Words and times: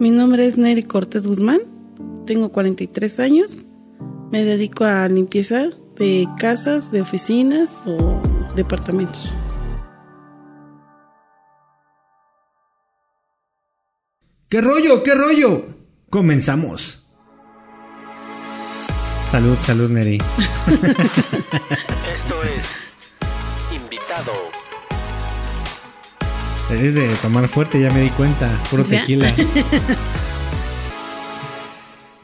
Mi 0.00 0.12
nombre 0.12 0.46
es 0.46 0.56
Neri 0.56 0.84
Cortés 0.84 1.26
Guzmán, 1.26 1.58
tengo 2.24 2.52
43 2.52 3.18
años, 3.18 3.64
me 4.30 4.44
dedico 4.44 4.84
a 4.84 5.08
limpieza 5.08 5.70
de 5.96 6.28
casas, 6.38 6.92
de 6.92 7.00
oficinas 7.00 7.82
o 7.84 8.22
departamentos. 8.54 9.28
¿Qué 14.48 14.60
rollo? 14.60 15.02
¿Qué 15.02 15.14
rollo? 15.14 15.66
Comenzamos. 16.10 17.04
Salud, 19.26 19.58
salud, 19.62 19.90
Neri. 19.90 20.18
Esto 22.14 22.42
es 22.44 23.74
Invitado. 23.74 24.32
Eres 26.70 26.94
de 26.96 27.08
tomar 27.22 27.48
fuerte, 27.48 27.80
ya 27.80 27.90
me 27.90 28.02
di 28.02 28.10
cuenta. 28.10 28.46
Puro 28.70 28.84
¿Ya? 28.84 29.00
tequila. 29.00 29.34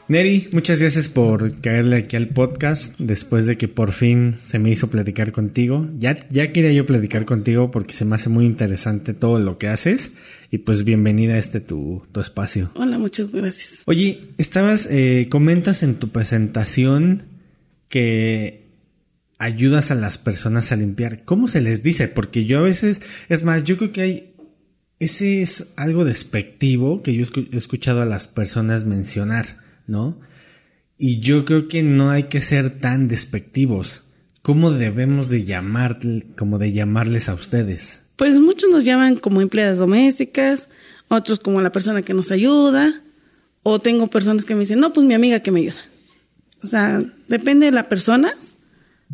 Neri, 0.07 0.49
muchas 0.51 0.79
gracias 0.79 1.09
por 1.09 1.61
caerle 1.61 1.95
aquí 1.95 2.15
al 2.15 2.27
podcast 2.27 2.93
después 2.99 3.47
de 3.47 3.57
que 3.57 3.67
por 3.67 3.91
fin 3.91 4.35
se 4.39 4.59
me 4.59 4.69
hizo 4.69 4.87
platicar 4.87 5.31
contigo. 5.31 5.89
Ya, 5.97 6.15
ya 6.29 6.51
quería 6.51 6.71
yo 6.71 6.85
platicar 6.85 7.25
contigo 7.25 7.71
porque 7.71 7.93
se 7.93 8.05
me 8.05 8.13
hace 8.13 8.29
muy 8.29 8.45
interesante 8.45 9.15
todo 9.15 9.39
lo 9.39 9.57
que 9.57 9.67
haces. 9.67 10.11
Y 10.51 10.59
pues 10.59 10.83
bienvenida 10.83 11.33
a 11.33 11.37
este 11.39 11.59
tu, 11.59 12.03
tu 12.11 12.19
espacio. 12.19 12.69
Hola, 12.75 12.99
muchas 12.99 13.31
gracias. 13.31 13.79
Oye, 13.85 14.27
estabas, 14.37 14.87
eh, 14.91 15.25
comentas 15.31 15.81
en 15.81 15.95
tu 15.95 16.09
presentación 16.09 17.23
que 17.89 18.65
ayudas 19.39 19.89
a 19.89 19.95
las 19.95 20.19
personas 20.19 20.71
a 20.71 20.75
limpiar. 20.75 21.23
¿Cómo 21.25 21.47
se 21.47 21.61
les 21.61 21.81
dice? 21.81 22.07
Porque 22.07 22.45
yo 22.45 22.59
a 22.59 22.61
veces, 22.61 23.01
es 23.27 23.43
más, 23.43 23.63
yo 23.63 23.75
creo 23.77 23.91
que 23.91 24.01
hay, 24.01 24.34
ese 24.99 25.41
es 25.41 25.73
algo 25.75 26.05
despectivo 26.05 27.01
que 27.03 27.13
yo 27.13 27.25
he 27.51 27.57
escuchado 27.57 28.01
a 28.01 28.05
las 28.05 28.27
personas 28.27 28.85
mencionar, 28.85 29.57
¿no? 29.87 30.19
Y 30.97 31.19
yo 31.19 31.43
creo 31.43 31.67
que 31.67 31.83
no 31.83 32.09
hay 32.09 32.23
que 32.23 32.39
ser 32.39 32.79
tan 32.79 33.07
despectivos. 33.07 34.03
¿Cómo 34.41 34.71
debemos 34.71 35.29
de 35.29 35.43
llamar, 35.43 35.99
como 36.37 36.59
de 36.59 36.71
llamarles 36.71 37.27
a 37.27 37.33
ustedes? 37.33 38.03
Pues 38.15 38.39
muchos 38.39 38.69
nos 38.69 38.85
llaman 38.85 39.17
como 39.17 39.41
empleadas 39.41 39.79
domésticas, 39.79 40.69
otros 41.09 41.39
como 41.39 41.61
la 41.61 41.71
persona 41.71 42.01
que 42.01 42.13
nos 42.13 42.31
ayuda, 42.31 43.01
o 43.63 43.79
tengo 43.79 44.07
personas 44.07 44.45
que 44.45 44.53
me 44.53 44.61
dicen, 44.61 44.79
no, 44.79 44.93
pues 44.93 45.05
mi 45.05 45.13
amiga 45.13 45.41
que 45.41 45.51
me 45.51 45.61
ayuda. 45.61 45.81
O 46.63 46.67
sea, 46.67 47.03
depende 47.27 47.65
de 47.65 47.71
la 47.71 47.89
persona, 47.89 48.33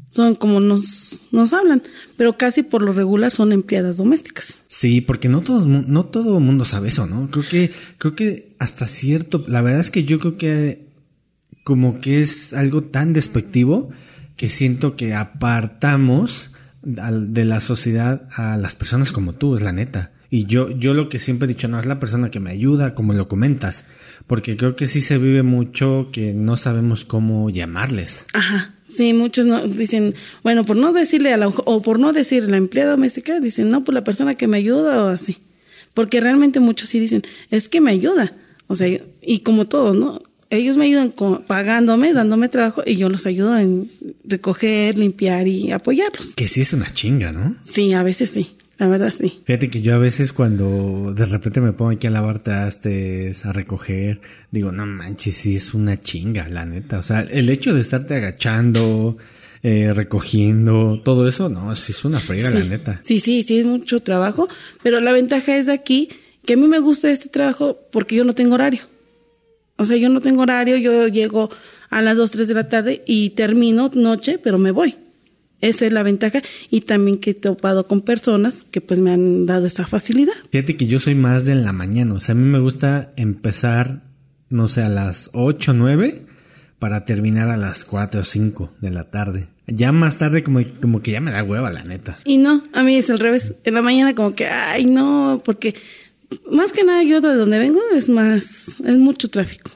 son 0.09 0.36
como 0.36 0.59
nos, 0.59 1.23
nos 1.31 1.53
hablan, 1.53 1.84
pero 2.17 2.38
casi 2.38 2.64
por 2.64 2.81
lo 2.81 2.92
regular 2.92 3.31
son 3.31 3.52
empleadas 3.52 3.97
domésticas. 3.97 4.59
Sí, 4.67 5.02
porque 5.02 5.30
no 5.30 5.42
todos, 5.42 5.67
no 5.67 6.06
todo 6.06 6.38
el 6.38 6.44
mundo 6.44 6.66
sabe 6.66 6.89
eso, 6.89 7.08
¿no? 7.08 7.30
Creo 7.31 7.45
que, 7.47 7.72
creo 7.97 8.16
que 8.16 8.56
hasta 8.59 8.86
cierto, 8.86 9.44
la 9.47 9.62
verdad 9.62 9.80
es 9.80 9.92
que 9.92 10.03
yo 10.03 10.19
creo 10.19 10.38
que 10.38 10.92
como 11.64 12.00
que 12.00 12.22
es 12.22 12.53
algo 12.53 12.81
tan 12.81 13.14
despectivo 13.14 13.89
que 14.36 14.50
siento 14.50 14.95
que 14.95 15.14
apartamos 15.14 16.52
de 16.81 17.45
la 17.45 17.59
sociedad 17.59 18.28
a 18.36 18.58
las 18.58 18.75
personas 18.75 19.12
como 19.12 19.34
tú, 19.34 19.56
es 19.56 19.62
la 19.62 19.72
neta. 19.72 20.12
Y 20.34 20.45
yo, 20.45 20.72
yo 20.72 20.94
lo 20.94 21.09
que 21.09 21.19
siempre 21.19 21.45
he 21.45 21.50
dicho, 21.50 21.67
no, 21.67 21.80
es 21.80 21.86
la 21.86 22.00
persona 22.00 22.31
que 22.31 22.39
me 22.39 22.52
ayuda, 22.52 22.95
como 22.95 23.14
lo 23.14 23.28
comentas, 23.28 23.84
porque 24.28 24.56
creo 24.56 24.78
que 24.78 24.88
sí 24.88 25.02
se 25.02 25.17
vive 25.17 25.44
mucho 25.44 26.09
que 26.12 26.34
no 26.34 26.56
sabemos 26.56 27.03
cómo 27.03 27.50
llamarles. 27.50 28.28
Ajá, 28.34 28.73
sí, 28.95 29.14
muchos 29.14 29.45
no, 29.45 29.67
dicen, 29.67 30.16
bueno, 30.44 30.64
por 30.66 30.75
no 30.78 30.92
decirle 30.94 31.34
a 31.34 31.38
la, 31.38 31.47
o 31.47 31.81
por 31.81 32.00
no 32.00 32.14
decir 32.14 32.44
la 32.50 32.58
empleada 32.58 32.92
doméstica, 32.92 33.39
dicen, 33.39 33.70
no, 33.70 33.84
pues 33.84 33.94
la 33.94 34.03
persona 34.03 34.34
que 34.36 34.47
me 34.47 34.58
ayuda 34.58 35.03
o 35.06 35.08
así. 35.09 35.38
Porque 35.94 36.22
realmente 36.22 36.59
muchos 36.59 36.89
sí 36.89 37.00
dicen, 37.00 37.23
es 37.50 37.67
que 37.69 37.81
me 37.81 37.92
ayuda. 37.92 38.34
O 38.67 38.75
sea, 38.75 38.88
y 39.22 39.39
como 39.39 39.67
todos, 39.67 39.95
¿no? 39.97 40.22
Ellos 40.50 40.75
me 40.78 40.86
ayudan 40.86 41.12
con- 41.12 41.44
pagándome, 41.44 42.14
dándome 42.14 42.50
trabajo 42.50 42.84
y 42.86 42.95
yo 42.97 43.08
los 43.09 43.25
ayudo 43.25 43.58
en 43.58 43.89
recoger, 44.25 44.97
limpiar 44.97 45.47
y 45.47 45.72
apoyarlos. 45.72 46.34
Que 46.36 46.47
sí 46.47 46.62
es 46.62 46.74
una 46.74 46.94
chinga, 46.94 47.31
¿no? 47.31 47.56
Sí, 47.62 47.94
a 47.94 48.03
veces 48.03 48.30
sí, 48.31 48.56
la 48.81 48.88
verdad 48.88 49.12
sí. 49.12 49.44
Fíjate 49.46 49.69
que 49.69 49.84
yo 49.84 49.94
a 49.94 50.00
veces 50.00 50.34
cuando 50.34 51.14
de 51.14 51.28
repente 51.28 51.62
me 51.62 51.72
pongo 51.72 51.92
aquí 51.92 52.08
a 52.08 52.09
lavar 52.09 52.40
trastes, 52.40 53.46
a 53.46 53.53
recoger, 53.53 54.22
digo, 54.50 54.72
no 54.72 54.88
manches, 54.88 55.36
sí 55.36 55.56
es 55.56 55.75
una 55.75 56.02
chinga, 56.02 56.50
la 56.50 56.66
neta. 56.66 56.97
O 56.97 57.03
sea, 57.03 57.22
el 57.22 57.52
hecho 57.52 57.75
de 57.75 57.81
estarte 57.81 58.16
agachando, 58.16 59.18
eh, 59.62 59.94
recogiendo, 59.94 61.00
todo 61.06 61.28
eso, 61.28 61.47
no, 61.47 61.75
sí 61.75 61.92
es 61.92 62.03
una 62.06 62.19
friega, 62.19 62.50
sí. 62.50 62.58
la 62.58 62.64
neta. 62.64 63.02
Sí, 63.03 63.19
sí, 63.19 63.44
sí, 63.44 63.59
es 63.59 63.68
mucho 63.68 64.00
trabajo, 64.00 64.47
pero 64.81 65.00
la 65.00 65.12
ventaja 65.12 65.58
es 65.58 65.68
de 65.68 65.74
aquí 65.74 66.09
que 66.44 66.53
a 66.53 66.58
mí 66.58 66.68
me 66.68 66.80
gusta 66.80 67.12
este 67.12 67.30
trabajo 67.30 67.78
porque 67.92 68.16
yo 68.16 68.24
no 68.24 68.34
tengo 68.34 68.56
horario. 68.56 68.81
O 69.78 69.86
sea, 69.86 69.96
yo 69.98 70.09
no 70.09 70.22
tengo 70.22 70.42
horario, 70.42 70.78
yo 70.78 71.08
llego 71.08 71.52
a 71.92 72.02
las 72.02 72.18
2, 72.18 72.31
3 72.31 72.48
de 72.48 72.53
la 72.56 72.68
tarde 72.68 73.03
y 73.06 73.30
termino 73.30 73.92
noche, 73.94 74.40
pero 74.40 74.58
me 74.58 74.72
voy. 74.72 74.96
Esa 75.61 75.85
es 75.85 75.91
la 75.91 76.03
ventaja 76.03 76.41
y 76.69 76.81
también 76.81 77.19
que 77.19 77.31
he 77.31 77.33
topado 77.33 77.88
con 77.88 78.01
personas 78.01 78.63
que 78.63 78.81
pues 78.81 78.99
me 78.99 79.11
han 79.11 79.45
dado 79.45 79.67
esa 79.67 79.85
facilidad. 79.85 80.33
Fíjate 80.51 80.75
que 80.75 80.88
yo 80.88 80.99
soy 80.99 81.16
más 81.16 81.45
de 81.45 81.55
la 81.55 81.72
mañana, 81.72 82.16
o 82.16 82.19
sea, 82.19 82.33
a 82.33 82.38
mí 82.38 82.45
me 82.45 82.59
gusta 82.59 83.13
empezar, 83.16 84.01
no 84.50 84.67
sé, 84.67 84.81
a 84.81 84.89
las 84.89 85.29
8, 85.33 85.73
9 85.73 86.25
para 86.79 87.05
terminar 87.05 87.50
a 87.50 87.57
las 87.57 87.83
4 87.83 88.21
o 88.21 88.23
5 88.23 88.73
de 88.81 88.89
la 88.89 89.11
tarde. 89.11 89.50
Ya 89.67 89.91
más 89.91 90.17
tarde 90.17 90.41
como, 90.41 90.61
como 90.81 91.03
que 91.03 91.11
ya 91.11 91.21
me 91.21 91.31
da 91.31 91.44
hueva, 91.44 91.71
la 91.71 91.83
neta. 91.83 92.19
Y 92.25 92.38
no, 92.38 92.63
a 92.73 92.81
mí 92.81 92.95
es 92.95 93.11
al 93.11 93.19
revés. 93.19 93.53
En 93.63 93.75
la 93.75 93.83
mañana 93.83 94.16
como 94.16 94.33
que, 94.33 94.47
ay, 94.47 94.85
no, 94.85 95.41
porque 95.45 95.75
más 96.51 96.73
que 96.73 96.83
nada 96.83 97.03
yo 97.03 97.21
de 97.21 97.35
donde 97.35 97.59
vengo 97.59 97.79
es 97.94 98.09
más, 98.09 98.67
es 98.83 98.97
mucho 98.97 99.27
tráfico. 99.27 99.69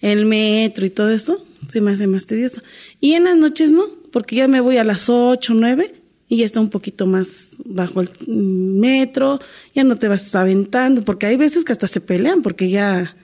El 0.00 0.26
metro 0.26 0.86
y 0.86 0.90
todo 0.90 1.10
eso 1.10 1.44
se 1.68 1.80
me 1.80 1.90
hace 1.90 2.06
más 2.06 2.26
tedioso. 2.26 2.62
Y 3.00 3.14
en 3.14 3.24
las 3.24 3.36
noches 3.36 3.72
no, 3.72 3.86
porque 4.18 4.34
ya 4.34 4.48
me 4.48 4.58
voy 4.58 4.78
a 4.78 4.82
las 4.82 5.08
8, 5.08 5.54
9 5.54 5.94
y 6.28 6.38
ya 6.38 6.44
está 6.44 6.58
un 6.58 6.70
poquito 6.70 7.06
más 7.06 7.50
bajo 7.64 8.00
el 8.00 8.10
metro, 8.26 9.38
ya 9.76 9.84
no 9.84 9.94
te 9.94 10.08
vas 10.08 10.34
aventando, 10.34 11.02
porque 11.02 11.26
hay 11.26 11.36
veces 11.36 11.64
que 11.64 11.70
hasta 11.70 11.86
se 11.86 12.00
pelean, 12.00 12.42
porque 12.42 12.68
ya 12.68 13.14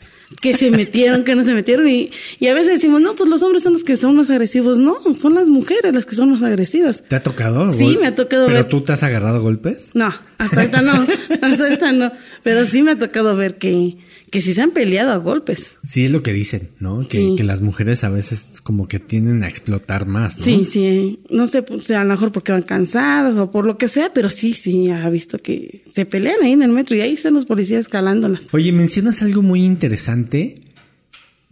que 0.40 0.56
se 0.56 0.70
metieron, 0.70 1.24
que 1.24 1.34
no 1.34 1.42
se 1.42 1.52
metieron, 1.52 1.88
y, 1.88 2.12
y 2.38 2.46
a 2.46 2.54
veces 2.54 2.74
decimos, 2.74 3.00
no, 3.00 3.16
pues 3.16 3.28
los 3.28 3.42
hombres 3.42 3.64
son 3.64 3.72
los 3.72 3.82
que 3.82 3.96
son 3.96 4.14
más 4.14 4.30
agresivos, 4.30 4.78
no, 4.78 4.98
son 5.18 5.34
las 5.34 5.48
mujeres 5.48 5.92
las 5.92 6.06
que 6.06 6.14
son 6.14 6.30
más 6.30 6.44
agresivas. 6.44 7.02
¿Te 7.08 7.16
ha 7.16 7.24
tocado? 7.24 7.72
Sí, 7.72 7.98
me 8.00 8.06
ha 8.06 8.14
tocado 8.14 8.46
¿Pero 8.46 8.58
ver. 8.58 8.68
tú 8.68 8.82
te 8.82 8.92
has 8.92 9.02
agarrado 9.02 9.42
golpes? 9.42 9.90
No, 9.94 10.14
hasta 10.38 10.60
ahorita 10.60 10.80
no, 10.80 11.08
hasta 11.42 11.64
ahorita 11.64 11.90
no. 11.90 12.12
Pero 12.44 12.66
sí 12.66 12.84
me 12.84 12.92
ha 12.92 12.98
tocado 13.00 13.34
ver 13.34 13.58
que, 13.58 13.96
que 14.34 14.42
sí 14.42 14.52
se 14.52 14.62
han 14.62 14.72
peleado 14.72 15.12
a 15.12 15.16
golpes. 15.18 15.76
Sí, 15.84 16.06
es 16.06 16.10
lo 16.10 16.24
que 16.24 16.32
dicen, 16.32 16.70
¿no? 16.80 17.06
Que, 17.06 17.18
Sí. 17.18 17.34
que 17.38 17.44
las 17.44 17.60
mujeres 17.60 18.02
a 18.02 18.08
veces 18.08 18.48
como 18.64 18.88
que 18.88 18.98
tienden 18.98 19.44
a 19.44 19.48
explotar 19.48 20.06
más, 20.06 20.38
¿no? 20.38 20.44
Sí, 20.44 20.64
sí, 20.64 21.20
no 21.30 21.46
sé, 21.46 21.62
pues, 21.62 21.88
a 21.92 22.02
lo 22.02 22.10
mejor 22.10 22.32
porque 22.32 22.50
van 22.50 22.62
cansadas 22.62 23.36
o 23.36 23.52
por 23.52 23.64
lo 23.64 23.78
que 23.78 23.86
sea, 23.86 24.12
pero 24.12 24.28
sí, 24.30 24.52
sí, 24.52 24.90
ha 24.90 25.08
visto 25.08 25.38
que 25.38 25.84
se 25.88 26.04
pelean 26.04 26.34
ahí 26.42 26.50
en 26.50 26.62
el 26.64 26.70
metro 26.72 26.96
y 26.96 27.00
ahí 27.02 27.12
están 27.12 27.34
los 27.34 27.46
policías 27.46 27.86
calándolas. 27.86 28.42
Oye, 28.50 28.72
mencionas 28.72 29.22
algo 29.22 29.40
muy 29.40 29.64
interesante, 29.64 30.62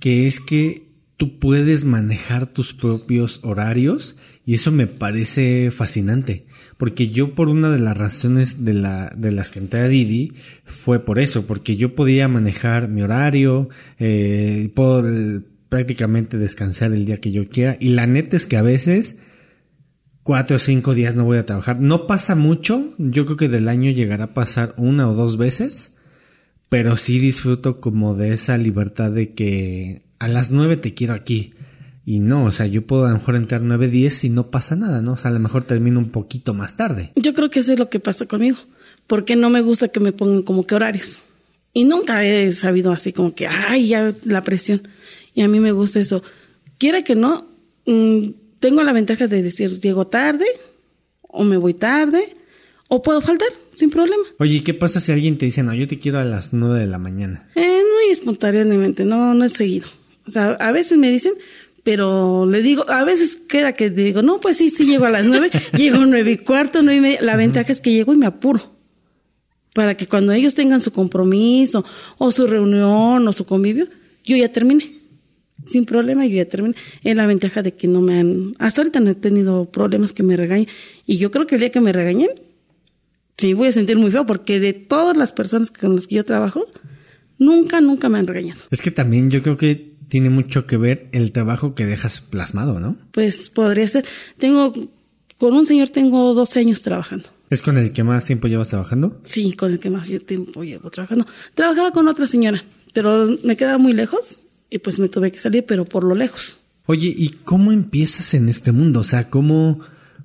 que 0.01 0.27
es 0.27 0.41
que 0.41 0.89
tú 1.17 1.39
puedes 1.39 1.85
manejar 1.85 2.49
tus 2.49 2.73
propios 2.75 3.39
horarios 3.45 4.17
y 4.45 4.55
eso 4.55 4.73
me 4.73 4.89
parece 4.89 5.71
fascinante. 5.71 6.47
Porque 6.83 7.11
yo 7.11 7.37
por 7.37 7.49
una 7.49 7.71
de 7.71 7.79
las 7.79 7.97
razones 7.97 8.65
de, 8.65 8.73
la, 8.73 9.13
de 9.17 9.31
las 9.31 9.53
que 9.53 9.61
entré 9.61 9.83
a 9.83 9.87
Didi 9.87 10.33
fue 10.65 10.99
por 10.99 11.21
eso, 11.21 11.47
porque 11.47 11.77
yo 11.77 11.95
podía 11.95 12.27
manejar 12.27 12.89
mi 12.89 13.03
horario, 13.03 13.69
eh, 14.01 14.69
puedo 14.75 15.09
eh, 15.09 15.43
prácticamente 15.69 16.39
descansar 16.39 16.93
el 16.93 17.05
día 17.05 17.21
que 17.21 17.31
yo 17.31 17.49
quiera 17.49 17.77
y 17.79 17.91
la 17.91 18.09
neta 18.09 18.37
es 18.37 18.49
que 18.49 18.57
a 18.57 18.63
veces 18.63 19.21
cuatro 20.25 20.57
o 20.57 20.59
cinco 20.59 20.93
días 20.93 21.15
no 21.15 21.25
voy 21.25 21.39
a 21.39 21.47
trabajar. 21.47 21.79
No 21.79 22.09
pasa 22.09 22.35
mucho, 22.35 22.93
yo 22.99 23.27
creo 23.27 23.37
que 23.37 23.49
del 23.49 23.69
año 23.69 23.93
llegará 23.93 24.25
a 24.25 24.35
pasar 24.35 24.75
una 24.77 25.09
o 25.09 25.15
dos 25.15 25.37
veces, 25.37 25.99
pero 26.69 26.97
sí 26.97 27.21
disfruto 27.21 27.81
como 27.81 28.17
de 28.17 28.33
esa 28.33 28.59
libertad 28.59 29.13
de 29.13 29.35
que 29.35 30.03
a 30.19 30.27
las 30.27 30.51
nueve 30.51 30.77
te 30.77 30.95
quiero 30.95 31.15
aquí. 31.15 31.55
Y 32.05 32.19
no, 32.19 32.45
o 32.45 32.53
sea, 32.53 32.67
yo 32.67 32.85
puedo 32.85 33.07
a 33.07 33.11
lo 33.11 33.19
mejor 33.19 33.37
entrar 33.37 33.63
nueve, 33.63 33.89
diez 33.89 34.25
y 34.25 34.29
no 34.29 34.51
pasa 34.51 34.75
nada, 34.75 35.03
¿no? 35.03 35.13
O 35.13 35.17
sea, 35.17 35.31
a 35.31 35.35
lo 35.35 35.41
mejor 35.41 35.65
termino 35.65 36.01
un 36.01 36.11
poquito 36.11 36.53
más 36.53 36.77
tarde. 36.77 37.13
Yo 37.15 37.33
creo 37.33 37.49
que 37.49 37.61
eso 37.61 37.73
es 37.73 37.79
lo 37.79 37.89
que 37.89 38.01
pasa 38.01 38.27
conmigo, 38.27 38.59
porque 39.07 39.37
no 39.37 39.51
me 39.51 39.61
gusta 39.61 39.89
que 39.89 40.01
me 40.01 40.13
pongan 40.13 40.43
como 40.43 40.67
que 40.67 40.75
horarios. 40.75 41.25
Y 41.73 41.85
nunca 41.85 42.25
he 42.25 42.51
sabido 42.53 42.93
así 42.93 43.13
como 43.13 43.35
que, 43.35 43.47
ay, 43.47 43.89
ya 43.89 44.15
la 44.25 44.43
presión. 44.43 44.89
Y 45.35 45.43
a 45.43 45.49
mí 45.49 45.61
me 45.61 45.73
gusta 45.73 46.01
eso. 46.01 46.23
Quiera 46.79 47.03
que 47.03 47.15
no, 47.15 47.47
mm, 47.87 48.29
tengo 48.59 48.83
la 48.83 48.93
ventaja 48.93 49.27
de 49.27 49.43
decir, 49.43 49.81
llego 49.81 50.07
tarde, 50.07 50.45
o 51.23 51.45
me 51.45 51.57
voy 51.57 51.75
tarde, 51.75 52.37
o 52.89 53.01
puedo 53.01 53.21
faltar, 53.21 53.49
sin 53.75 53.91
problema. 53.91 54.23
Oye, 54.39 54.57
¿y 54.57 54.61
qué 54.61 54.75
pasa 54.75 55.01
si 55.01 55.13
alguien 55.13 55.39
te 55.39 55.47
dice, 55.47 55.63
no, 55.63 55.73
yo 55.73 55.89
te 55.89 55.99
quiero 55.99 56.19
a 56.19 56.25
las 56.25 56.53
nueve 56.53 56.81
de 56.81 56.87
la 56.87 56.99
mañana? 56.99 57.49
Eh, 57.55 57.61
muy 57.61 58.13
espontáneamente, 58.13 59.05
no, 59.05 59.33
no 59.33 59.45
es 59.45 59.55
seguido. 59.55 59.87
O 60.27 60.31
sea, 60.31 60.51
a 60.61 60.73
veces 60.73 60.99
me 60.99 61.11
dicen, 61.11 61.33
pero 61.83 62.47
le 62.47 62.63
digo, 62.63 62.89
a 62.89 63.05
veces 63.05 63.37
queda 63.37 63.73
que 63.73 63.91
digo, 63.91 64.23
no, 64.23 64.41
pues 64.41 64.57
sí, 64.57 64.71
sí 64.71 64.87
llego 64.87 65.07
a 65.07 65.11
las 65.11 65.27
nueve, 65.27 65.51
llego 65.77 66.07
nueve 66.07 66.33
y 66.33 66.37
cuarto, 66.39 66.81
nueve 66.83 66.99
y 66.99 67.01
media. 67.01 67.23
La 67.23 67.37
ventaja 67.37 67.73
es 67.73 67.81
que 67.81 67.93
llego 67.93 68.13
y 68.15 68.19
me 68.19 68.27
apuro. 68.27 68.73
para 69.75 69.97
que 69.97 70.07
cuando 70.07 70.33
ellos 70.33 70.55
tengan 70.55 70.83
su 70.83 70.93
compromiso 70.93 71.85
o 72.19 72.31
su 72.31 72.47
reunión 72.47 73.27
o 73.27 73.33
su 73.33 73.47
convivio, 73.47 73.89
yo 74.25 74.37
ya 74.37 74.51
terminé. 74.53 74.99
Sin 75.67 75.85
problema, 75.85 76.27
yo 76.27 76.37
ya 76.37 76.49
terminé. 76.49 76.77
Es 77.03 77.17
la 77.17 77.27
ventaja 77.27 77.63
de 77.63 77.75
que 77.75 77.89
no 77.89 78.01
me 78.01 78.19
han... 78.19 78.55
Hasta 78.59 78.83
ahorita 78.83 79.01
no 79.01 79.11
he 79.11 79.15
tenido 79.15 79.71
problemas 79.71 80.13
que 80.13 80.23
me 80.23 80.37
regañen. 80.37 80.69
Y 81.07 81.19
yo 81.19 81.31
creo 81.31 81.47
que 81.47 81.57
el 81.57 81.61
día 81.61 81.71
que 81.71 81.81
me 81.81 81.93
regañen, 81.93 82.31
sí 83.37 83.55
voy 83.55 83.69
a 83.69 83.73
sentir 83.73 83.97
muy 83.97 84.11
feo 84.11 84.27
porque 84.27 84.61
de 84.61 84.73
todas 84.73 85.17
las 85.17 85.33
personas 85.33 85.71
con 85.71 85.97
las 85.97 86.07
que 86.07 86.17
yo 86.17 86.25
trabajo, 86.25 86.67
nunca, 87.39 87.81
nunca 87.81 88.09
me 88.09 88.19
han 88.19 88.27
regañado. 88.27 88.61
Es 88.71 88.83
que 88.83 88.91
también 88.91 89.31
yo 89.31 89.43
creo 89.43 89.57
que 89.57 89.92
tiene 90.13 90.29
mucho 90.29 90.67
que 90.67 90.77
ver 90.77 91.09
el 91.13 91.33
trabajo 91.33 91.75
que 91.75 91.87
dejas 91.87 92.21
plasmado, 92.21 92.79
¿no? 92.79 92.99
Pues 93.13 93.49
podría 93.49 93.89
ser. 93.89 94.05
Tengo, 94.37 94.75
con 95.39 95.55
un 95.55 95.65
señor 95.65 95.89
tengo 95.89 96.35
12 96.35 96.59
años 96.59 96.83
trabajando. 96.83 97.31
¿Es 97.49 97.63
con 97.63 97.79
el 97.79 97.93
que 97.93 98.05
más 98.05 98.27
tiempo 98.27 98.47
llevas 98.47 98.69
trabajando? 98.69 99.19
Sí, 99.25 99.55
con 99.55 99.73
el 99.73 99.81
que 99.81 99.89
más 99.89 100.11
tiempo 100.27 100.65
llevo 100.65 100.91
trabajando. 100.91 101.27
Trabajaba 101.55 101.93
con 101.93 102.09
otra 102.09 102.27
señora, 102.27 102.63
pero 102.93 103.39
me 103.43 103.57
quedaba 103.57 103.79
muy 103.79 103.95
lejos 103.95 104.37
y 104.69 104.81
pues 104.81 104.99
me 104.99 105.09
tuve 105.09 105.33
que 105.33 105.41
salir, 105.41 105.65
pero 105.65 105.87
por 105.87 106.05
lo 106.05 106.15
lejos. 106.15 106.59
Oye, 106.85 107.11
¿y 107.17 107.31
cómo 107.31 107.73
empiezas 107.73 108.35
en 108.35 108.51
este 108.51 108.71
mundo? 108.71 109.01
O 109.01 109.05
sea, 109.05 109.31
¿cómo, 109.31 109.81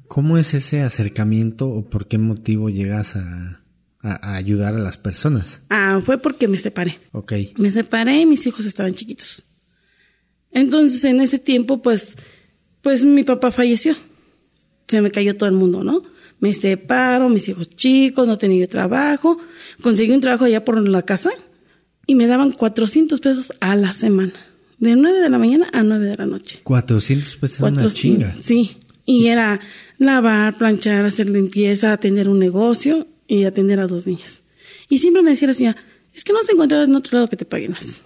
cómo 0.10 0.38
es 0.38 0.54
ese 0.54 0.82
acercamiento 0.82 1.70
o 1.70 1.90
por 1.90 2.10
qué 2.10 2.18
motivo 2.18 2.70
llegas 2.70 3.16
a, 3.16 3.64
a, 4.02 4.34
a 4.34 4.36
ayudar 4.36 4.76
a 4.76 4.80
las 4.80 4.98
personas? 4.98 5.62
Ah, 5.70 6.02
fue 6.04 6.18
porque 6.18 6.50
me 6.50 6.58
separé. 6.58 7.00
Ok. 7.14 7.32
Me 7.56 7.72
separé 7.72 8.20
y 8.20 8.26
mis 8.26 8.46
hijos 8.46 8.66
estaban 8.66 8.94
chiquitos. 8.94 9.47
Entonces, 10.58 11.04
en 11.04 11.22
ese 11.22 11.38
tiempo, 11.38 11.84
pues, 11.84 12.16
pues 12.82 13.06
mi 13.06 13.24
papá 13.24 13.52
falleció. 13.52 13.96
Se 14.88 15.02
me 15.02 15.12
cayó 15.12 15.38
todo 15.38 15.48
el 15.48 15.56
mundo, 15.56 15.84
¿no? 15.84 16.02
Me 16.40 16.56
separo, 16.56 17.30
mis 17.30 17.48
hijos 17.48 17.70
chicos, 17.70 18.28
no 18.28 18.40
tenía 18.40 18.68
trabajo. 18.68 19.38
Conseguí 19.82 20.12
un 20.12 20.22
trabajo 20.22 20.46
allá 20.46 20.66
por 20.66 20.80
la 20.88 21.04
casa 21.04 21.30
y 22.08 22.16
me 22.16 22.26
daban 22.26 22.52
400 22.52 23.20
pesos 23.20 23.54
a 23.60 23.76
la 23.76 23.94
semana. 23.94 24.34
De 24.80 24.96
9 24.96 25.20
de 25.20 25.30
la 25.30 25.38
mañana 25.38 25.68
a 25.74 25.84
9 25.84 26.06
de 26.06 26.16
la 26.16 26.26
noche. 26.26 26.62
400 26.64 27.38
pesos 27.38 27.60
una 27.60 27.82
400, 27.82 27.96
chinga. 27.96 28.36
Sí. 28.40 28.78
Y 29.06 29.28
era 29.28 29.60
lavar, 30.00 30.58
planchar, 30.58 31.06
hacer 31.06 31.30
limpieza, 31.30 31.94
atender 31.94 32.30
un 32.30 32.40
negocio 32.40 33.08
y 33.28 33.44
atender 33.44 33.80
a 33.80 33.88
dos 33.88 34.08
niños. 34.08 34.42
Y 34.90 34.98
siempre 35.00 35.22
me 35.22 35.32
decía 35.32 35.50
la 35.50 35.54
señora, 35.54 35.78
es 36.14 36.24
que 36.24 36.34
no 36.34 36.42
se 36.42 36.54
encuentra 36.54 36.84
en 36.84 36.96
otro 36.96 37.16
lado 37.16 37.30
que 37.30 37.38
te 37.38 37.46
paguen 37.46 37.72
más. 37.72 38.02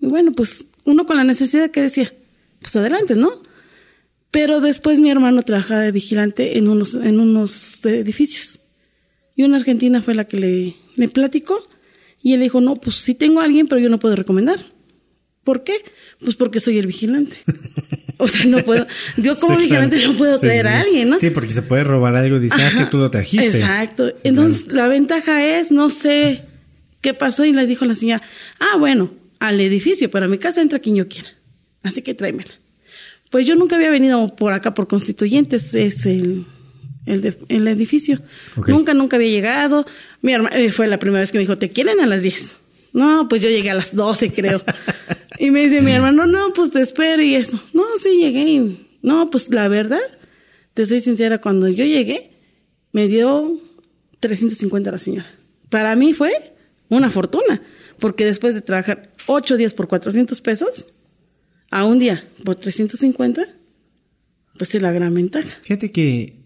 Y 0.00 0.06
bueno, 0.06 0.32
pues 0.32 0.66
uno 0.86 1.04
con 1.04 1.16
la 1.16 1.24
necesidad 1.24 1.70
que 1.70 1.82
decía, 1.82 2.12
pues 2.60 2.74
adelante, 2.76 3.14
¿no? 3.14 3.42
Pero 4.30 4.60
después 4.60 5.00
mi 5.00 5.10
hermano 5.10 5.42
trabajaba 5.42 5.80
de 5.80 5.92
vigilante 5.92 6.58
en 6.58 6.68
unos, 6.68 6.94
en 6.94 7.20
unos 7.20 7.84
edificios. 7.84 8.60
Y 9.34 9.42
una 9.42 9.58
argentina 9.58 10.00
fue 10.00 10.14
la 10.14 10.24
que 10.24 10.38
le, 10.38 10.76
le 10.96 11.08
platicó. 11.08 11.66
Y 12.22 12.32
él 12.32 12.40
dijo, 12.40 12.60
no, 12.60 12.76
pues 12.76 12.96
sí 12.96 13.14
tengo 13.14 13.40
a 13.40 13.44
alguien, 13.44 13.66
pero 13.66 13.80
yo 13.80 13.88
no 13.88 13.98
puedo 13.98 14.16
recomendar. 14.16 14.58
¿Por 15.44 15.62
qué? 15.62 15.74
Pues 16.20 16.34
porque 16.36 16.60
soy 16.60 16.78
el 16.78 16.86
vigilante. 16.86 17.36
O 18.18 18.28
sea, 18.28 18.46
no 18.46 18.64
puedo, 18.64 18.86
yo 19.18 19.38
como 19.38 19.56
Sí, 19.56 19.64
vigilante 19.64 19.96
claro. 19.96 20.12
no 20.12 20.18
puedo 20.18 20.38
traer 20.38 20.62
sí, 20.62 20.68
a 20.68 20.80
alguien, 20.80 21.10
¿no? 21.10 21.18
Sí, 21.18 21.28
porque 21.28 21.50
se 21.50 21.60
puede 21.60 21.84
robar 21.84 22.16
algo 22.16 22.38
dices, 22.38 22.58
ah, 22.58 22.68
es 22.68 22.72
que 22.74 22.82
Ajá, 22.84 22.90
tú 22.90 22.96
lo 22.96 23.10
trajiste. 23.10 23.58
Exacto. 23.58 24.10
Entonces, 24.24 24.64
claro. 24.64 24.76
la 24.76 24.88
ventaja 24.88 25.44
es, 25.44 25.70
no 25.70 25.90
sé 25.90 26.44
qué 27.02 27.12
pasó 27.12 27.44
y 27.44 27.52
le 27.52 27.66
dijo 27.66 27.84
la 27.84 27.94
señora, 27.94 28.22
ah, 28.58 28.78
bueno, 28.78 29.10
al 29.38 29.60
edificio, 29.60 30.10
pero 30.10 30.26
a 30.26 30.28
mi 30.28 30.38
casa 30.38 30.60
entra 30.62 30.78
quien 30.78 30.96
yo 30.96 31.08
quiera. 31.08 31.30
Así 31.82 32.02
que 32.02 32.14
tráemela. 32.14 32.52
Pues 33.30 33.46
yo 33.46 33.54
nunca 33.56 33.76
había 33.76 33.90
venido 33.90 34.28
por 34.36 34.52
acá 34.52 34.72
por 34.74 34.86
constituyentes, 34.88 35.74
es 35.74 36.06
el, 36.06 36.46
el, 37.06 37.20
de- 37.22 37.38
el 37.48 37.66
edificio. 37.68 38.20
Nunca, 38.68 38.94
nunca 38.94 39.16
había 39.16 39.28
llegado. 39.30 39.84
Mi 40.22 40.32
herma- 40.32 40.50
eh, 40.52 40.70
fue 40.70 40.86
la 40.86 40.98
primera 40.98 41.20
vez 41.20 41.32
que 41.32 41.38
me 41.38 41.42
dijo, 41.42 41.58
¿te 41.58 41.70
quieren 41.70 42.00
a 42.00 42.06
las 42.06 42.22
10? 42.22 42.56
No, 42.92 43.28
pues 43.28 43.42
yo 43.42 43.48
llegué 43.48 43.70
a 43.70 43.74
las 43.74 43.94
12, 43.94 44.32
creo. 44.32 44.62
y 45.38 45.50
me 45.50 45.60
dice 45.64 45.82
mi 45.82 45.90
hermano, 45.90 46.26
no, 46.26 46.52
pues 46.54 46.70
te 46.70 46.80
espero 46.80 47.20
y 47.22 47.34
eso. 47.34 47.60
No, 47.74 47.84
sí, 47.96 48.18
llegué. 48.20 48.76
no, 49.02 49.28
pues 49.30 49.50
la 49.50 49.68
verdad, 49.68 50.00
te 50.72 50.86
soy 50.86 51.00
sincera, 51.00 51.40
cuando 51.40 51.68
yo 51.68 51.84
llegué, 51.84 52.30
me 52.92 53.08
dio 53.08 53.60
350 54.20 54.90
la 54.92 54.98
señora. 54.98 55.26
Para 55.68 55.94
mí 55.96 56.14
fue 56.14 56.54
una 56.88 57.10
fortuna, 57.10 57.60
porque 57.98 58.24
después 58.24 58.54
de 58.54 58.62
trabajar 58.62 59.12
8 59.26 59.56
días 59.56 59.74
por 59.74 59.88
400 59.88 60.40
pesos, 60.40 60.88
a 61.70 61.84
un 61.84 61.98
día 61.98 62.24
por 62.44 62.56
350, 62.56 63.42
pues 64.56 64.74
es 64.74 64.82
la 64.82 64.92
gran 64.92 65.14
ventaja. 65.14 65.48
Fíjate 65.62 65.92
que 65.92 66.40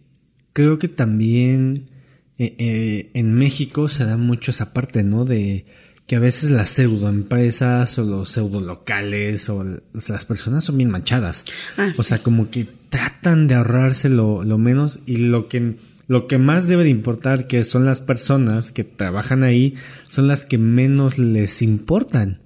creo 0.53 0.79
que 0.79 0.89
también 0.89 1.91
eh, 2.39 2.55
eh, 2.59 3.11
en 3.15 3.35
México 3.35 3.89
se 3.89 4.05
da 4.05 4.17
mucho 4.17 4.51
esa 4.51 4.73
parte, 4.73 5.03
¿no? 5.03 5.25
De 5.25 5.67
que 6.07 6.17
a 6.17 6.21
veces 6.21 6.51
las 6.51 6.71
pseudoempresas 6.71 7.99
o 7.99 8.05
los 8.05 8.31
pseudo 8.31 8.61
locales 8.61 9.49
o 9.49 9.65
las 9.93 10.25
personas 10.25 10.65
son 10.65 10.77
bien 10.77 10.91
manchadas. 10.91 11.45
Ah, 11.77 11.93
o 11.97 12.03
sí. 12.03 12.09
sea, 12.09 12.23
como 12.23 12.51
que 12.51 12.67
tratan 12.89 13.47
de 13.47 13.55
ahorrarse 13.55 14.09
lo, 14.09 14.43
lo 14.43 14.59
menos 14.59 15.01
y 15.07 15.19
lo 15.19 15.47
que 15.47 15.77
lo 16.11 16.27
que 16.27 16.39
más 16.39 16.67
debe 16.67 16.83
de 16.83 16.91
importar 16.91 17.47
que 17.47 17.63
son 17.63 17.85
las 17.87 18.01
personas 18.01 18.73
que 18.73 18.83
trabajan 18.83 19.45
ahí 19.45 19.77
son 20.09 20.27
las 20.27 20.43
que 20.45 20.59
menos 20.59 21.19
les 21.19 21.63
importan. 21.63 22.41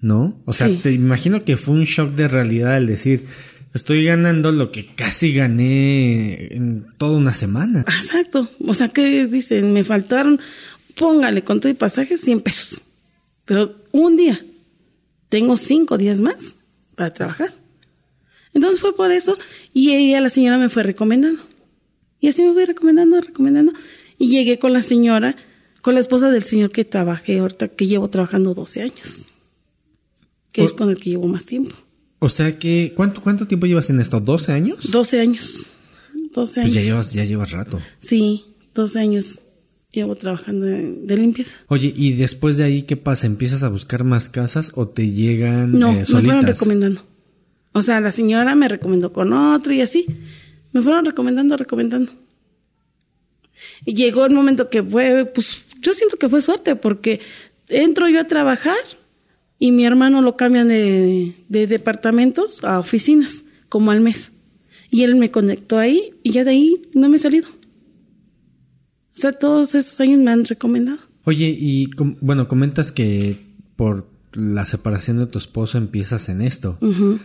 ¿no? 0.00 0.40
O 0.44 0.52
sea, 0.52 0.68
Sí. 0.68 0.78
te 0.82 0.92
imagino 0.92 1.44
que 1.44 1.56
fue 1.56 1.74
un 1.74 1.84
shock 1.84 2.10
de 2.14 2.28
realidad 2.28 2.76
el 2.76 2.86
decir, 2.86 3.24
estoy 3.72 4.04
ganando 4.04 4.52
lo 4.52 4.70
que 4.70 4.86
casi 4.86 5.32
gané 5.32 6.54
en 6.54 6.86
toda 6.98 7.16
una 7.18 7.34
semana. 7.34 7.84
Ah, 7.88 7.96
Exacto. 8.00 8.48
O 8.64 8.74
sea, 8.74 8.88
¿qué 8.88 9.26
dicen? 9.26 9.72
Me 9.72 9.82
faltaron, 9.82 10.38
póngale 10.94 11.42
con 11.42 11.58
todo 11.58 11.70
y 11.72 11.74
pasaje 11.74 12.16
100 12.18 12.42
pesos. 12.42 12.82
Pero 13.46 13.74
un 13.92 14.16
día, 14.16 14.44
tengo 15.30 15.56
cinco 15.56 15.98
días 15.98 16.20
más 16.20 16.54
para 16.94 17.12
trabajar. 17.12 17.54
Entonces 18.52 18.80
fue 18.80 18.94
por 18.94 19.10
eso 19.10 19.36
y 19.72 19.92
ella, 19.94 20.20
la 20.20 20.30
señora 20.30 20.58
me 20.58 20.68
fue 20.68 20.82
recomendando. 20.84 21.42
Y 22.20 22.28
así 22.28 22.42
me 22.42 22.52
fui 22.52 22.64
recomendando, 22.64 23.20
recomendando. 23.20 23.72
Y 24.18 24.28
llegué 24.28 24.58
con 24.58 24.72
la 24.72 24.82
señora, 24.82 25.36
con 25.82 25.94
la 25.94 26.00
esposa 26.00 26.30
del 26.30 26.44
señor 26.44 26.70
que 26.70 26.84
trabajé 26.84 27.38
ahorita, 27.40 27.68
que 27.68 27.86
llevo 27.86 28.08
trabajando 28.08 28.54
12 28.54 28.82
años. 28.82 29.26
Que 30.52 30.62
O- 30.62 30.64
es 30.64 30.72
con 30.72 30.88
el 30.90 30.98
que 30.98 31.10
llevo 31.10 31.26
más 31.28 31.46
tiempo. 31.46 31.74
O 32.20 32.28
sea 32.28 32.58
que, 32.58 32.92
¿cuánto, 32.96 33.20
cuánto 33.20 33.46
tiempo 33.46 33.66
llevas 33.66 33.90
en 33.90 34.00
esto? 34.00 34.20
¿12 34.20 34.50
años? 34.52 34.90
12 34.90 35.20
años. 35.20 35.72
12 36.14 36.30
Pues 36.32 36.56
años. 36.58 36.74
ya 36.74 36.80
llevas, 36.80 37.12
ya 37.12 37.24
llevas 37.24 37.50
rato. 37.50 37.80
Sí, 38.00 38.44
12 38.74 38.98
años 38.98 39.40
llevo 39.92 40.14
trabajando 40.16 40.64
de, 40.66 40.90
de 41.02 41.16
limpieza. 41.16 41.56
Oye, 41.68 41.92
y 41.94 42.12
después 42.14 42.56
de 42.56 42.64
ahí, 42.64 42.82
¿qué 42.84 42.96
pasa? 42.96 43.26
¿Empiezas 43.26 43.62
a 43.62 43.68
buscar 43.68 44.04
más 44.04 44.28
casas 44.28 44.72
o 44.74 44.88
te 44.88 45.10
llegan 45.10 45.78
No, 45.78 45.90
eh, 45.92 45.96
me 45.96 46.06
fueron 46.06 46.30
solitas? 46.30 46.58
recomendando. 46.58 47.02
O 47.72 47.82
sea, 47.82 48.00
la 48.00 48.10
señora 48.12 48.54
me 48.54 48.68
recomendó 48.68 49.12
con 49.12 49.32
otro 49.32 49.72
y 49.74 49.80
así. 49.82 50.06
Me 50.74 50.82
fueron 50.82 51.04
recomendando, 51.06 51.56
recomendando. 51.56 52.12
Y 53.84 53.94
llegó 53.94 54.26
el 54.26 54.34
momento 54.34 54.68
que 54.68 54.82
fue, 54.82 55.24
pues 55.32 55.64
yo 55.80 55.92
siento 55.94 56.16
que 56.16 56.28
fue 56.28 56.42
suerte 56.42 56.74
porque 56.76 57.20
entro 57.68 58.08
yo 58.08 58.20
a 58.20 58.24
trabajar 58.24 58.76
y 59.58 59.70
mi 59.72 59.84
hermano 59.86 60.20
lo 60.20 60.36
cambian 60.36 60.68
de, 60.68 61.34
de 61.48 61.66
departamentos 61.66 62.62
a 62.64 62.78
oficinas, 62.78 63.44
como 63.68 63.90
al 63.92 64.00
mes. 64.00 64.32
Y 64.90 65.02
él 65.04 65.14
me 65.16 65.30
conectó 65.30 65.78
ahí 65.78 66.14
y 66.22 66.32
ya 66.32 66.44
de 66.44 66.50
ahí 66.50 66.82
no 66.92 67.08
me 67.08 67.16
he 67.16 67.20
salido. 67.20 67.48
O 67.48 69.16
sea, 69.20 69.32
todos 69.32 69.74
esos 69.74 70.00
años 70.00 70.20
me 70.20 70.30
han 70.32 70.44
recomendado. 70.44 70.98
Oye, 71.24 71.56
y 71.56 71.86
com- 71.90 72.16
bueno, 72.20 72.48
comentas 72.48 72.90
que 72.92 73.38
por 73.76 74.08
la 74.32 74.66
separación 74.66 75.18
de 75.18 75.26
tu 75.26 75.38
esposo 75.38 75.78
empiezas 75.78 76.28
en 76.28 76.42
esto. 76.42 76.78
Ujú. 76.80 77.20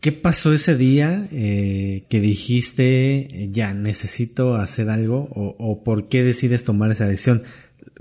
¿Qué 0.00 0.12
pasó 0.12 0.52
ese 0.52 0.76
día 0.76 1.28
eh, 1.32 2.04
que 2.08 2.20
dijiste, 2.20 3.44
eh, 3.44 3.48
ya, 3.52 3.74
necesito 3.74 4.54
hacer 4.54 4.88
algo? 4.88 5.28
O, 5.32 5.56
¿O 5.58 5.82
por 5.82 6.08
qué 6.08 6.22
decides 6.22 6.64
tomar 6.64 6.90
esa 6.90 7.06
decisión? 7.06 7.42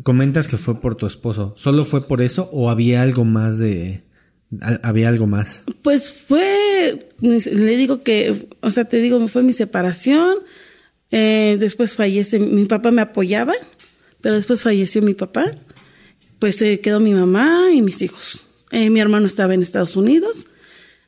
Comentas 0.03 0.47
que 0.47 0.57
fue 0.57 0.81
por 0.81 0.95
tu 0.95 1.07
esposo. 1.07 1.53
¿Solo 1.57 1.85
fue 1.85 2.07
por 2.07 2.21
eso 2.21 2.49
o 2.51 2.69
había 2.69 3.01
algo 3.01 3.23
más 3.23 3.57
de... 3.57 4.03
había 4.83 5.09
algo 5.09 5.25
más? 5.25 5.63
Pues 5.81 6.11
fue, 6.11 6.99
le 7.21 7.77
digo 7.77 8.03
que, 8.03 8.47
o 8.61 8.71
sea, 8.71 8.85
te 8.85 9.01
digo, 9.01 9.27
fue 9.27 9.41
mi 9.41 9.53
separación, 9.53 10.35
eh, 11.11 11.57
después 11.59 11.95
fallece, 11.95 12.39
mi 12.39 12.65
papá 12.65 12.91
me 12.91 13.01
apoyaba, 13.01 13.53
pero 14.21 14.35
después 14.35 14.63
falleció 14.63 15.01
mi 15.01 15.13
papá, 15.13 15.51
pues 16.39 16.57
se 16.57 16.79
quedó 16.81 16.99
mi 16.99 17.13
mamá 17.13 17.69
y 17.73 17.81
mis 17.81 18.01
hijos. 18.01 18.43
Eh, 18.71 18.89
mi 18.89 18.99
hermano 18.99 19.27
estaba 19.27 19.53
en 19.53 19.61
Estados 19.61 19.95
Unidos, 19.95 20.47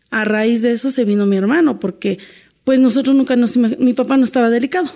a 0.10 0.26
raíz 0.26 0.62
de 0.62 0.72
eso 0.72 0.92
se 0.92 1.06
vino 1.06 1.26
mi 1.26 1.38
hermano, 1.38 1.80
porque 1.80 2.20
pues 2.64 2.80
nosotros 2.80 3.16
nunca 3.16 3.36
nos, 3.36 3.58
mi 3.58 3.94
papá 3.94 4.18
no 4.18 4.26
estaba 4.26 4.50
delicado, 4.50 4.90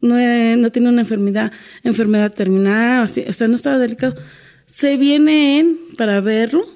no, 0.00 0.18
eh, 0.18 0.56
no 0.56 0.70
tenía 0.70 0.90
una 0.90 1.02
enfermedad, 1.02 1.52
enfermedad 1.82 2.32
terminal, 2.32 3.04
así, 3.04 3.24
o 3.28 3.32
sea, 3.32 3.48
no 3.48 3.56
estaba 3.56 3.78
delicado. 3.78 4.16
Se 4.66 4.96
viene 4.96 5.76
para 5.96 6.20
verlo, 6.20 6.66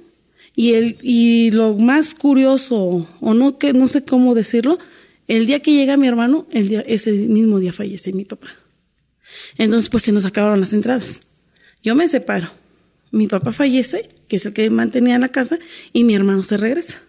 y 0.54 0.96
y 1.02 1.50
lo 1.50 1.74
más 1.74 2.14
curioso 2.14 3.08
o 3.20 3.34
no 3.34 3.58
que 3.58 3.72
no 3.72 3.88
sé 3.88 4.04
cómo 4.04 4.34
decirlo, 4.34 4.78
el 5.28 5.46
día 5.46 5.60
que 5.60 5.72
llega 5.72 5.96
mi 5.96 6.08
hermano, 6.08 6.46
el 6.50 6.68
día 6.68 6.80
ese 6.80 7.12
mismo 7.12 7.60
día 7.60 7.72
fallece 7.72 8.12
mi 8.12 8.24
papá. 8.24 8.48
Entonces 9.56 9.90
pues 9.90 10.02
se 10.04 10.12
nos 10.12 10.24
acabaron 10.24 10.60
las 10.60 10.72
entradas. 10.72 11.20
Yo 11.82 11.94
me 11.94 12.08
separo. 12.08 12.48
Mi 13.10 13.26
papá 13.26 13.52
fallece, 13.52 14.08
que 14.26 14.36
es 14.36 14.46
el 14.46 14.52
que 14.52 14.68
mantenía 14.70 15.14
en 15.14 15.22
la 15.22 15.28
casa, 15.28 15.58
y 15.92 16.04
mi 16.04 16.14
hermano 16.14 16.42
se 16.42 16.56
regresa. 16.56 17.00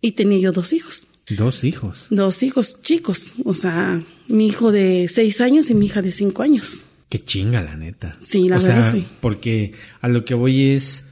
Y 0.00 0.12
tenía 0.12 0.38
yo 0.38 0.52
dos 0.52 0.72
hijos. 0.72 1.06
Dos 1.28 1.64
hijos. 1.64 2.06
Dos 2.10 2.42
hijos 2.42 2.80
chicos. 2.82 3.34
O 3.44 3.52
sea, 3.52 4.00
mi 4.28 4.46
hijo 4.46 4.72
de 4.72 5.08
seis 5.08 5.40
años 5.40 5.68
y 5.70 5.74
mi 5.74 5.86
hija 5.86 6.00
de 6.02 6.12
cinco 6.12 6.42
años. 6.42 6.86
Qué 7.08 7.22
chinga, 7.22 7.62
la 7.62 7.76
neta. 7.76 8.16
Sí, 8.20 8.48
la 8.48 8.58
o 8.58 8.60
verdad 8.60 8.82
sea, 8.82 8.92
sí. 8.92 9.06
Porque 9.20 9.72
a 10.00 10.08
lo 10.08 10.24
que 10.24 10.34
voy 10.34 10.70
es. 10.70 11.04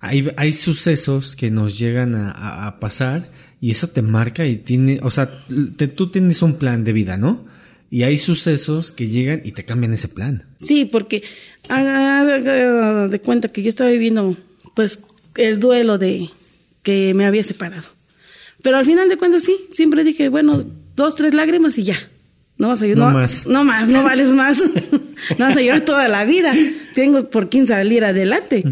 Hay, 0.00 0.28
hay 0.36 0.52
sucesos 0.52 1.34
que 1.34 1.50
nos 1.50 1.78
llegan 1.78 2.14
a, 2.14 2.30
a- 2.30 2.66
a 2.66 2.78
pasar 2.80 3.30
y 3.60 3.70
eso 3.70 3.88
te 3.88 4.02
marca 4.02 4.46
y 4.46 4.56
tiene. 4.56 5.00
O 5.02 5.10
sea, 5.10 5.30
te- 5.76 5.88
tú 5.88 6.10
tienes 6.10 6.42
un 6.42 6.56
plan 6.56 6.84
de 6.84 6.92
vida, 6.92 7.16
¿no? 7.16 7.44
Y 7.90 8.02
hay 8.02 8.18
sucesos 8.18 8.92
que 8.92 9.08
llegan 9.08 9.40
y 9.44 9.52
te 9.52 9.64
cambian 9.64 9.94
ese 9.94 10.08
plan. 10.08 10.46
Sí, 10.60 10.84
porque 10.84 11.22
haga 11.68 12.20
haga 12.20 13.08
de 13.08 13.20
cuenta 13.20 13.48
que 13.48 13.62
yo 13.62 13.68
estaba 13.68 13.90
viviendo, 13.90 14.36
pues, 14.74 14.98
el 15.36 15.58
duelo 15.60 15.96
de 15.96 16.28
que 16.82 17.14
me 17.14 17.24
había 17.24 17.44
separado. 17.44 17.84
Pero 18.64 18.78
al 18.78 18.84
final 18.84 19.08
de 19.08 19.16
cuentas, 19.18 19.44
sí, 19.44 19.54
siempre 19.70 20.02
dije, 20.02 20.28
bueno, 20.30 20.64
dos, 20.96 21.14
tres 21.14 21.34
lágrimas 21.34 21.78
y 21.78 21.84
ya. 21.84 21.96
No 22.56 22.68
vas 22.68 22.80
a 22.82 22.86
No 22.86 23.10
más. 23.10 23.46
No 23.46 23.62
más, 23.64 23.88
no 23.88 24.02
vales 24.02 24.30
más. 24.30 24.58
no 25.38 25.44
vas 25.44 25.56
a 25.56 25.60
llorar 25.60 25.82
toda 25.82 26.08
la 26.08 26.24
vida. 26.24 26.52
Tengo 26.94 27.28
por 27.28 27.50
quién 27.50 27.66
salir 27.66 28.04
adelante. 28.04 28.64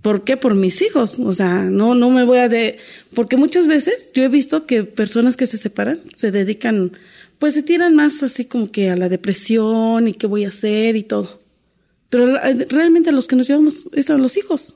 ¿Por 0.00 0.24
qué? 0.24 0.36
Por 0.38 0.54
mis 0.54 0.80
hijos. 0.80 1.18
O 1.18 1.32
sea, 1.32 1.64
no, 1.64 1.94
no 1.94 2.08
me 2.10 2.24
voy 2.24 2.38
a 2.38 2.48
de. 2.48 2.78
Porque 3.14 3.36
muchas 3.36 3.66
veces 3.66 4.12
yo 4.14 4.22
he 4.22 4.28
visto 4.28 4.64
que 4.64 4.84
personas 4.84 5.36
que 5.36 5.46
se 5.46 5.58
separan 5.58 6.00
se 6.14 6.30
dedican, 6.30 6.92
pues 7.38 7.52
se 7.54 7.62
tiran 7.62 7.94
más 7.94 8.22
así 8.22 8.46
como 8.46 8.70
que 8.72 8.88
a 8.90 8.96
la 8.96 9.08
depresión 9.10 10.08
y 10.08 10.14
qué 10.14 10.26
voy 10.26 10.44
a 10.46 10.48
hacer 10.48 10.96
y 10.96 11.02
todo. 11.02 11.42
Pero 12.08 12.26
la- 12.28 12.50
realmente 12.70 13.10
a 13.10 13.12
los 13.12 13.26
que 13.28 13.36
nos 13.36 13.46
llevamos 13.46 13.90
es 13.92 14.08
a 14.08 14.16
los 14.16 14.38
hijos. 14.38 14.74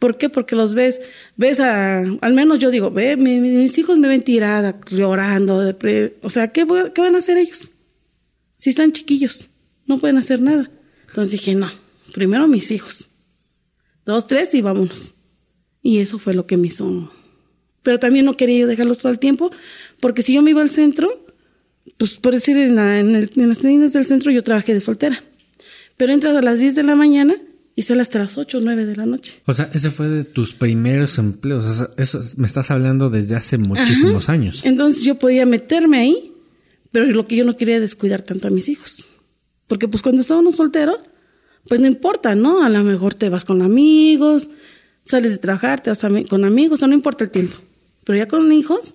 ¿Por 0.00 0.16
qué? 0.18 0.28
Porque 0.28 0.56
los 0.56 0.74
ves, 0.74 1.00
ves 1.36 1.60
a, 1.60 1.98
al 2.00 2.32
menos 2.32 2.58
yo 2.58 2.70
digo, 2.72 2.90
ve, 2.90 3.16
mi- 3.16 3.38
mi- 3.38 3.50
mis 3.50 3.78
hijos 3.78 3.98
me 3.98 4.08
ven 4.08 4.22
tirada, 4.24 4.80
llorando, 4.90 5.62
depre- 5.62 6.14
o 6.22 6.30
sea, 6.30 6.50
¿qué, 6.50 6.66
¿qué 6.94 7.00
van 7.00 7.14
a 7.14 7.18
hacer 7.18 7.36
ellos? 7.38 7.70
Si 8.56 8.70
están 8.70 8.90
chiquillos, 8.92 9.50
no 9.86 9.98
pueden 9.98 10.16
hacer 10.16 10.40
nada. 10.42 10.70
Entonces 11.06 11.32
dije, 11.32 11.54
no, 11.54 11.68
primero 12.12 12.48
mis 12.48 12.70
hijos. 12.72 13.08
Dos, 14.06 14.26
tres 14.26 14.54
y 14.54 14.62
vámonos. 14.62 15.12
Y 15.82 15.98
eso 15.98 16.18
fue 16.18 16.34
lo 16.34 16.46
que 16.46 16.56
me 16.56 16.68
hizo. 16.68 17.12
Pero 17.82 17.98
también 17.98 18.24
no 18.26 18.36
quería 18.36 18.58
yo 18.60 18.66
dejarlos 18.66 18.98
todo 18.98 19.12
el 19.12 19.18
tiempo, 19.18 19.50
porque 20.00 20.22
si 20.22 20.32
yo 20.34 20.42
me 20.42 20.50
iba 20.50 20.62
al 20.62 20.70
centro, 20.70 21.24
pues 21.98 22.18
por 22.18 22.32
decir, 22.32 22.56
en, 22.56 22.78
en 22.78 23.48
las 23.48 23.58
tiendas 23.58 23.92
del 23.92 24.04
centro 24.06 24.32
yo 24.32 24.42
trabajé 24.42 24.72
de 24.74 24.80
soltera. 24.80 25.22
Pero 25.98 26.12
entras 26.14 26.36
a 26.36 26.42
las 26.42 26.58
10 26.58 26.74
de 26.74 26.82
la 26.84 26.96
mañana 26.96 27.34
y 27.80 27.82
sales 27.82 28.02
hasta 28.08 28.18
las 28.18 28.36
8 28.36 28.58
o 28.58 28.60
9 28.60 28.84
de 28.84 28.94
la 28.96 29.06
noche. 29.06 29.40
O 29.46 29.52
sea, 29.54 29.70
ese 29.72 29.90
fue 29.90 30.08
de 30.08 30.24
tus 30.24 30.52
primeros 30.52 31.16
empleos. 31.18 31.64
O 31.64 31.72
sea, 31.74 31.90
eso 31.96 32.20
es- 32.20 32.36
me 32.36 32.46
estás 32.46 32.70
hablando 32.70 33.08
desde 33.08 33.36
hace 33.36 33.56
muchísimos 33.56 34.24
Ajá. 34.24 34.32
años. 34.34 34.60
Entonces 34.64 35.02
yo 35.04 35.14
podía 35.18 35.46
meterme 35.46 35.98
ahí, 35.98 36.32
pero 36.92 37.06
lo 37.06 37.26
que 37.26 37.36
yo 37.36 37.44
no 37.44 37.56
quería 37.56 37.80
descuidar 37.80 38.20
tanto 38.22 38.48
a 38.48 38.50
mis 38.50 38.68
hijos. 38.68 39.08
Porque 39.66 39.88
pues 39.88 40.02
cuando 40.02 40.20
está 40.20 40.36
uno 40.36 40.52
soltero, 40.52 40.98
pues 41.68 41.80
no 41.80 41.86
importa, 41.86 42.34
¿no? 42.34 42.62
A 42.62 42.68
lo 42.68 42.82
mejor 42.84 43.14
te 43.14 43.28
vas 43.30 43.44
con 43.46 43.62
amigos, 43.62 44.50
sales 45.04 45.30
de 45.32 45.38
trabajar, 45.38 45.82
te 45.82 45.88
vas 45.90 46.04
ami- 46.04 46.28
con 46.28 46.44
amigos, 46.44 46.82
o 46.82 46.86
no 46.86 46.94
importa 46.94 47.24
el 47.24 47.30
tiempo. 47.30 47.56
Pero 48.04 48.18
ya 48.18 48.28
con 48.28 48.52
hijos, 48.52 48.94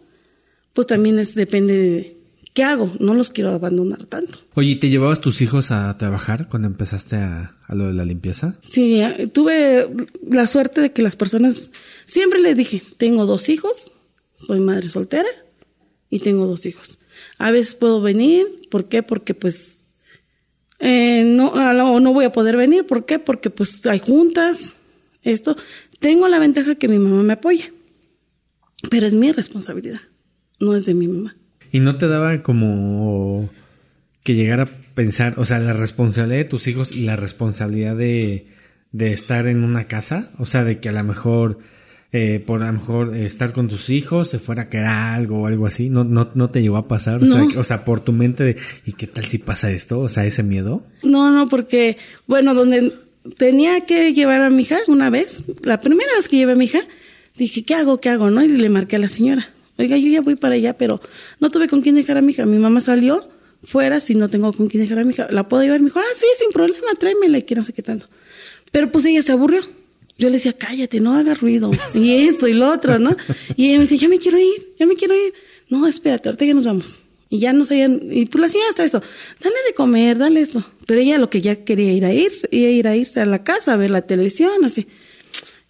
pues 0.73 0.85
también 0.85 1.17
es 1.17 1.33
depende 1.33 1.73
de 1.75 2.14
qué 2.55 2.63
hago. 2.63 2.91
No 2.99 3.13
los 3.13 3.29
quiero 3.29 3.51
abandonar 3.51 4.05
tanto. 4.05 4.39
Oye, 4.55 4.71
¿y 4.71 4.75
¿te 4.77 4.89
llevabas 4.89 5.21
tus 5.21 5.41
hijos 5.41 5.69
a 5.69 5.95
trabajar 5.99 6.47
cuando 6.49 6.67
empezaste 6.67 7.17
a, 7.17 7.57
a 7.67 7.75
lo 7.75 7.87
de 7.87 7.93
la 7.93 8.05
limpieza? 8.05 8.57
Sí, 8.61 9.01
eh, 9.01 9.29
tuve 9.31 9.87
la 10.27 10.47
suerte 10.47 10.81
de 10.81 10.91
que 10.91 11.03
las 11.03 11.15
personas, 11.15 11.71
siempre 12.05 12.39
les 12.39 12.57
dije, 12.57 12.81
tengo 12.97 13.27
dos 13.27 13.49
hijos, 13.49 13.91
soy 14.37 14.61
madre 14.61 14.87
soltera 14.87 15.29
y 16.09 16.19
tengo 16.19 16.47
dos 16.47 16.65
hijos. 16.65 16.97
A 17.37 17.51
veces 17.51 17.75
puedo 17.75 18.01
venir, 18.01 18.47
¿por 18.71 18.87
qué? 18.87 19.03
Porque 19.03 19.33
pues 19.33 19.83
eh, 20.79 21.23
no, 21.25 21.99
no 21.99 22.13
voy 22.13 22.25
a 22.25 22.31
poder 22.31 22.55
venir, 22.55 22.87
¿por 22.87 23.05
qué? 23.05 23.19
Porque 23.19 23.49
pues 23.49 23.85
hay 23.85 23.99
juntas, 23.99 24.75
esto. 25.23 25.57
Tengo 25.99 26.27
la 26.29 26.39
ventaja 26.39 26.75
que 26.75 26.87
mi 26.87 26.99
mamá 26.99 27.21
me 27.21 27.33
apoya, 27.33 27.71
pero 28.89 29.07
es 29.07 29.13
mi 29.13 29.33
responsabilidad, 29.33 29.99
no 30.59 30.73
es 30.75 30.85
de 30.85 30.93
mi 30.93 31.09
mamá. 31.09 31.35
¿Y 31.75 31.79
no 31.81 31.97
te 31.97 32.07
daba 32.07 32.41
como 32.43 33.49
que 34.23 34.33
llegar 34.35 34.61
a 34.61 34.65
pensar, 34.65 35.33
o 35.37 35.45
sea, 35.45 35.59
la 35.59 35.73
responsabilidad 35.73 36.37
de 36.37 36.45
tus 36.45 36.67
hijos 36.67 36.91
y 36.93 37.01
la 37.03 37.15
responsabilidad 37.17 37.95
de, 37.97 38.47
de 38.91 39.11
estar 39.11 39.47
en 39.47 39.63
una 39.63 39.87
casa? 39.87 40.31
O 40.39 40.45
sea, 40.45 40.63
de 40.63 40.77
que 40.77 40.87
a 40.89 40.93
lo 40.93 41.03
mejor, 41.03 41.59
eh, 42.13 42.41
por 42.45 42.63
a 42.63 42.67
lo 42.67 42.73
mejor 42.79 43.13
eh, 43.15 43.25
estar 43.25 43.51
con 43.51 43.67
tus 43.67 43.89
hijos 43.89 44.29
se 44.29 44.39
fuera 44.39 44.63
a 44.63 44.69
caer 44.69 44.85
algo 44.85 45.41
o 45.41 45.47
algo 45.47 45.67
así. 45.67 45.89
¿No, 45.89 46.03
no, 46.05 46.29
no 46.33 46.49
te 46.49 46.61
llegó 46.61 46.77
a 46.77 46.87
pasar? 46.87 47.21
O, 47.21 47.25
sea, 47.25 47.45
que- 47.47 47.57
o 47.57 47.63
sea, 47.63 47.83
por 47.83 47.99
tu 47.99 48.13
mente 48.13 48.43
de, 48.45 48.55
¿y 48.85 48.93
qué 48.93 49.05
tal 49.07 49.25
si 49.25 49.37
pasa 49.37 49.69
esto? 49.69 49.99
O 49.99 50.07
sea, 50.07 50.25
ese 50.25 50.43
miedo. 50.43 50.81
No, 51.03 51.29
no, 51.31 51.47
porque, 51.49 51.97
bueno, 52.25 52.53
donde 52.53 52.93
tenía 53.37 53.81
que 53.85 54.13
llevar 54.13 54.41
a 54.43 54.49
mi 54.49 54.61
hija 54.61 54.77
una 54.87 55.09
vez, 55.09 55.45
la 55.63 55.81
primera 55.81 56.11
vez 56.15 56.29
que 56.29 56.37
llevé 56.37 56.53
a 56.53 56.55
mi 56.55 56.65
hija, 56.65 56.79
dije, 57.37 57.63
¿qué 57.65 57.75
hago? 57.75 57.99
¿Qué 57.99 58.09
hago? 58.09 58.31
¿No? 58.31 58.41
Y 58.43 58.47
le 58.47 58.69
marqué 58.69 58.95
a 58.95 58.99
la 58.99 59.09
señora. 59.09 59.49
Oiga, 59.77 59.97
yo 59.97 60.07
ya 60.07 60.21
voy 60.21 60.35
para 60.35 60.55
allá, 60.55 60.77
pero 60.77 61.01
no 61.39 61.49
tuve 61.49 61.67
con 61.67 61.81
quién 61.81 61.95
dejar 61.95 62.17
a 62.17 62.21
mi 62.21 62.31
hija. 62.31 62.45
Mi 62.45 62.57
mamá 62.57 62.81
salió 62.81 63.27
fuera 63.63 63.99
si 63.99 64.15
no 64.15 64.29
tengo 64.29 64.53
con 64.53 64.67
quién 64.67 64.83
dejar 64.83 64.99
a 64.99 65.03
mi 65.03 65.11
hija. 65.11 65.27
¿La 65.31 65.47
puedo 65.47 65.63
llevar? 65.63 65.79
Me 65.79 65.87
dijo, 65.87 65.99
ah, 65.99 66.15
sí, 66.15 66.25
sin 66.37 66.51
problema, 66.51 66.87
tráemela 66.97 67.37
y 67.37 67.43
que 67.43 67.55
no 67.55 67.63
sé 67.63 67.73
qué 67.73 67.81
tanto. 67.81 68.07
Pero 68.71 68.91
pues 68.91 69.05
ella 69.05 69.21
se 69.21 69.31
aburrió. 69.31 69.61
Yo 70.17 70.29
le 70.29 70.35
decía, 70.35 70.53
cállate, 70.53 70.99
no 71.01 71.15
hagas 71.15 71.41
ruido. 71.41 71.71
Y 71.93 72.27
esto 72.27 72.47
y 72.47 72.53
lo 72.53 72.71
otro, 72.71 72.99
¿no? 72.99 73.15
Y 73.55 73.67
ella 73.67 73.77
me 73.77 73.83
decía, 73.83 73.97
ya 73.97 74.09
me 74.09 74.19
quiero 74.19 74.39
ir, 74.39 74.73
ya 74.79 74.85
me 74.85 74.95
quiero 74.95 75.13
ir. 75.13 75.33
No, 75.69 75.87
espérate, 75.87 76.29
ahorita 76.29 76.45
ya 76.45 76.53
nos 76.53 76.65
vamos. 76.65 76.99
Y 77.29 77.39
ya 77.39 77.53
no 77.53 77.65
sabían, 77.65 78.01
y 78.11 78.27
pues 78.27 78.39
la 78.39 78.47
señora 78.47 78.69
hasta 78.69 78.83
eso, 78.85 79.01
dale 79.41 79.55
de 79.67 79.73
comer, 79.73 80.17
dale 80.17 80.41
eso. 80.41 80.63
Pero 80.85 81.01
ella 81.01 81.17
lo 81.17 81.29
que 81.29 81.41
ya 81.41 81.65
quería 81.65 81.91
ir 81.91 82.05
a 82.05 82.13
irse, 82.13 82.47
ir 82.51 82.87
a 82.87 82.95
irse 82.95 83.19
a 83.19 83.25
la 83.25 83.43
casa 83.43 83.73
a 83.73 83.77
ver 83.77 83.89
la 83.89 84.03
televisión, 84.03 84.63
así. 84.63 84.87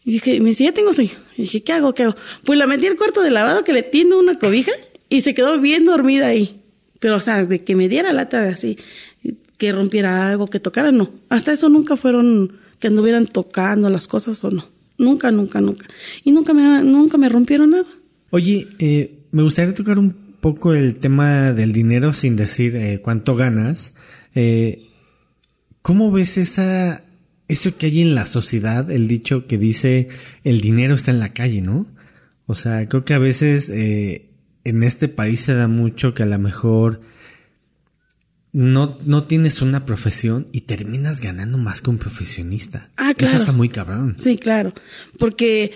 Y 0.06 0.12
dije, 0.12 0.40
me 0.40 0.50
decía, 0.50 0.70
ya 0.70 0.74
tengo 0.74 0.94
sueño. 0.94 1.12
Y 1.36 1.42
dije, 1.42 1.64
¿qué 1.64 1.74
hago? 1.74 1.94
¿Qué 1.96 2.04
hago? 2.04 2.16
Pues 2.44 2.60
la 2.60 2.68
metí 2.68 2.86
al 2.86 2.96
cuarto 2.96 3.24
de 3.24 3.32
lavado 3.32 3.64
que 3.64 3.74
le 3.74 3.82
tiendo 3.82 4.20
una 4.20 4.38
cobija 4.38 4.72
y 5.10 5.24
se 5.24 5.34
quedó 5.34 5.60
bien 5.60 5.86
dormida 5.86 6.28
ahí. 6.28 6.62
Pero, 7.00 7.16
o 7.16 7.20
sea, 7.20 7.44
de 7.44 7.64
que 7.64 7.76
me 7.76 7.90
diera 7.90 8.14
lata 8.14 8.42
de 8.42 8.50
así, 8.50 8.78
que 9.58 9.72
rompiera 9.72 10.30
algo, 10.30 10.48
que 10.48 10.60
tocara, 10.60 10.92
no. 10.92 11.12
Hasta 11.30 11.54
eso 11.54 11.70
nunca 11.70 11.96
fueron 11.98 12.60
que 12.80 12.88
anduvieran 12.88 13.26
tocando 13.26 13.90
las 13.90 14.08
cosas 14.08 14.44
o 14.44 14.52
no. 14.52 14.66
Nunca, 14.98 15.32
nunca, 15.32 15.60
nunca. 15.60 15.88
Y 16.24 16.32
nunca 16.32 16.54
me, 16.54 16.84
nunca 16.84 17.18
me 17.18 17.28
rompieron 17.28 17.72
nada. 17.72 17.88
Oye, 18.30 18.68
eh, 18.80 19.24
me 19.32 19.42
gustaría 19.42 19.74
tocar 19.74 19.98
un 19.98 20.14
poco 20.40 20.74
el 20.74 20.98
tema 20.98 21.52
del 21.52 21.74
dinero 21.74 22.14
sin 22.14 22.36
decir 22.36 22.76
eh, 22.76 23.02
cuánto 23.02 23.36
ganas. 23.36 23.96
Eh, 24.36 24.88
¿Cómo 25.82 26.12
ves 26.12 26.38
esa 26.38 27.05
eso 27.48 27.78
que 27.78 27.88
hay 27.88 28.02
en 28.02 28.16
la 28.16 28.26
sociedad, 28.26 28.90
el 28.92 29.08
dicho 29.08 29.48
que 29.48 29.58
dice 29.58 30.10
el 30.44 30.62
dinero 30.62 30.96
está 30.96 31.12
en 31.12 31.20
la 31.20 31.34
calle, 31.34 31.62
¿no? 31.62 31.88
O 32.48 32.56
sea, 32.56 32.88
creo 32.88 33.06
que 33.06 33.14
a 33.14 33.20
veces 33.20 33.70
eh, 33.70 34.30
en 34.64 34.84
este 34.84 35.08
país 35.08 35.42
se 35.42 35.54
da 35.54 35.68
mucho 35.68 36.14
que 36.14 36.24
a 36.24 36.28
lo 36.28 36.40
mejor 36.40 37.02
no, 38.52 38.98
no 39.04 39.26
tienes 39.26 39.62
una 39.62 39.86
profesión 39.86 40.48
y 40.52 40.62
terminas 40.62 41.20
ganando 41.20 41.58
más 41.58 41.82
que 41.82 41.90
un 41.90 41.98
profesionista. 41.98 42.90
Ah, 42.96 43.14
claro. 43.14 43.34
Eso 43.34 43.42
está 43.42 43.52
muy 43.52 43.70
cabrón. 43.70 44.16
Sí, 44.18 44.38
claro. 44.38 44.74
Porque, 45.20 45.72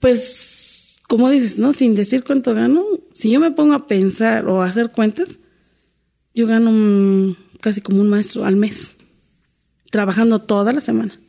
pues, 0.00 1.00
como 1.06 1.30
dices, 1.30 1.58
¿no? 1.58 1.72
Sin 1.72 1.94
decir 1.94 2.24
cuánto 2.24 2.54
gano, 2.54 2.84
si 3.12 3.30
yo 3.30 3.38
me 3.38 3.52
pongo 3.52 3.74
a 3.74 3.86
pensar 3.86 4.46
o 4.48 4.62
a 4.62 4.66
hacer 4.66 4.90
cuentas, 4.90 5.38
yo 6.34 6.46
gano 6.46 6.72
mm, 6.72 7.36
casi 7.60 7.80
como 7.80 8.00
un 8.00 8.08
maestro 8.08 8.44
al 8.44 8.56
mes, 8.56 8.94
trabajando 9.92 10.38
toda 10.38 10.72
la 10.72 10.80
semana. 10.80 11.20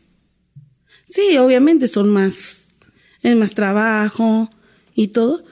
Sí, 1.10 1.38
obviamente 1.38 1.90
son 1.90 2.10
más, 2.10 2.74
es 3.22 3.36
más 3.36 3.56
trabajo 3.56 4.50
y 4.96 5.10
todo, 5.10 5.44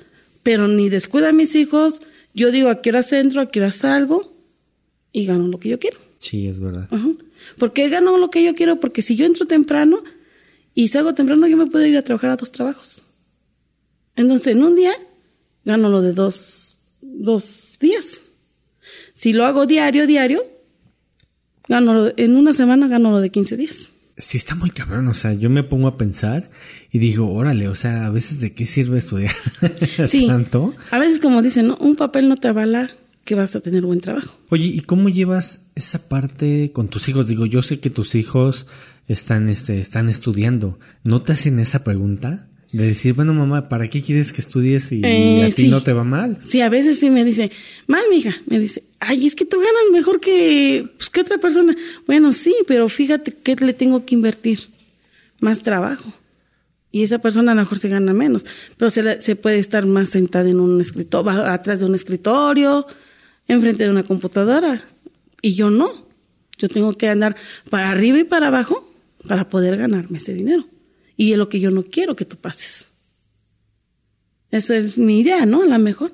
pero 0.43 0.69
ni 0.69 0.87
descuida 0.87 1.29
a 1.29 1.33
mis 1.33 1.53
hijos. 1.55 2.01
Yo 2.33 2.51
digo 2.51 2.69
a 2.69 2.81
qué 2.81 2.89
hora 2.89 3.05
entro, 3.11 3.41
a 3.41 3.47
qué 3.47 3.59
hora 3.59 3.73
salgo 3.73 4.33
y 5.11 5.25
gano 5.25 5.49
lo 5.49 5.59
que 5.59 5.67
yo 5.67 5.77
quiero. 5.77 5.99
Sí, 6.19 6.47
es 6.47 6.61
verdad. 6.61 6.87
Ajá. 6.89 7.09
¿Por 7.57 7.73
qué 7.73 7.89
gano 7.89 8.17
lo 8.17 8.29
que 8.29 8.45
yo 8.45 8.55
quiero? 8.55 8.79
Porque 8.79 9.01
si 9.01 9.17
yo 9.17 9.25
entro 9.25 9.45
temprano 9.45 10.03
y 10.73 10.87
salgo 10.87 11.13
temprano, 11.13 11.47
yo 11.47 11.57
me 11.57 11.65
puedo 11.65 11.85
ir 11.85 11.97
a 11.97 12.03
trabajar 12.03 12.29
a 12.29 12.37
dos 12.37 12.53
trabajos. 12.53 13.03
Entonces, 14.15 14.53
en 14.53 14.63
un 14.63 14.77
día, 14.77 14.93
gano 15.65 15.89
lo 15.89 16.01
de 16.01 16.13
dos, 16.13 16.79
dos 17.01 17.77
días. 17.81 18.21
Si 19.15 19.33
lo 19.33 19.45
hago 19.45 19.65
diario, 19.65 20.07
diario, 20.07 20.45
gano 21.71 22.11
en 22.15 22.35
una 22.35 22.53
semana 22.53 22.87
gano 22.87 23.09
lo 23.11 23.19
de 23.21 23.29
15 23.31 23.57
días. 23.57 23.89
Sí, 24.17 24.37
está 24.37 24.53
muy 24.55 24.69
cabrón. 24.69 25.07
O 25.07 25.13
sea, 25.15 25.33
yo 25.33 25.49
me 25.49 25.63
pongo 25.63 25.87
a 25.87 25.97
pensar 25.97 26.51
y 26.91 26.99
digo, 26.99 27.31
órale, 27.33 27.67
o 27.69 27.75
sea, 27.75 28.05
a 28.05 28.09
veces 28.11 28.39
de 28.39 28.53
qué 28.53 28.65
sirve 28.67 28.99
estudiar 28.99 29.33
Sí. 30.07 30.27
tanto. 30.27 30.75
A 30.91 30.99
veces, 30.99 31.19
como 31.19 31.41
dicen, 31.41 31.67
¿no? 31.67 31.77
un 31.77 31.95
papel 31.95 32.29
no 32.29 32.35
te 32.37 32.47
avala 32.49 32.91
que 33.23 33.35
vas 33.35 33.55
a 33.55 33.61
tener 33.61 33.83
buen 33.83 34.01
trabajo. 34.01 34.35
Oye, 34.49 34.65
¿y 34.67 34.81
cómo 34.81 35.09
llevas 35.09 35.71
esa 35.75 36.07
parte 36.09 36.71
con 36.73 36.87
tus 36.89 37.07
hijos? 37.09 37.27
Digo, 37.27 37.45
yo 37.45 37.61
sé 37.63 37.79
que 37.79 37.89
tus 37.89 38.13
hijos 38.15 38.67
están, 39.07 39.47
este, 39.49 39.79
están 39.79 40.09
estudiando, 40.09 40.77
¿no 41.03 41.21
te 41.21 41.31
hacen 41.33 41.59
esa 41.59 41.83
pregunta? 41.83 42.47
De 42.71 42.87
decir, 42.87 43.13
bueno, 43.13 43.33
mamá, 43.33 43.67
¿para 43.67 43.89
qué 43.89 44.01
quieres 44.01 44.31
que 44.31 44.39
estudies 44.39 44.91
y 44.93 45.01
Eh, 45.03 45.43
a 45.43 45.49
ti 45.53 45.63
sí. 45.63 45.67
no 45.69 45.83
te 45.83 45.91
va 45.91 46.03
mal? 46.05 46.37
Sí, 46.39 46.61
a 46.61 46.69
veces 46.69 46.99
sí 46.99 47.09
me 47.09 47.25
dice, 47.25 47.51
mal, 47.87 48.01
mija, 48.09 48.33
me 48.45 48.59
dice, 48.59 48.83
ay, 48.99 49.27
es 49.27 49.35
que 49.35 49.45
tú 49.45 49.57
ganas 49.57 49.91
mejor 49.91 50.21
que, 50.21 50.87
pues, 50.97 51.09
que 51.09 51.19
otra 51.21 51.37
persona. 51.37 51.75
Bueno, 52.07 52.31
sí, 52.31 52.55
pero 52.67 52.87
fíjate 52.87 53.33
que 53.33 53.55
le 53.57 53.73
tengo 53.73 54.05
que 54.05 54.15
invertir 54.15 54.69
más 55.41 55.61
trabajo. 55.61 56.13
Y 56.93 57.03
esa 57.03 57.19
persona 57.19 57.51
a 57.51 57.55
lo 57.55 57.61
mejor 57.61 57.77
se 57.77 57.89
gana 57.89 58.13
menos, 58.13 58.43
pero 58.77 58.89
se, 58.89 59.03
la- 59.03 59.21
se 59.21 59.35
puede 59.35 59.59
estar 59.59 59.85
más 59.85 60.09
sentada 60.09 60.49
en 60.49 60.59
un 60.59 60.79
escritorio, 60.79 61.31
atrás 61.31 61.79
de 61.81 61.85
un 61.85 61.95
escritorio, 61.95 62.85
enfrente 63.47 63.83
de 63.83 63.89
una 63.89 64.03
computadora. 64.03 64.81
Y 65.41 65.55
yo 65.55 65.69
no. 65.71 66.07
Yo 66.57 66.67
tengo 66.69 66.93
que 66.93 67.09
andar 67.09 67.35
para 67.69 67.89
arriba 67.89 68.19
y 68.19 68.23
para 68.23 68.47
abajo 68.47 68.87
para 69.27 69.49
poder 69.49 69.75
ganarme 69.77 70.19
ese 70.19 70.33
dinero. 70.33 70.67
Y 71.21 71.33
es 71.33 71.37
lo 71.37 71.49
que 71.49 71.59
yo 71.59 71.69
no 71.69 71.83
quiero 71.83 72.15
que 72.15 72.25
tú 72.25 72.37
pases. 72.37 72.87
Esa 74.49 74.75
es 74.77 74.97
mi 74.97 75.19
idea, 75.19 75.45
¿no? 75.45 75.61
A 75.61 75.65
lo 75.67 75.77
mejor. 75.77 76.13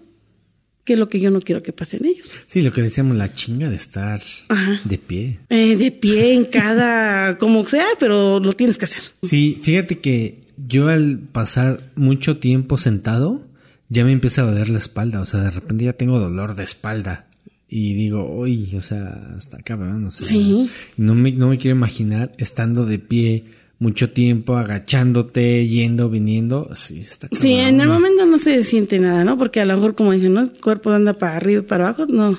Que 0.84 0.94
es 0.94 1.00
lo 1.00 1.08
que 1.08 1.20
yo 1.22 1.32
no 1.32 1.40
quiero 1.42 1.64
que 1.64 1.72
pasen 1.72 2.06
ellos. 2.06 2.32
Sí, 2.46 2.62
lo 2.62 2.74
que 2.74 2.82
decíamos, 2.82 3.16
la 3.16 3.34
chinga 3.34 3.70
de 3.70 3.76
estar 3.78 4.22
Ajá. 4.50 4.82
de 4.84 4.98
pie. 4.98 5.40
Eh, 5.50 5.78
de 5.78 5.92
pie 5.92 6.34
en 6.34 6.44
cada, 6.46 7.38
como 7.40 7.66
sea, 7.66 7.86
pero 8.00 8.40
lo 8.42 8.52
tienes 8.52 8.78
que 8.78 8.84
hacer. 8.86 9.04
Sí, 9.22 9.60
fíjate 9.62 10.00
que 10.00 10.44
yo 10.58 10.90
al 10.90 11.20
pasar 11.20 11.92
mucho 11.96 12.38
tiempo 12.38 12.78
sentado, 12.78 13.48
ya 13.90 14.04
me 14.04 14.12
empieza 14.12 14.42
a 14.42 14.46
doler 14.52 14.68
la 14.70 14.80
espalda. 14.80 15.22
O 15.22 15.26
sea, 15.26 15.40
de 15.42 15.52
repente 15.52 15.86
ya 15.86 15.94
tengo 15.94 16.20
dolor 16.20 16.56
de 16.56 16.64
espalda. 16.66 17.28
Y 17.70 17.94
digo, 17.96 18.30
uy, 18.40 18.74
o 18.76 18.82
sea, 18.82 19.36
hasta. 19.38 19.58
O 19.58 20.12
sea, 20.12 20.28
Sí. 20.28 20.70
no, 20.98 21.16
me, 21.16 21.32
no 21.32 21.48
me 21.50 21.58
quiero 21.58 21.76
imaginar 21.76 22.32
estando 22.38 22.86
de 22.86 23.00
pie 23.00 23.46
mucho 23.80 24.10
tiempo, 24.12 24.58
agachándote, 24.58 25.68
yendo, 25.68 26.10
viniendo. 26.10 26.70
Sí, 26.76 27.02
está 27.02 27.28
Sí, 27.32 27.54
en 27.54 27.80
el 27.80 27.88
momento 27.88 28.26
no 28.26 28.40
se 28.40 28.64
siente 28.64 29.00
nada, 29.00 29.24
¿no? 29.24 29.38
Porque 29.38 29.60
a 29.60 29.66
lo 29.66 29.76
mejor, 29.76 29.96
como 29.96 30.12
dije, 30.12 30.30
¿no? 30.30 30.42
El 30.42 30.60
cuerpo 30.60 30.92
anda 30.92 31.14
para 31.14 31.38
arriba 31.38 31.62
y 31.62 31.66
para 31.66 31.88
abajo, 31.90 32.06
no. 32.08 32.38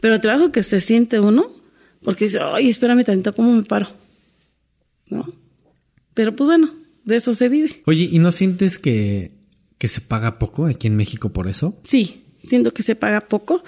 Pero 0.00 0.14
el 0.14 0.20
trabajo 0.20 0.50
que 0.50 0.62
se 0.62 0.80
siente 0.80 1.20
uno, 1.20 1.50
porque 2.02 2.24
dice, 2.26 2.38
ay, 2.40 2.68
espérame 2.68 3.04
tanto, 3.04 3.34
¿cómo 3.34 3.52
me 3.52 3.62
paro? 3.62 3.88
¿No? 5.08 5.30
Pero 6.14 6.34
pues 6.34 6.46
bueno, 6.46 6.70
de 7.04 7.16
eso 7.16 7.34
se 7.34 7.48
vive. 7.48 7.82
Oye, 7.84 8.08
¿y 8.10 8.18
no 8.18 8.32
sientes 8.32 8.78
que, 8.78 9.32
que 9.76 9.88
se 9.88 10.00
paga 10.00 10.38
poco 10.38 10.66
aquí 10.66 10.86
en 10.86 10.96
México 10.96 11.32
por 11.32 11.48
eso? 11.48 11.78
Sí, 11.84 12.24
siento 12.42 12.72
que 12.72 12.82
se 12.82 12.94
paga 12.94 13.20
poco, 13.20 13.62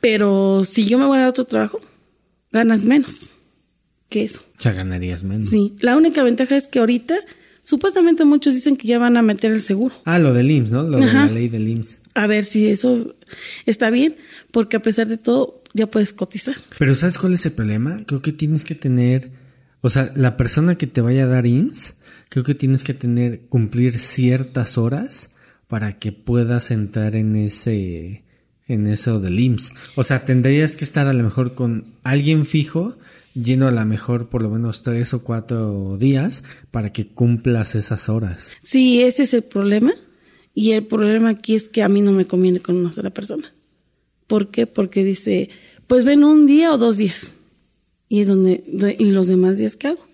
pero 0.00 0.64
si 0.64 0.86
yo 0.86 0.98
me 0.98 1.04
voy 1.04 1.18
a 1.18 1.22
dar 1.22 1.28
otro 1.30 1.44
trabajo, 1.44 1.80
ganas 2.50 2.84
menos 2.84 3.33
que 4.14 4.24
eso. 4.24 4.44
O 4.56 4.62
sea, 4.62 4.72
ganarías 4.72 5.24
menos. 5.24 5.48
Sí, 5.50 5.74
la 5.80 5.96
única 5.96 6.22
ventaja 6.22 6.56
es 6.56 6.68
que 6.68 6.78
ahorita, 6.78 7.16
supuestamente 7.64 8.24
muchos 8.24 8.54
dicen 8.54 8.76
que 8.76 8.86
ya 8.86 9.00
van 9.00 9.16
a 9.16 9.22
meter 9.22 9.50
el 9.50 9.60
seguro. 9.60 9.92
Ah, 10.04 10.20
lo 10.20 10.32
del 10.32 10.52
IMSS, 10.52 10.70
¿no? 10.70 10.82
Lo 10.84 11.00
de 11.00 11.12
la 11.12 11.26
ley 11.26 11.48
del 11.48 11.66
IMSS. 11.66 11.98
A 12.14 12.28
ver 12.28 12.44
si 12.44 12.68
eso 12.68 13.16
está 13.66 13.90
bien, 13.90 14.14
porque 14.52 14.76
a 14.76 14.82
pesar 14.82 15.08
de 15.08 15.18
todo, 15.18 15.64
ya 15.72 15.90
puedes 15.90 16.12
cotizar. 16.12 16.54
Pero 16.78 16.94
¿sabes 16.94 17.18
cuál 17.18 17.34
es 17.34 17.44
el 17.44 17.52
problema? 17.54 18.04
Creo 18.06 18.22
que 18.22 18.30
tienes 18.30 18.64
que 18.64 18.76
tener, 18.76 19.32
o 19.80 19.90
sea, 19.90 20.12
la 20.14 20.36
persona 20.36 20.76
que 20.76 20.86
te 20.86 21.00
vaya 21.00 21.24
a 21.24 21.26
dar 21.26 21.44
IMSS, 21.44 21.96
creo 22.28 22.44
que 22.44 22.54
tienes 22.54 22.84
que 22.84 22.94
tener, 22.94 23.46
cumplir 23.48 23.98
ciertas 23.98 24.78
horas 24.78 25.30
para 25.66 25.98
que 25.98 26.12
puedas 26.12 26.70
entrar 26.70 27.16
en 27.16 27.34
ese, 27.34 28.22
en 28.68 28.86
eso 28.86 29.18
del 29.18 29.40
IMSS. 29.40 29.72
O 29.96 30.04
sea, 30.04 30.24
tendrías 30.24 30.76
que 30.76 30.84
estar 30.84 31.08
a 31.08 31.12
lo 31.12 31.24
mejor 31.24 31.56
con 31.56 31.96
alguien 32.04 32.46
fijo, 32.46 32.96
yendo 33.34 33.66
a 33.66 33.70
lo 33.70 33.84
mejor 33.84 34.28
por 34.28 34.42
lo 34.42 34.50
menos 34.50 34.82
tres 34.82 35.12
o 35.14 35.22
cuatro 35.22 35.96
días 35.98 36.44
para 36.70 36.92
que 36.92 37.06
cumplas 37.08 37.74
esas 37.74 38.08
horas. 38.08 38.52
Sí, 38.62 39.02
ese 39.02 39.24
es 39.24 39.34
el 39.34 39.42
problema. 39.42 39.92
Y 40.54 40.70
el 40.72 40.86
problema 40.86 41.30
aquí 41.30 41.56
es 41.56 41.68
que 41.68 41.82
a 41.82 41.88
mí 41.88 42.00
no 42.00 42.12
me 42.12 42.26
conviene 42.26 42.60
con 42.60 42.76
una 42.76 42.92
sola 42.92 43.10
persona. 43.10 43.52
¿Por 44.28 44.50
qué? 44.50 44.66
Porque 44.66 45.02
dice, 45.04 45.50
pues 45.88 46.04
ven 46.04 46.22
un 46.24 46.46
día 46.46 46.72
o 46.72 46.78
dos 46.78 46.96
días. 46.96 47.32
Y 48.08 48.20
es 48.20 48.28
donde, 48.28 48.62
de- 48.66 48.96
y 48.98 49.10
los 49.10 49.26
demás 49.26 49.58
días 49.58 49.76
que 49.76 49.88
hago. 49.88 50.06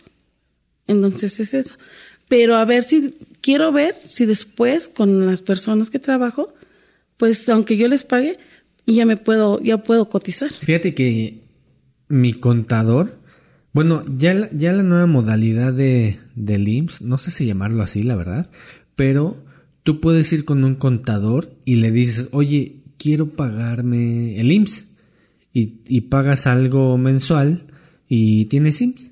Entonces 0.87 1.39
es 1.41 1.55
eso. 1.55 1.75
Pero 2.29 2.57
a 2.57 2.65
ver 2.65 2.85
si, 2.85 3.15
quiero 3.41 3.71
ver 3.73 3.95
si 4.05 4.25
después 4.25 4.89
con 4.89 5.27
las 5.27 5.43
personas 5.43 5.91
que 5.91 5.99
trabajo, 5.99 6.55
pues 7.17 7.49
aunque 7.49 7.77
yo 7.77 7.87
les 7.89 8.05
pague, 8.05 8.39
ya 8.87 9.05
me 9.05 9.17
puedo, 9.17 9.61
ya 9.61 9.83
puedo 9.83 10.09
cotizar. 10.09 10.51
Fíjate 10.53 10.95
que 10.95 11.41
mi 12.11 12.35
contador, 12.35 13.19
bueno, 13.73 14.03
ya 14.19 14.35
la, 14.35 14.51
ya 14.51 14.73
la 14.73 14.83
nueva 14.83 15.07
modalidad 15.07 15.73
de, 15.73 16.19
del 16.35 16.69
IMSS, 16.69 17.03
no 17.03 17.17
sé 17.17 17.31
si 17.31 17.47
llamarlo 17.47 17.83
así, 17.83 18.03
la 18.03 18.17
verdad, 18.17 18.51
pero 18.97 19.43
tú 19.83 20.01
puedes 20.01 20.31
ir 20.33 20.45
con 20.45 20.65
un 20.65 20.75
contador 20.75 21.57
y 21.65 21.77
le 21.77 21.93
dices, 21.93 22.29
oye, 22.33 22.83
quiero 22.99 23.31
pagarme 23.31 24.39
el 24.39 24.53
IMSS 24.53 24.87
y, 25.55 25.81
y 25.87 26.03
pagas 26.03 26.47
algo 26.47 26.99
mensual 26.99 27.63
y 28.09 28.47
tienes 28.47 28.81
IMSS. 28.83 29.10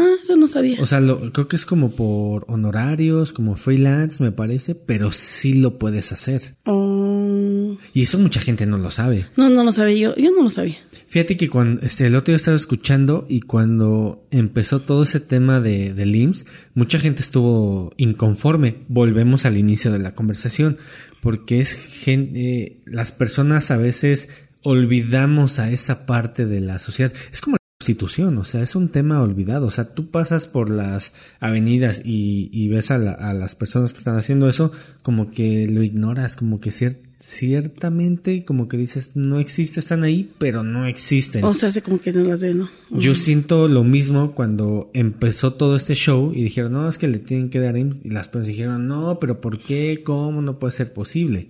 Ah, 0.00 0.14
eso 0.22 0.34
no 0.36 0.48
sabía. 0.48 0.80
O 0.80 0.86
sea, 0.86 1.00
lo, 1.00 1.32
creo 1.32 1.46
que 1.48 1.56
es 1.56 1.66
como 1.66 1.90
por 1.90 2.44
honorarios, 2.48 3.32
como 3.32 3.56
freelance, 3.56 4.22
me 4.22 4.32
parece, 4.32 4.74
pero 4.74 5.12
sí 5.12 5.54
lo 5.54 5.78
puedes 5.78 6.12
hacer. 6.12 6.54
Oh, 6.64 7.76
Y 7.92 8.02
eso 8.02 8.18
mucha 8.18 8.40
gente 8.40 8.66
no 8.66 8.78
lo 8.78 8.90
sabe. 8.90 9.26
no, 9.36 9.50
no 9.50 9.62
lo 9.64 9.72
sabía 9.72 9.96
yo. 9.96 10.16
Yo 10.16 10.30
no 10.30 10.42
lo 10.42 10.50
sabía. 10.50 10.76
Fíjate 11.08 11.36
que 11.36 11.48
cuando 11.50 11.82
este, 11.82 12.06
el 12.06 12.14
otro 12.16 12.32
día 12.32 12.36
estaba 12.36 12.56
escuchando 12.56 13.26
y 13.28 13.40
cuando 13.42 14.26
empezó 14.30 14.80
todo 14.80 15.02
ese 15.02 15.20
tema 15.20 15.60
de, 15.60 15.92
del 15.92 16.14
IMSS, 16.16 16.46
mucha 16.74 16.98
gente 16.98 17.20
estuvo 17.20 17.92
inconforme. 17.96 18.76
Volvemos 18.88 19.44
al 19.44 19.58
inicio 19.58 19.92
de 19.92 19.98
la 19.98 20.14
conversación, 20.14 20.78
porque 21.20 21.60
es 21.60 21.74
gente, 21.74 22.80
las 22.86 23.12
personas 23.12 23.70
a 23.70 23.76
veces 23.76 24.28
olvidamos 24.62 25.58
a 25.58 25.70
esa 25.70 26.06
parte 26.06 26.46
de 26.46 26.60
la 26.60 26.78
sociedad. 26.78 27.12
Es 27.32 27.40
como 27.40 27.56
prostitución, 27.94 28.38
o 28.38 28.44
sea, 28.44 28.62
es 28.62 28.74
un 28.76 28.88
tema 28.88 29.20
olvidado. 29.22 29.66
O 29.66 29.70
sea, 29.70 29.94
tú 29.94 30.10
pasas 30.10 30.46
por 30.46 30.70
las 30.70 31.12
avenidas 31.40 32.02
y, 32.04 32.48
y 32.52 32.68
ves 32.68 32.90
a, 32.90 32.98
la- 32.98 33.12
a 33.12 33.34
las 33.34 33.54
personas 33.54 33.92
que 33.92 33.98
están 33.98 34.16
haciendo 34.16 34.48
eso, 34.48 34.72
como 35.02 35.30
que 35.30 35.66
lo 35.68 35.82
ignoras, 35.82 36.36
como 36.36 36.60
que 36.60 36.70
cier- 36.70 36.98
ciertamente, 37.18 38.44
como 38.44 38.68
que 38.68 38.76
dices, 38.76 39.10
no 39.14 39.40
existe, 39.40 39.80
están 39.80 40.04
ahí, 40.04 40.30
pero 40.38 40.62
no 40.62 40.86
existen. 40.86 41.44
O 41.44 41.52
sea, 41.54 41.68
hace 41.70 41.82
como 41.82 42.00
que 42.00 42.12
no 42.12 42.22
las 42.22 42.42
ve, 42.42 42.54
¿no? 42.54 42.68
Yo 42.90 43.14
siento 43.14 43.68
lo 43.68 43.84
mismo 43.84 44.32
cuando 44.34 44.90
empezó 44.94 45.54
todo 45.54 45.76
este 45.76 45.94
show 45.94 46.32
y 46.34 46.42
dijeron, 46.42 46.72
no, 46.72 46.88
es 46.88 46.96
que 46.98 47.08
le 47.08 47.18
tienen 47.18 47.50
que 47.50 47.60
dar 47.60 47.76
IMSS. 47.76 48.00
Y 48.04 48.10
las 48.10 48.28
personas 48.28 48.48
dijeron, 48.48 48.86
no, 48.88 49.18
pero 49.20 49.40
¿por 49.40 49.58
qué? 49.58 50.02
¿Cómo? 50.04 50.40
No 50.42 50.58
puede 50.58 50.72
ser 50.72 50.92
posible. 50.92 51.48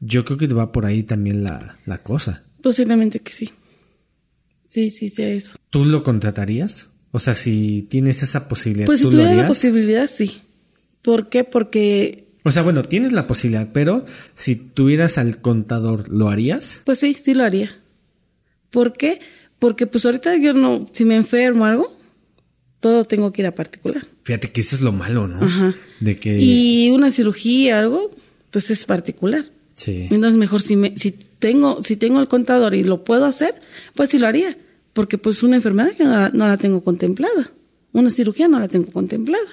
Yo 0.00 0.24
creo 0.24 0.38
que 0.38 0.46
va 0.48 0.72
por 0.72 0.86
ahí 0.86 1.02
también 1.02 1.42
la, 1.44 1.78
la 1.86 2.02
cosa. 2.02 2.44
Posiblemente 2.62 3.20
que 3.20 3.32
sí. 3.32 3.50
Sí, 4.70 4.90
sí, 4.90 5.08
sea 5.08 5.28
eso. 5.28 5.56
¿Tú 5.70 5.84
lo 5.84 6.04
contratarías? 6.04 6.90
O 7.10 7.18
sea, 7.18 7.34
si 7.34 7.82
tienes 7.90 8.22
esa 8.22 8.46
posibilidad, 8.46 8.86
Pues 8.86 9.00
si 9.00 9.06
¿tú 9.06 9.10
lo 9.10 9.24
tuviera 9.24 9.42
la 9.42 9.48
posibilidad, 9.48 10.06
sí. 10.06 10.42
¿Por 11.02 11.28
qué? 11.28 11.42
Porque, 11.42 12.28
O 12.44 12.52
sea, 12.52 12.62
bueno, 12.62 12.84
tienes 12.84 13.12
la 13.12 13.26
posibilidad, 13.26 13.68
pero 13.72 14.06
si 14.34 14.54
tuvieras 14.54 15.18
al 15.18 15.40
contador, 15.40 16.08
¿lo 16.08 16.28
harías? 16.28 16.82
pues 16.84 17.00
sí, 17.00 17.14
sí 17.14 17.34
lo 17.34 17.42
haría. 17.42 17.80
¿Por 18.70 18.92
qué? 18.92 19.18
Porque 19.58 19.88
pues 19.88 20.06
ahorita 20.06 20.36
yo 20.36 20.54
no, 20.54 20.88
si 20.92 21.04
me 21.04 21.16
enfermo 21.16 21.64
o 21.64 21.66
algo, 21.66 21.96
todo 22.78 23.04
tengo 23.04 23.32
que 23.32 23.42
ir 23.42 23.46
a 23.46 23.54
particular. 23.56 24.06
Fíjate 24.22 24.52
que 24.52 24.60
eso 24.60 24.76
es 24.76 24.82
lo 24.82 24.92
malo, 24.92 25.26
¿no? 25.26 25.44
Ajá. 25.44 25.74
De 25.98 26.16
que... 26.20 26.38
Y 26.38 26.90
una 26.90 27.10
cirugía 27.10 27.80
algo, 27.80 28.12
pues 28.52 28.70
es 28.70 28.84
particular. 28.84 29.46
Sí. 29.80 30.06
Entonces 30.10 30.36
mejor 30.36 30.60
si 30.60 30.76
me, 30.76 30.94
si 30.98 31.10
tengo, 31.10 31.80
si 31.80 31.96
tengo 31.96 32.20
el 32.20 32.28
contador 32.28 32.74
y 32.74 32.84
lo 32.84 33.02
puedo 33.02 33.24
hacer, 33.24 33.54
pues 33.94 34.10
sí 34.10 34.18
lo 34.18 34.26
haría. 34.26 34.58
Porque 34.92 35.16
pues 35.16 35.42
una 35.42 35.56
enfermedad 35.56 35.92
yo 35.98 36.04
no 36.04 36.10
la, 36.10 36.28
no 36.34 36.46
la 36.48 36.58
tengo 36.58 36.84
contemplada. 36.84 37.50
Una 37.92 38.10
cirugía 38.10 38.46
no 38.46 38.60
la 38.60 38.68
tengo 38.68 38.92
contemplada. 38.92 39.46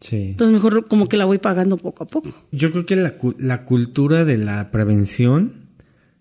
Sí. 0.00 0.16
Entonces 0.32 0.52
mejor 0.52 0.88
como 0.88 1.08
que 1.08 1.16
la 1.16 1.24
voy 1.24 1.38
pagando 1.38 1.78
poco 1.78 2.04
a 2.04 2.06
poco. 2.06 2.28
Yo 2.50 2.70
creo 2.70 2.84
que 2.84 2.96
la, 2.96 3.14
la 3.38 3.64
cultura 3.64 4.26
de 4.26 4.36
la 4.36 4.70
prevención, 4.70 5.52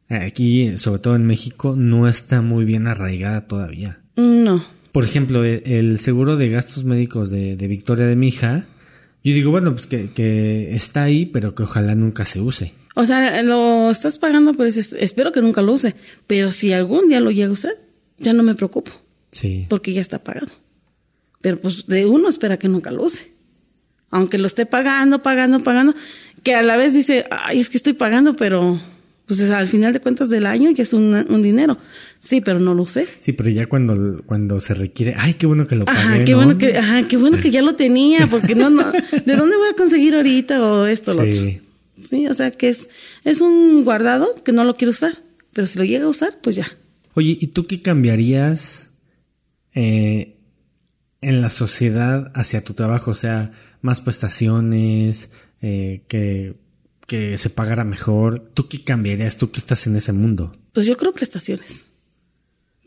eh, 0.07 0.15
aquí, 0.15 0.77
sobre 0.77 0.99
todo 0.99 1.15
en 1.17 1.25
México, 1.25 1.75
no 1.75 2.07
está 2.07 2.41
muy 2.41 2.63
bien 2.63 2.87
arraigada 2.87 3.47
todavía. 3.47 3.99
No. 4.15 4.63
Por 4.93 5.03
ejemplo, 5.03 5.43
e- 5.43 5.63
el, 5.65 5.99
seguro 5.99 6.37
de 6.37 6.49
gastos 6.49 6.85
médicos 6.85 7.29
de, 7.31 7.57
de 7.57 7.67
Victoria 7.67 8.05
de 8.05 8.15
mi 8.15 8.29
hija, 8.29 8.67
yo 9.25 9.33
digo, 9.33 9.51
bueno, 9.51 9.71
pues 9.73 9.87
que, 9.87 10.11
que 10.11 10.73
está 10.73 11.03
ahí, 11.03 11.25
pero 11.25 11.53
que 11.53 11.63
ojalá 11.63 11.95
nunca 11.95 12.23
se 12.23 12.39
use. 12.39 12.75
O 12.95 13.05
sea, 13.05 13.41
lo 13.43 13.89
estás 13.89 14.19
pagando, 14.19 14.51
pero 14.53 14.65
dices, 14.65 14.95
espero 14.99 15.31
que 15.31 15.41
nunca 15.41 15.61
lo 15.61 15.73
use. 15.73 15.95
Pero 16.27 16.51
si 16.51 16.73
algún 16.73 17.07
día 17.07 17.19
lo 17.21 17.31
llega 17.31 17.47
a 17.49 17.53
usar, 17.53 17.73
ya 18.17 18.33
no 18.33 18.43
me 18.43 18.53
preocupo, 18.55 18.91
Sí. 19.31 19.65
porque 19.69 19.93
ya 19.93 20.01
está 20.01 20.23
pagado. 20.23 20.47
Pero 21.41 21.57
pues 21.57 21.87
de 21.87 22.05
uno 22.05 22.27
espera 22.29 22.57
que 22.57 22.67
nunca 22.67 22.91
lo 22.91 23.03
use. 23.05 23.31
Aunque 24.09 24.37
lo 24.37 24.45
esté 24.47 24.65
pagando, 24.65 25.23
pagando, 25.23 25.59
pagando, 25.61 25.95
que 26.43 26.53
a 26.53 26.61
la 26.61 26.75
vez 26.75 26.93
dice, 26.93 27.25
ay, 27.31 27.59
es 27.61 27.69
que 27.69 27.77
estoy 27.77 27.93
pagando, 27.93 28.35
pero 28.35 28.79
Pues 29.25 29.39
es, 29.39 29.49
al 29.51 29.67
final 29.69 29.93
de 29.93 30.01
cuentas 30.01 30.29
del 30.29 30.45
año 30.45 30.69
ya 30.71 30.83
es 30.83 30.91
un, 30.91 31.13
un 31.29 31.41
dinero. 31.41 31.77
Sí, 32.19 32.41
pero 32.41 32.59
no 32.59 32.73
lo 32.73 32.83
usé. 32.83 33.07
Sí, 33.21 33.31
pero 33.31 33.49
ya 33.49 33.67
cuando, 33.67 34.21
cuando 34.25 34.59
se 34.59 34.73
requiere, 34.73 35.15
ay, 35.17 35.35
qué 35.35 35.45
bueno 35.45 35.65
que 35.67 35.77
lo 35.77 35.85
pagué. 35.85 35.99
Ajá, 35.99 36.23
qué 36.25 36.31
¿no? 36.33 36.37
bueno 36.39 36.57
que, 36.57 36.77
ajá, 36.77 37.07
qué 37.07 37.15
bueno 37.15 37.37
que 37.39 37.49
ya 37.51 37.61
lo 37.61 37.75
tenía, 37.75 38.27
porque 38.27 38.53
no, 38.53 38.69
no, 38.69 38.91
¿de 38.91 39.35
dónde 39.35 39.55
voy 39.55 39.69
a 39.71 39.75
conseguir 39.77 40.13
ahorita 40.15 40.61
o 40.61 40.85
esto 40.85 41.11
o 41.11 41.13
lo 41.13 41.21
otro? 41.23 41.45
Sí. 42.11 42.27
O 42.27 42.33
sea 42.35 42.51
que 42.51 42.69
es, 42.69 42.89
es 43.23 43.41
un 43.41 43.83
guardado 43.83 44.35
que 44.43 44.51
no 44.51 44.63
lo 44.65 44.75
quiero 44.75 44.91
usar, 44.91 45.17
pero 45.53 45.65
si 45.65 45.79
lo 45.79 45.85
llega 45.85 46.05
a 46.05 46.09
usar, 46.09 46.39
pues 46.43 46.55
ya. 46.57 46.67
Oye, 47.15 47.35
¿y 47.41 47.47
tú 47.47 47.65
qué 47.65 47.81
cambiarías 47.81 48.91
eh, 49.73 50.37
en 51.21 51.41
la 51.41 51.49
sociedad 51.49 52.31
hacia 52.35 52.63
tu 52.63 52.73
trabajo? 52.73 53.11
O 53.11 53.15
sea, 53.15 53.51
más 53.81 54.01
prestaciones, 54.01 55.31
eh, 55.61 56.03
que, 56.07 56.55
que 57.07 57.37
se 57.37 57.49
pagara 57.49 57.83
mejor. 57.83 58.51
¿Tú 58.53 58.67
qué 58.67 58.83
cambiarías? 58.83 59.37
Tú 59.37 59.51
que 59.51 59.59
estás 59.59 59.87
en 59.87 59.95
ese 59.95 60.13
mundo. 60.13 60.51
Pues 60.73 60.85
yo 60.85 60.95
creo 60.97 61.13
prestaciones. 61.13 61.85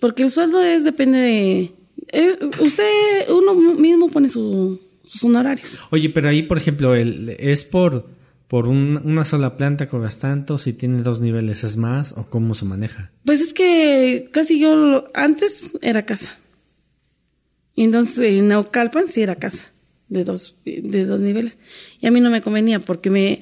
Porque 0.01 0.23
el 0.23 0.31
sueldo 0.31 0.61
es, 0.63 0.85
depende 0.85 1.19
de... 1.19 1.73
eh, 2.09 2.39
usted, 2.61 3.29
uno 3.31 3.55
mismo 3.55 4.09
pone 4.09 4.29
su- 4.29 4.81
sus 5.05 5.25
honorarios. 5.25 5.79
Oye, 5.91 6.11
pero 6.11 6.29
ahí, 6.29 6.43
por 6.43 6.57
ejemplo, 6.59 6.95
el, 6.95 7.31
es 7.39 7.65
por, 7.65 8.09
por 8.55 8.69
un- 8.69 9.01
una 9.05 9.25
sola 9.25 9.57
planta 9.57 9.89
cobras 9.89 10.19
tanto, 10.19 10.59
si 10.59 10.73
tiene 10.73 11.03
dos 11.03 11.21
niveles 11.21 11.65
es 11.65 11.77
más, 11.77 12.13
o 12.17 12.31
cómo 12.31 12.55
se 12.55 12.65
maneja. 12.65 13.11
Pues 13.25 13.41
es 13.41 13.53
que 13.53 14.29
casi 14.31 14.61
yo 14.61 14.77
lo- 14.77 15.11
antes 15.13 15.73
era 15.83 16.05
casa. 16.07 16.39
Y 17.75 17.83
entonces 17.83 18.19
en 18.29 18.47
Naucalpan 18.47 19.07
sí 19.11 19.23
era 19.23 19.35
casa, 19.35 19.65
de 20.09 20.23
dos, 20.23 20.55
de 20.65 21.05
dos 21.05 21.19
niveles. 21.21 21.59
Y 22.01 22.07
a 22.07 22.13
mí 22.13 22.21
no 22.21 22.31
me 22.31 22.43
convenía 22.43 22.79
porque 22.79 23.11
me, 23.11 23.41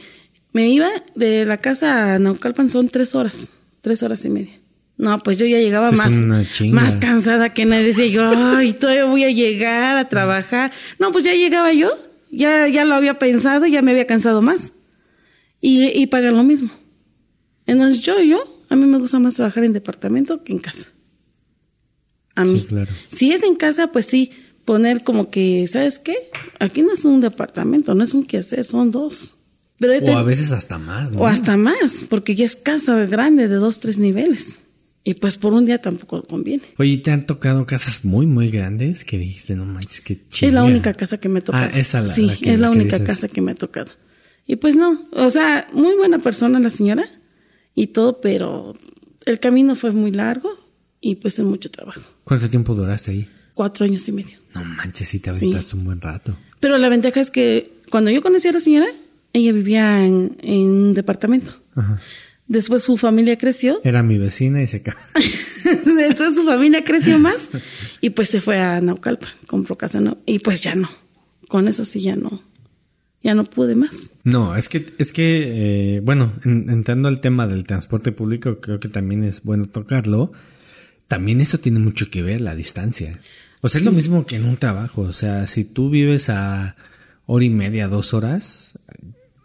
me 0.55 0.71
iba 0.71 0.89
de 1.15 1.45
la 1.45 1.59
casa 1.59 2.15
a 2.15 2.19
Naucalpan 2.19 2.71
son 2.71 2.89
tres 2.89 3.15
horas, 3.15 3.49
tres 3.83 4.03
horas 4.03 4.25
y 4.25 4.31
media. 4.31 4.59
No, 4.97 5.19
pues 5.19 5.37
yo 5.37 5.45
ya 5.45 5.59
llegaba 5.59 5.91
más, 5.99 6.11
más 6.73 6.97
cansada 6.97 7.53
que 7.53 7.67
nadie. 7.67 7.85
Decía 7.89 8.07
yo, 8.07 8.31
ay, 8.35 8.73
todavía 8.73 9.05
voy 9.05 9.25
a 9.25 9.31
llegar 9.31 9.99
a 9.99 10.09
trabajar. 10.09 10.73
No, 10.99 11.13
pues 11.13 11.23
ya 11.27 11.35
llegaba 11.35 11.71
yo, 11.75 11.91
ya, 12.31 12.67
ya 12.69 12.87
lo 12.87 12.95
había 12.95 13.19
pensado, 13.19 13.67
ya 13.67 13.83
me 13.83 13.91
había 13.91 14.07
cansado 14.07 14.41
más. 14.41 14.73
Y, 15.63 15.87
y 16.03 16.07
pagan 16.09 16.37
lo 16.37 16.43
mismo. 16.43 16.71
Entonces 17.67 18.03
yo, 18.03 18.21
yo, 18.21 18.63
a 18.69 18.77
mí 18.77 18.85
me 18.85 18.99
gusta 18.99 19.19
más 19.19 19.35
trabajar 19.37 19.65
en 19.65 19.73
departamento 19.73 20.45
que 20.45 20.53
en 20.53 20.59
casa. 20.59 20.87
A 22.35 22.45
Sí, 22.45 22.51
mí. 22.51 22.65
claro. 22.69 22.91
Si 23.11 23.33
es 23.33 23.43
en 23.43 23.55
casa, 23.55 23.93
pues 23.93 24.07
sí, 24.07 24.31
poner 24.65 25.05
como 25.05 25.31
que, 25.31 25.67
¿sabes 25.69 25.99
qué? 25.99 26.15
Aquí 26.59 26.83
no 26.83 26.93
es 26.93 27.05
un 27.05 27.21
departamento, 27.21 27.95
no 27.95 28.03
es 28.05 28.13
un 28.15 28.25
quehacer, 28.25 28.65
son 28.65 28.91
dos. 28.91 29.35
Pero 29.79 29.95
O 30.13 30.19
a 30.19 30.23
veces 30.23 30.53
hasta 30.53 30.79
más, 30.79 31.11
¿no? 31.13 31.21
o 31.23 31.27
hasta 31.27 31.57
más, 31.57 32.05
porque 32.09 32.35
ya 32.35 32.45
es 32.45 32.55
casa 32.57 33.05
grande 33.07 33.49
de 33.49 33.57
dos, 33.57 33.81
tres 33.81 33.99
niveles. 33.99 34.57
Y 35.05 35.15
pues 35.15 35.37
por 35.37 35.53
un 35.53 35.67
día 35.67 35.81
tampoco 35.83 36.23
conviene. 36.23 36.63
Oye, 36.79 36.99
¿te 36.99 37.11
han 37.11 37.27
tocado 37.27 37.67
casas 37.67 38.05
muy, 38.05 38.25
muy 38.27 38.51
grandes 38.51 39.05
que 39.05 39.19
dijiste, 39.19 39.57
no 39.57 39.65
manches, 39.65 40.01
qué 40.01 40.15
chinga? 40.29 40.49
Es 40.49 40.55
la 40.55 40.63
única 40.65 40.95
casa 40.95 41.19
que 41.19 41.29
me 41.29 41.41
ha 41.41 41.43
tocado. 41.43 41.65
Ah, 41.73 41.79
esa 41.79 42.01
la- 42.03 42.15
Sí, 42.15 42.27
la 42.27 42.37
que- 42.37 42.53
es 42.53 42.61
la 42.61 42.71
única 42.71 42.99
dices. 42.99 43.07
casa 43.17 43.29
que 43.29 43.41
me 43.41 43.51
ha 43.53 43.55
tocado. 43.57 43.91
Y 44.53 44.57
pues 44.57 44.77
no, 44.77 45.09
o 45.13 45.31
sea, 45.31 45.67
muy 45.73 45.97
buena 45.97 46.19
persona 46.19 46.61
la 46.61 46.69
señora 46.69 47.07
y 47.75 47.87
todo, 47.87 48.21
pero 48.21 48.77
el 49.25 49.41
camino 49.41 49.75
fue 49.77 49.93
muy 49.93 50.13
largo 50.13 50.51
y 51.01 51.17
pues 51.17 51.39
es 51.39 51.47
mucho 51.47 51.71
trabajo. 51.71 52.03
¿Cuánto 52.23 52.51
tiempo 52.51 52.75
duraste 52.75 53.13
ahí? 53.13 53.29
Cuatro 53.55 53.87
años 53.87 54.07
y 54.09 54.13
medio. 54.13 54.37
No 54.55 54.63
manches, 54.63 55.09
sí 55.09 55.21
te 55.21 55.31
aventaste 55.31 55.75
un 55.75 55.85
buen 55.87 56.03
rato. 56.03 56.37
Pero 56.61 56.77
la 56.77 56.91
ventaja 56.91 57.23
es 57.23 57.31
que 57.31 57.79
cuando 57.91 58.11
yo 58.11 58.21
conocí 58.21 58.47
a 58.47 58.53
la 58.53 58.61
señora, 58.61 58.89
ella 59.33 59.53
vivía 59.53 60.05
en, 60.05 60.37
en 60.43 60.69
un 60.69 60.93
departamento. 60.93 61.53
Ajá. 61.75 61.99
Después 62.47 62.83
su 62.83 62.99
familia 62.99 63.39
creció. 63.39 63.81
Era 63.85 64.03
mi 64.03 64.19
vecina 64.19 64.61
y 64.61 64.67
se 64.67 64.83
ca... 64.83 64.95
Después 65.97 66.35
su 66.35 66.45
familia 66.45 66.85
creció 66.85 67.19
más 67.19 67.49
y 68.03 68.11
pues 68.11 68.29
se 68.29 68.43
fue 68.43 68.59
a 68.59 68.83
Naucalpa, 68.83 69.29
compró 69.47 69.79
casa 69.79 70.03
no 70.03 70.19
y 70.27 70.41
pues 70.41 70.61
ya 70.61 70.75
no. 70.75 70.91
Con 71.49 71.69
eso 71.69 71.87
sí 71.87 72.01
ya 72.01 72.17
no, 72.17 72.43
ya 73.23 73.35
no 73.35 73.45
pude 73.45 73.75
más. 73.77 74.11
No, 74.25 74.57
es 74.57 74.69
que, 74.69 74.87
es 74.99 75.13
que, 75.13 75.97
eh, 75.97 76.01
bueno, 76.01 76.33
en- 76.45 76.69
entrando 76.71 77.09
al 77.09 77.21
tema 77.21 77.47
del 77.47 77.65
transporte 77.65 78.13
público, 78.13 78.61
creo 78.61 78.81
que 78.81 78.89
también 78.89 79.23
es 79.25 79.43
bueno 79.43 79.69
tocarlo. 79.69 80.33
También 81.09 81.41
eso 81.41 81.59
tiene 81.59 81.79
mucho 81.79 82.09
que 82.11 82.23
ver, 82.23 82.41
la 82.41 82.55
distancia. 82.55 83.19
O 83.61 83.69
sea, 83.69 83.79
es 83.81 83.85
lo 83.85 83.93
mismo 83.93 84.27
que 84.27 84.37
en 84.37 84.45
un 84.45 84.57
trabajo. 84.57 85.03
O 85.03 85.13
sea, 85.13 85.47
si 85.47 85.65
tú 85.65 85.91
vives 85.91 86.29
a 86.31 86.75
hora 87.27 87.45
y 87.45 87.51
media, 87.51 87.87
dos 87.89 88.13
horas, 88.15 88.79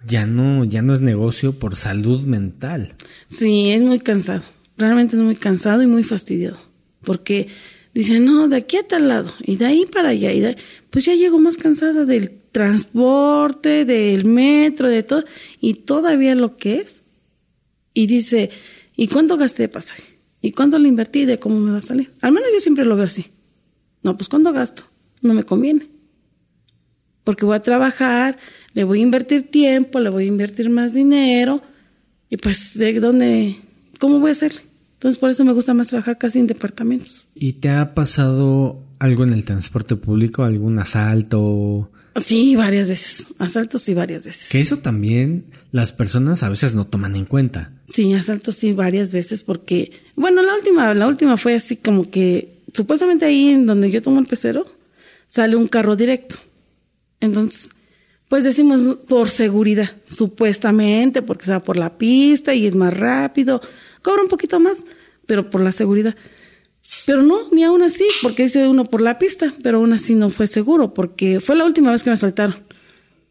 ya 0.05 0.25
no, 0.25 0.63
ya 0.63 0.81
no 0.81 0.93
es 0.93 1.01
negocio 1.01 1.59
por 1.59 1.75
salud 1.75 2.23
mental. 2.23 2.95
Sí, 3.27 3.71
es 3.71 3.81
muy 3.81 3.99
cansado. 3.99 4.43
Realmente 4.77 5.17
es 5.17 5.21
muy 5.21 5.35
cansado 5.35 5.83
y 5.83 5.87
muy 5.87 6.03
fastidiado. 6.03 6.57
Porque 7.03 7.47
dicen, 7.93 8.25
no, 8.25 8.47
de 8.47 8.55
aquí 8.57 8.77
a 8.77 8.87
tal 8.87 9.07
lado 9.07 9.31
y 9.43 9.57
de 9.57 9.65
ahí 9.65 9.85
para 9.91 10.09
allá. 10.09 10.31
Y 10.33 10.39
de- 10.39 10.57
pues 10.89 11.05
ya 11.05 11.13
llego 11.15 11.37
más 11.39 11.57
cansada 11.57 12.05
del 12.05 12.31
transporte, 12.57 13.85
del 13.85 14.25
metro, 14.25 14.89
de 14.89 15.03
todo. 15.03 15.23
Y 15.61 15.75
todavía 15.75 16.33
lo 16.33 16.57
que 16.57 16.79
es. 16.79 17.03
Y 17.93 18.07
dice, 18.07 18.49
¿y 18.95 19.07
cuánto 19.09 19.37
gasté 19.37 19.63
de 19.63 19.69
pasaje? 19.69 20.17
¿Y 20.41 20.53
cuánto 20.53 20.79
le 20.79 20.89
invertí 20.89 21.25
de 21.25 21.37
cómo 21.37 21.59
me 21.59 21.71
va 21.71 21.77
a 21.77 21.83
salir? 21.83 22.11
Al 22.19 22.31
menos 22.31 22.49
yo 22.51 22.59
siempre 22.59 22.83
lo 22.83 22.95
veo 22.95 23.05
así. 23.05 23.27
No, 24.01 24.17
pues 24.17 24.27
¿cuánto 24.27 24.53
gasto? 24.53 24.85
No 25.21 25.35
me 25.35 25.43
conviene. 25.43 25.87
Porque 27.23 27.45
voy 27.45 27.55
a 27.55 27.61
trabajar, 27.61 28.37
le 28.73 28.83
voy 28.85 29.01
a 29.01 29.03
invertir 29.03 29.51
tiempo, 29.51 29.99
le 29.99 30.09
voy 30.09 30.23
a 30.23 30.27
invertir 30.27 30.71
más 30.71 30.95
dinero. 30.95 31.61
Y 32.31 32.37
pues, 32.37 32.75
¿de 32.75 32.99
dónde? 32.99 33.57
¿Cómo 33.99 34.19
voy 34.19 34.29
a 34.29 34.31
hacerle? 34.31 34.61
Entonces, 34.93 35.19
por 35.19 35.29
eso 35.29 35.45
me 35.45 35.53
gusta 35.53 35.75
más 35.75 35.89
trabajar 35.89 36.17
casi 36.17 36.39
en 36.39 36.47
departamentos. 36.47 37.27
¿Y 37.35 37.53
te 37.53 37.69
ha 37.69 37.93
pasado 37.93 38.81
algo 38.97 39.25
en 39.25 39.33
el 39.33 39.45
transporte 39.45 39.95
público? 39.95 40.43
¿Algún 40.43 40.79
asalto? 40.79 41.91
Sí, 42.19 42.55
varias 42.55 42.89
veces. 42.89 43.27
Asaltos 43.37 43.83
sí, 43.83 43.93
varias 43.93 44.25
veces. 44.25 44.49
Que 44.49 44.61
eso 44.61 44.77
también 44.77 45.45
las 45.71 45.91
personas 45.91 46.43
a 46.43 46.49
veces 46.49 46.73
no 46.73 46.87
toman 46.87 47.15
en 47.15 47.25
cuenta. 47.25 47.73
Sí, 47.89 48.13
asaltos 48.13 48.55
sí, 48.55 48.73
varias 48.73 49.11
veces 49.11 49.43
porque, 49.43 49.91
bueno, 50.15 50.41
la 50.41 50.55
última, 50.55 50.93
la 50.93 51.07
última 51.07 51.37
fue 51.37 51.55
así 51.55 51.77
como 51.77 52.09
que, 52.09 52.63
supuestamente 52.73 53.25
ahí 53.25 53.49
en 53.49 53.65
donde 53.65 53.91
yo 53.91 54.01
tomo 54.01 54.19
el 54.19 54.25
pecero, 54.25 54.65
sale 55.27 55.55
un 55.55 55.67
carro 55.67 55.95
directo. 55.95 56.37
Entonces, 57.19 57.69
pues 58.29 58.43
decimos 58.43 58.81
por 59.07 59.29
seguridad, 59.29 59.91
supuestamente, 60.09 61.21
porque 61.21 61.45
se 61.45 61.51
va 61.51 61.59
por 61.59 61.77
la 61.77 61.97
pista 61.97 62.53
y 62.53 62.67
es 62.67 62.75
más 62.75 62.95
rápido, 62.95 63.61
cobra 64.01 64.21
un 64.21 64.27
poquito 64.27 64.59
más, 64.59 64.85
pero 65.25 65.49
por 65.49 65.61
la 65.61 65.71
seguridad. 65.71 66.15
Pero 67.05 67.21
no, 67.21 67.49
ni 67.51 67.63
aún 67.63 67.81
así, 67.81 68.05
porque 68.21 68.43
dice 68.43 68.67
uno 68.67 68.85
por 68.85 69.01
la 69.01 69.19
pista, 69.19 69.53
pero 69.61 69.79
aún 69.79 69.93
así 69.93 70.15
no 70.15 70.29
fue 70.29 70.47
seguro, 70.47 70.93
porque 70.93 71.39
fue 71.39 71.55
la 71.55 71.65
última 71.65 71.91
vez 71.91 72.03
que 72.03 72.09
me 72.09 72.15
asaltaron. 72.15 72.55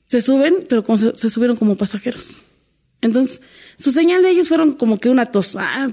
Se 0.04 0.20
suben, 0.20 0.66
pero 0.68 0.84
como 0.84 0.98
se, 0.98 1.16
se 1.16 1.30
subieron 1.30 1.56
como 1.56 1.76
pasajeros. 1.76 2.42
Entonces, 3.00 3.40
su 3.78 3.92
señal 3.92 4.22
de 4.22 4.30
ellos 4.30 4.48
fueron 4.48 4.72
como 4.72 4.98
que 4.98 5.08
una 5.08 5.26
tos, 5.26 5.56
ah, 5.58 5.88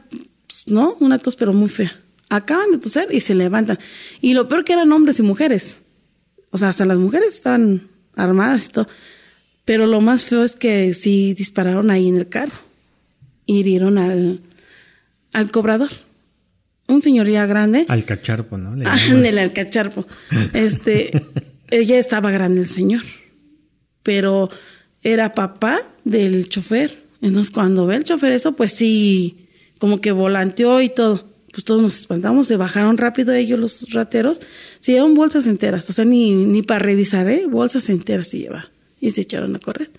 pues, 0.47 0.67
¿no? 0.67 0.95
Una 0.99 1.19
tos, 1.19 1.35
pero 1.35 1.53
muy 1.53 1.69
fea. 1.69 1.99
Acaban 2.29 2.71
de 2.71 2.77
toser 2.79 3.13
y 3.13 3.21
se 3.21 3.35
levantan. 3.35 3.79
Y 4.21 4.33
lo 4.33 4.47
peor 4.47 4.63
que 4.63 4.73
eran 4.73 4.91
hombres 4.91 5.19
y 5.19 5.23
mujeres. 5.23 5.77
O 6.51 6.57
sea, 6.57 6.69
hasta 6.69 6.85
las 6.85 6.97
mujeres 6.97 7.33
estaban 7.33 7.89
armadas 8.15 8.65
y 8.65 8.69
todo. 8.69 8.87
Pero 9.65 9.87
lo 9.87 10.01
más 10.01 10.25
feo 10.25 10.43
es 10.43 10.55
que 10.55 10.93
sí 10.93 11.33
dispararon 11.33 11.89
ahí 11.89 12.07
en 12.07 12.17
el 12.17 12.29
carro. 12.29 12.53
Hirieron 13.45 13.97
al, 13.97 14.41
al 15.31 15.51
cobrador. 15.51 15.91
Un 16.87 17.01
señor 17.01 17.27
ya 17.27 17.45
grande. 17.45 17.85
Al 17.87 18.05
cacharpo, 18.05 18.57
¿no? 18.57 18.75
Le 18.75 18.85
Ah, 18.85 18.97
el 19.09 19.37
alcacharpo. 19.37 20.05
Este, 20.53 21.25
ella 21.69 21.97
estaba 21.97 22.31
grande 22.31 22.61
el 22.61 22.69
señor, 22.69 23.03
pero 24.03 24.49
era 25.01 25.33
papá 25.33 25.79
del 26.03 26.49
chofer. 26.49 27.03
Entonces 27.21 27.51
cuando 27.51 27.85
ve 27.85 27.95
el 27.95 28.03
chofer 28.03 28.33
eso, 28.33 28.53
pues 28.53 28.73
sí, 28.73 29.47
como 29.79 30.01
que 30.01 30.11
volanteó 30.11 30.81
y 30.81 30.89
todo. 30.89 31.31
Pues 31.51 31.65
todos 31.65 31.81
nos 31.81 31.95
espantamos, 31.99 32.47
se 32.47 32.57
bajaron 32.57 32.97
rápido 32.97 33.31
ellos 33.31 33.59
los 33.59 33.93
rateros, 33.93 34.41
se 34.79 34.93
llevaron 34.93 35.13
bolsas 35.13 35.45
enteras, 35.45 35.87
o 35.87 35.93
sea, 35.93 36.03
ni, 36.03 36.33
ni 36.33 36.63
para 36.63 36.79
revisar, 36.79 37.29
¿eh? 37.29 37.45
Bolsas 37.47 37.89
enteras 37.89 38.27
se 38.27 38.39
lleva. 38.39 38.71
Y 38.99 39.11
se 39.11 39.21
echaron 39.21 39.55
a 39.55 39.59
correr. 39.59 39.91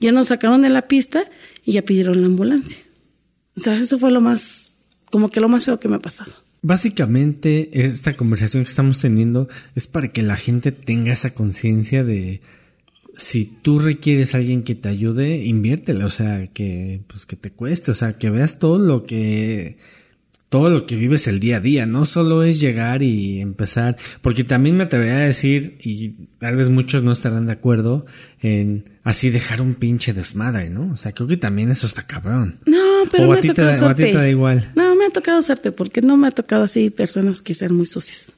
Ya 0.00 0.12
nos 0.12 0.28
sacaron 0.28 0.62
de 0.62 0.68
la 0.68 0.86
pista 0.88 1.24
y 1.64 1.72
ya 1.72 1.82
pidieron 1.82 2.20
la 2.20 2.26
ambulancia. 2.26 2.78
O 3.56 3.60
sea, 3.60 3.78
eso 3.78 3.98
fue 3.98 4.10
lo 4.10 4.20
más, 4.20 4.65
como 5.10 5.30
que 5.30 5.40
lo 5.40 5.48
más 5.48 5.64
feo 5.64 5.80
que 5.80 5.88
me 5.88 5.96
ha 5.96 6.00
pasado. 6.00 6.32
Básicamente, 6.62 7.84
esta 7.84 8.16
conversación 8.16 8.64
que 8.64 8.70
estamos 8.70 8.98
teniendo 8.98 9.48
es 9.74 9.86
para 9.86 10.08
que 10.08 10.22
la 10.22 10.36
gente 10.36 10.72
tenga 10.72 11.12
esa 11.12 11.34
conciencia 11.34 12.02
de 12.02 12.40
si 13.14 13.44
tú 13.46 13.78
requieres 13.78 14.34
a 14.34 14.38
alguien 14.38 14.62
que 14.62 14.74
te 14.74 14.88
ayude, 14.88 15.44
inviértela, 15.44 16.06
o 16.06 16.10
sea, 16.10 16.48
que 16.48 17.00
pues 17.06 17.24
que 17.24 17.36
te 17.36 17.50
cueste, 17.50 17.90
o 17.90 17.94
sea, 17.94 18.18
que 18.18 18.30
veas 18.30 18.58
todo 18.58 18.78
lo 18.78 19.04
que 19.04 19.78
todo 20.48 20.70
lo 20.70 20.86
que 20.86 20.94
vives 20.96 21.26
el 21.26 21.40
día 21.40 21.56
a 21.56 21.60
día, 21.60 21.86
no 21.86 22.04
solo 22.04 22.42
es 22.44 22.60
llegar 22.60 23.02
y 23.02 23.40
empezar, 23.40 23.96
porque 24.22 24.44
también 24.44 24.76
me 24.76 24.84
atrevería 24.84 25.16
a 25.16 25.26
decir, 25.26 25.76
y 25.82 26.10
tal 26.38 26.56
vez 26.56 26.68
muchos 26.68 27.02
no 27.02 27.10
estarán 27.12 27.46
de 27.46 27.52
acuerdo, 27.52 28.06
en 28.40 28.84
así 29.02 29.30
dejar 29.30 29.60
un 29.60 29.74
pinche 29.74 30.12
desmadre, 30.12 30.70
¿no? 30.70 30.92
O 30.92 30.96
sea, 30.96 31.12
creo 31.12 31.26
que 31.26 31.36
también 31.36 31.70
eso 31.70 31.86
está 31.86 32.06
cabrón. 32.06 32.60
No, 32.64 32.76
pero 33.10 33.28
O 33.28 33.32
a 33.32 33.36
me 33.36 33.42
ti 33.42 33.48
ha 33.48 33.54
te 33.54 33.62
tocado 33.62 33.80
da- 33.80 33.86
o 33.86 33.90
a 33.90 33.94
ti 33.94 34.02
te 34.02 34.08
suerte. 34.10 34.18
da 34.18 34.28
igual. 34.28 34.72
No, 34.76 34.94
me 34.96 35.06
ha 35.06 35.10
tocado 35.10 35.42
suerte 35.42 35.72
porque 35.72 36.00
no 36.00 36.16
me 36.16 36.28
ha 36.28 36.30
tocado 36.30 36.62
así 36.64 36.90
personas 36.90 37.42
que 37.42 37.54
sean 37.54 37.74
muy 37.74 37.86
sucias. 37.86 38.32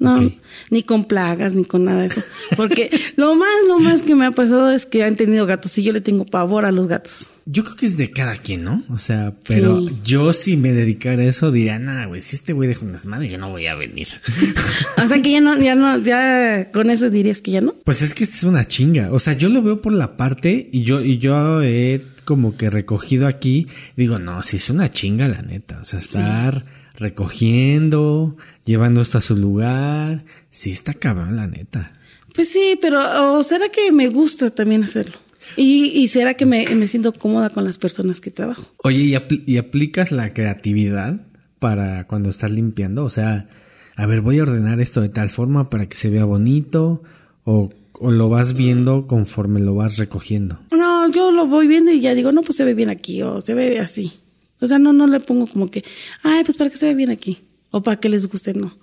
No, 0.00 0.14
Ok. 0.16 0.32
ni 0.70 0.82
con 0.82 1.04
plagas, 1.04 1.52
ni 1.54 1.64
con 1.64 1.84
nada 1.84 2.00
de 2.00 2.06
eso. 2.06 2.22
Porque 2.56 2.90
lo 3.16 3.36
más, 3.36 3.48
lo 3.68 3.78
más 3.78 4.00
que 4.00 4.14
me 4.14 4.24
ha 4.26 4.30
pasado 4.30 4.72
es 4.72 4.86
que 4.86 5.04
han 5.04 5.14
tenido 5.14 5.44
gatos 5.46 5.76
y 5.76 5.82
yo 5.82 5.92
le 5.92 6.00
tengo 6.00 6.24
pavor 6.24 6.64
a 6.64 6.72
los 6.72 6.86
gatos. 6.88 7.28
Yo 7.44 7.64
creo 7.64 7.76
que 7.76 7.84
es 7.86 7.96
de 7.98 8.10
cada 8.10 8.36
quien, 8.36 8.64
¿no? 8.64 8.82
O 8.88 8.96
sea, 8.98 9.34
pero 9.46 9.86
Sí. 9.86 9.96
yo 10.02 10.32
si 10.32 10.56
me 10.56 10.72
dedicara 10.72 11.22
a 11.22 11.26
eso 11.26 11.52
diría, 11.52 11.78
nah, 11.78 12.06
güey, 12.06 12.22
si 12.22 12.36
este 12.36 12.54
güey 12.54 12.68
deja 12.68 12.84
un 12.84 12.92
desmadre, 12.92 13.28
yo 13.28 13.36
no 13.38 13.50
voy 13.50 13.66
a 13.66 13.74
venir. 13.74 14.08
O 15.02 15.06
sea 15.06 15.20
que 15.22 15.32
ya 15.32 15.40
no, 15.40 15.58
ya 15.60 15.74
no, 15.74 15.98
ya 15.98 16.70
con 16.72 16.88
eso 16.90 17.10
dirías 17.10 17.40
que 17.42 17.50
ya 17.52 17.60
no. 17.60 17.74
Pues 17.84 18.00
es 18.02 18.14
que 18.14 18.24
esta 18.24 18.36
es 18.36 18.44
una 18.44 18.66
chinga. 18.66 19.12
O 19.12 19.18
sea, 19.18 19.34
yo 19.34 19.48
lo 19.50 19.62
veo 19.62 19.82
por 19.82 19.92
la 19.92 20.16
parte 20.16 20.68
y 20.72 20.82
yo, 20.82 21.00
y 21.02 21.18
yo 21.18 21.62
he 21.62 22.02
como 22.24 22.56
que 22.56 22.70
recogido 22.70 23.26
aquí. 23.26 23.66
Digo, 23.96 24.18
no, 24.18 24.42
si 24.42 24.56
es 24.58 24.70
una 24.70 24.90
chinga, 24.90 25.28
la 25.28 25.42
neta. 25.42 25.78
O 25.80 25.84
sea, 25.84 25.98
estar 25.98 26.64
recogiendo, 27.00 28.36
llevando 28.64 29.00
esto 29.00 29.18
a 29.18 29.20
su 29.22 29.36
lugar. 29.36 30.24
Sí 30.50 30.70
está 30.70 30.94
cabrón, 30.94 31.36
la 31.36 31.46
neta. 31.46 31.92
Pues 32.34 32.48
sí, 32.48 32.78
pero 32.80 33.38
o 33.38 33.42
será 33.42 33.68
que 33.70 33.90
me 33.92 34.08
gusta 34.08 34.50
también 34.50 34.84
hacerlo. 34.84 35.16
Y, 35.56 35.86
y 35.86 36.08
será 36.08 36.34
que 36.34 36.46
me, 36.46 36.64
me 36.76 36.86
siento 36.86 37.12
cómoda 37.12 37.50
con 37.50 37.64
las 37.64 37.78
personas 37.78 38.20
que 38.20 38.30
trabajo. 38.30 38.62
Oye, 38.84 38.98
¿y, 38.98 39.12
apl- 39.12 39.42
y 39.46 39.56
aplicas 39.56 40.12
la 40.12 40.32
creatividad 40.32 41.26
para 41.58 42.06
cuando 42.06 42.28
estás 42.28 42.50
limpiando? 42.52 43.04
O 43.04 43.10
sea, 43.10 43.48
a 43.96 44.06
ver, 44.06 44.20
voy 44.20 44.38
a 44.38 44.42
ordenar 44.42 44.80
esto 44.80 45.00
de 45.00 45.08
tal 45.08 45.28
forma 45.28 45.68
para 45.70 45.86
que 45.88 45.96
se 45.96 46.08
vea 46.10 46.24
bonito 46.24 47.02
o, 47.44 47.72
o 47.94 48.10
lo 48.12 48.28
vas 48.28 48.54
viendo 48.54 49.06
conforme 49.08 49.60
lo 49.60 49.74
vas 49.74 49.96
recogiendo. 49.96 50.60
No, 50.70 51.10
yo 51.10 51.32
lo 51.32 51.46
voy 51.46 51.66
viendo 51.66 51.90
y 51.90 52.00
ya 52.00 52.14
digo, 52.14 52.30
no, 52.30 52.42
pues 52.42 52.56
se 52.56 52.64
ve 52.64 52.74
bien 52.74 52.90
aquí 52.90 53.22
o 53.22 53.40
se 53.40 53.54
ve 53.54 53.80
así. 53.80 54.12
O 54.60 54.66
sea, 54.66 54.78
no, 54.78 54.92
no 54.92 55.06
le 55.06 55.20
pongo 55.20 55.46
como 55.46 55.70
que, 55.70 55.84
ay, 56.22 56.44
pues 56.44 56.56
para 56.56 56.70
que 56.70 56.76
se 56.76 56.86
ve 56.86 56.94
bien 56.94 57.10
aquí 57.10 57.38
o 57.70 57.82
para 57.82 57.98
que 57.98 58.08
les 58.08 58.26
guste, 58.26 58.54
no. 58.54 58.76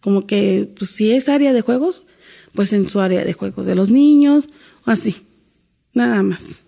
Como 0.00 0.26
que, 0.26 0.72
pues 0.78 0.90
si 0.90 1.12
es 1.12 1.28
área 1.28 1.52
de 1.52 1.60
juegos, 1.60 2.04
pues 2.54 2.72
en 2.72 2.88
su 2.88 3.00
área 3.00 3.24
de 3.24 3.32
juegos 3.32 3.66
de 3.66 3.74
los 3.74 3.90
niños 3.90 4.48
o 4.86 4.90
así. 4.90 5.16
Nada 5.92 6.22
más. 6.22 6.62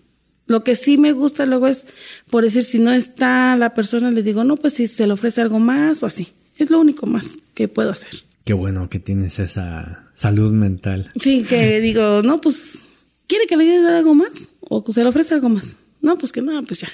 Lo 0.45 0.63
que 0.63 0.75
sí 0.75 0.97
me 0.97 1.13
gusta 1.13 1.45
luego 1.45 1.67
es, 1.67 1.87
por 2.29 2.43
decir, 2.43 2.63
si 2.63 2.77
no 2.79 2.91
está 2.91 3.55
la 3.55 3.73
persona, 3.73 4.11
le 4.11 4.23
digo, 4.23 4.43
no, 4.43 4.57
pues 4.57 4.73
si 4.73 4.87
se 4.87 5.07
le 5.07 5.13
ofrece 5.13 5.41
algo 5.41 5.59
más 5.59 6.03
o 6.03 6.05
así. 6.05 6.27
Es 6.57 6.69
lo 6.69 6.79
único 6.79 7.07
más 7.07 7.37
que 7.53 7.67
puedo 7.67 7.89
hacer. 7.89 8.23
Qué 8.43 8.53
bueno 8.53 8.89
que 8.89 8.99
tienes 8.99 9.39
esa 9.39 10.11
salud 10.15 10.51
mental. 10.51 11.11
Sí, 11.19 11.43
que 11.43 11.79
digo, 11.79 12.21
no, 12.23 12.39
pues, 12.41 12.79
¿quiere 13.25 13.47
que 13.47 13.55
le 13.55 13.81
dar 13.81 13.93
algo 13.93 14.13
más? 14.15 14.49
¿O 14.59 14.83
que 14.83 14.91
se 14.91 15.01
le 15.01 15.09
ofrece 15.09 15.33
algo 15.33 15.49
más? 15.49 15.77
No, 16.01 16.17
pues 16.17 16.31
que 16.33 16.41
no, 16.41 16.61
pues 16.65 16.81
ya. 16.81 16.89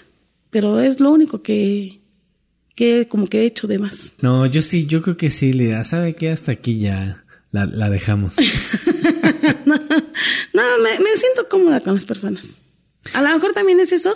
Pero 0.50 0.80
es 0.80 1.00
lo 1.00 1.12
único 1.12 1.42
que, 1.42 2.02
que 2.76 3.08
como 3.08 3.28
que 3.28 3.42
he 3.42 3.46
hecho 3.46 3.68
de 3.68 3.80
más. 3.80 4.14
No, 4.22 4.46
yo 4.46 4.62
sí, 4.62 4.86
yo 4.88 5.02
creo 5.02 5.18
que 5.18 5.30
sí, 5.30 5.54
Lida. 5.54 5.84
¿Sabe 5.84 6.16
qué? 6.16 6.30
Hasta 6.32 6.52
aquí 6.52 6.80
ya 6.80 7.24
la, 7.52 7.66
la 7.66 7.90
dejamos. 7.90 8.36
No, 9.66 10.64
me, 10.84 10.90
me 11.00 11.16
siento 11.16 11.48
cómoda 11.48 11.80
con 11.80 11.96
las 11.96 12.06
personas. 12.06 12.46
A 13.14 13.22
lo 13.22 13.30
mejor 13.30 13.54
también 13.54 13.80
es 13.80 13.92
eso, 13.92 14.16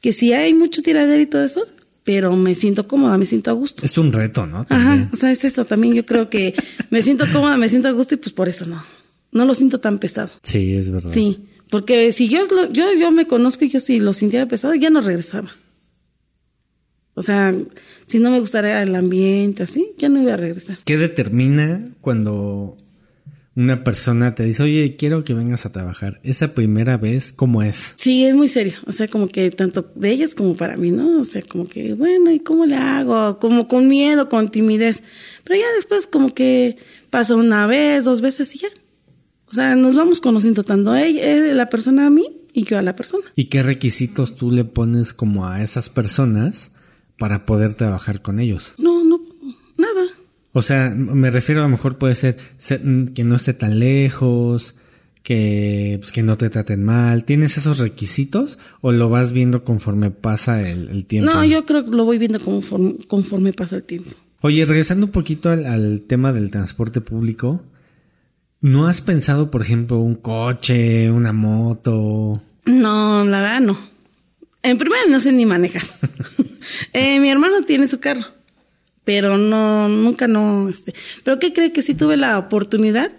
que 0.00 0.12
sí 0.12 0.32
hay 0.32 0.54
mucho 0.54 0.82
tiradero 0.82 1.22
y 1.22 1.26
todo 1.26 1.44
eso, 1.44 1.66
pero 2.04 2.34
me 2.36 2.54
siento 2.54 2.88
cómoda, 2.88 3.16
me 3.18 3.26
siento 3.26 3.50
a 3.50 3.52
gusto. 3.54 3.84
es 3.84 3.96
un 3.98 4.12
reto, 4.12 4.46
¿no? 4.46 4.66
Ajá, 4.68 5.08
o 5.12 5.16
sea, 5.16 5.30
es 5.30 5.44
eso. 5.44 5.64
También 5.64 5.94
yo 5.94 6.04
creo 6.04 6.30
que 6.30 6.54
me 6.90 7.02
siento 7.02 7.26
cómoda, 7.32 7.56
me 7.56 7.68
siento 7.68 7.88
a 7.88 7.92
gusto 7.92 8.14
y 8.14 8.18
pues 8.18 8.32
por 8.32 8.48
eso 8.48 8.66
no. 8.66 8.82
No 9.32 9.44
lo 9.44 9.54
siento 9.54 9.78
tan 9.80 9.98
pesado. 9.98 10.30
Sí, 10.42 10.74
es 10.74 10.90
verdad. 10.90 11.10
Sí, 11.12 11.44
porque 11.70 12.12
si 12.12 12.28
yo, 12.28 12.42
yo, 12.72 12.92
yo 12.94 13.10
me 13.10 13.26
conozco 13.26 13.64
y 13.64 13.68
yo 13.68 13.80
si 13.80 14.00
lo 14.00 14.12
sintiera 14.12 14.46
pesado, 14.46 14.74
ya 14.74 14.90
no 14.90 15.00
regresaba. 15.00 15.50
O 17.14 17.22
sea, 17.22 17.54
si 18.06 18.18
no 18.18 18.30
me 18.30 18.40
gustara 18.40 18.82
el 18.82 18.94
ambiente 18.94 19.62
así, 19.62 19.92
ya 19.98 20.08
no 20.08 20.20
iba 20.20 20.34
a 20.34 20.36
regresar. 20.36 20.78
¿Qué 20.84 20.96
determina 20.96 21.84
cuando 22.00 22.76
una 23.56 23.84
persona 23.84 24.34
te 24.34 24.42
dice, 24.42 24.64
oye, 24.64 24.96
quiero 24.96 25.22
que 25.22 25.32
vengas 25.32 25.64
a 25.64 25.70
trabajar? 25.72 26.20
Esa 26.24 26.54
primera 26.54 26.96
vez, 26.96 27.32
¿cómo 27.32 27.62
es? 27.62 27.94
Sí, 27.96 28.24
es 28.24 28.34
muy 28.34 28.48
serio. 28.48 28.74
O 28.86 28.92
sea, 28.92 29.06
como 29.06 29.28
que 29.28 29.50
tanto 29.52 29.92
de 29.94 30.10
ellas 30.10 30.34
como 30.34 30.56
para 30.56 30.76
mí, 30.76 30.90
¿no? 30.90 31.20
O 31.20 31.24
sea, 31.24 31.42
como 31.42 31.66
que, 31.66 31.94
bueno, 31.94 32.32
¿y 32.32 32.40
cómo 32.40 32.66
le 32.66 32.76
hago? 32.76 33.38
Como 33.38 33.68
con 33.68 33.88
miedo, 33.88 34.28
con 34.28 34.50
timidez. 34.50 35.04
Pero 35.44 35.60
ya 35.60 35.66
después 35.76 36.08
como 36.08 36.34
que 36.34 36.78
pasa 37.10 37.36
una 37.36 37.68
vez, 37.68 38.04
dos 38.04 38.20
veces 38.20 38.52
y 38.56 38.58
ya. 38.58 38.68
O 39.46 39.52
sea, 39.54 39.76
nos 39.76 39.94
vamos 39.94 40.20
conociendo 40.20 40.64
tanto 40.64 40.96
ella, 40.96 41.22
eh, 41.22 41.54
la 41.54 41.68
persona 41.68 42.08
a 42.08 42.10
mí 42.10 42.40
y 42.52 42.64
yo 42.64 42.76
a 42.76 42.82
la 42.82 42.96
persona. 42.96 43.24
¿Y 43.36 43.44
qué 43.44 43.62
requisitos 43.62 44.34
tú 44.34 44.50
le 44.50 44.64
pones 44.64 45.12
como 45.12 45.46
a 45.46 45.62
esas 45.62 45.88
personas 45.88 46.72
para 47.24 47.46
poder 47.46 47.72
trabajar 47.72 48.20
con 48.20 48.38
ellos? 48.38 48.74
No, 48.76 49.02
no, 49.02 49.18
nada. 49.78 50.02
O 50.52 50.60
sea, 50.60 50.90
me 50.94 51.30
refiero 51.30 51.62
a 51.62 51.64
lo 51.64 51.70
mejor 51.70 51.96
puede 51.96 52.14
ser 52.14 52.36
se- 52.58 52.78
mm, 52.78 53.14
que 53.14 53.24
no 53.24 53.34
esté 53.36 53.54
tan 53.54 53.78
lejos, 53.78 54.74
que, 55.22 55.96
pues, 56.00 56.12
que 56.12 56.22
no 56.22 56.36
te 56.36 56.50
traten 56.50 56.84
mal. 56.84 57.24
¿Tienes 57.24 57.56
esos 57.56 57.78
requisitos 57.78 58.58
o 58.82 58.92
lo 58.92 59.08
vas 59.08 59.32
viendo 59.32 59.64
conforme 59.64 60.10
pasa 60.10 60.68
el, 60.68 60.90
el 60.90 61.06
tiempo? 61.06 61.32
No, 61.32 61.42
yo 61.46 61.64
creo 61.64 61.86
que 61.86 61.92
lo 61.92 62.04
voy 62.04 62.18
viendo 62.18 62.40
conforme, 62.40 62.96
conforme 63.08 63.54
pasa 63.54 63.76
el 63.76 63.84
tiempo. 63.84 64.10
Oye, 64.42 64.66
regresando 64.66 65.06
un 65.06 65.12
poquito 65.12 65.48
al, 65.48 65.64
al 65.64 66.02
tema 66.02 66.34
del 66.34 66.50
transporte 66.50 67.00
público, 67.00 67.62
¿no 68.60 68.86
has 68.86 69.00
pensado, 69.00 69.50
por 69.50 69.62
ejemplo, 69.62 69.96
un 69.98 70.16
coche, 70.16 71.10
una 71.10 71.32
moto? 71.32 72.42
No, 72.66 73.24
la 73.24 73.40
verdad 73.40 73.60
no. 73.62 73.93
En 74.64 74.78
primera 74.78 75.02
no 75.08 75.20
sé 75.20 75.32
ni 75.32 75.46
manejar. 75.46 75.82
Eh, 76.94 77.20
mi 77.20 77.28
hermano 77.28 77.62
tiene 77.62 77.86
su 77.86 78.00
carro, 78.00 78.24
pero 79.04 79.36
no, 79.36 79.86
nunca 79.86 80.26
no. 80.26 80.70
Este. 80.70 80.94
Pero 81.22 81.38
¿qué 81.38 81.52
cree 81.52 81.72
que 81.72 81.82
sí 81.82 81.94
tuve 81.94 82.16
la 82.16 82.38
oportunidad? 82.38 83.12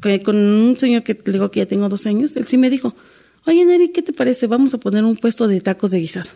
Que 0.00 0.22
con 0.22 0.36
un 0.36 0.78
señor 0.78 1.02
que 1.02 1.12
le 1.12 1.32
digo 1.32 1.50
que 1.50 1.60
ya 1.60 1.66
tengo 1.66 1.90
dos 1.90 2.06
años, 2.06 2.34
él 2.36 2.46
sí 2.46 2.56
me 2.56 2.70
dijo, 2.70 2.96
oye 3.44 3.64
Neri, 3.66 3.90
¿qué 3.90 4.00
te 4.00 4.14
parece? 4.14 4.46
Vamos 4.46 4.72
a 4.72 4.78
poner 4.78 5.04
un 5.04 5.16
puesto 5.16 5.46
de 5.46 5.60
tacos 5.60 5.90
de 5.90 5.98
guisado. 5.98 6.30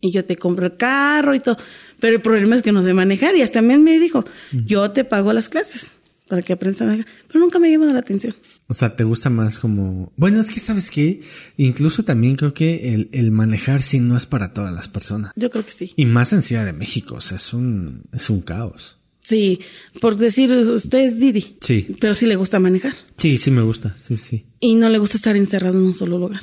Y 0.00 0.12
yo 0.12 0.24
te 0.24 0.36
compro 0.36 0.66
el 0.66 0.76
carro 0.76 1.34
y 1.34 1.40
todo. 1.40 1.56
Pero 1.98 2.14
el 2.14 2.22
problema 2.22 2.54
es 2.54 2.62
que 2.62 2.70
no 2.70 2.82
sé 2.82 2.94
manejar. 2.94 3.34
Y 3.34 3.42
hasta 3.42 3.54
también 3.54 3.82
me 3.82 3.98
dijo, 3.98 4.24
yo 4.52 4.92
te 4.92 5.04
pago 5.04 5.32
las 5.32 5.48
clases 5.48 5.92
para 6.28 6.42
que 6.42 6.52
aprendas 6.52 6.82
a 6.82 6.86
manejar. 6.86 7.06
Pero 7.28 7.40
nunca 7.40 7.58
me 7.58 7.68
ha 7.68 7.70
llamado 7.70 7.92
la 7.92 8.00
atención. 8.00 8.34
O 8.66 8.74
sea, 8.74 8.96
¿te 8.96 9.04
gusta 9.04 9.30
más 9.30 9.58
como... 9.58 10.12
Bueno, 10.16 10.40
es 10.40 10.50
que 10.50 10.60
sabes 10.60 10.90
que 10.90 11.22
incluso 11.56 12.04
también 12.04 12.36
creo 12.36 12.54
que 12.54 12.94
el, 12.94 13.08
el 13.12 13.30
manejar 13.30 13.82
sí 13.82 14.00
no 14.00 14.16
es 14.16 14.26
para 14.26 14.54
todas 14.54 14.74
las 14.74 14.88
personas. 14.88 15.32
Yo 15.36 15.50
creo 15.50 15.64
que 15.64 15.72
sí. 15.72 15.92
Y 15.96 16.06
más 16.06 16.32
en 16.32 16.42
Ciudad 16.42 16.64
de 16.64 16.72
México, 16.72 17.16
o 17.16 17.20
sea, 17.20 17.36
es 17.36 17.52
un, 17.52 18.04
es 18.12 18.30
un 18.30 18.40
caos. 18.40 18.98
Sí, 19.20 19.60
por 20.02 20.16
decir, 20.16 20.50
usted 20.50 20.98
es 20.98 21.18
Didi. 21.18 21.56
Sí. 21.60 21.86
Pero 21.98 22.14
sí 22.14 22.26
le 22.26 22.36
gusta 22.36 22.58
manejar. 22.58 22.92
Sí, 23.16 23.38
sí 23.38 23.50
me 23.50 23.62
gusta, 23.62 23.96
sí, 24.02 24.16
sí. 24.16 24.46
Y 24.60 24.74
no 24.74 24.90
le 24.90 24.98
gusta 24.98 25.16
estar 25.16 25.36
encerrado 25.36 25.78
en 25.78 25.84
un 25.84 25.94
solo 25.94 26.18
lugar. 26.18 26.42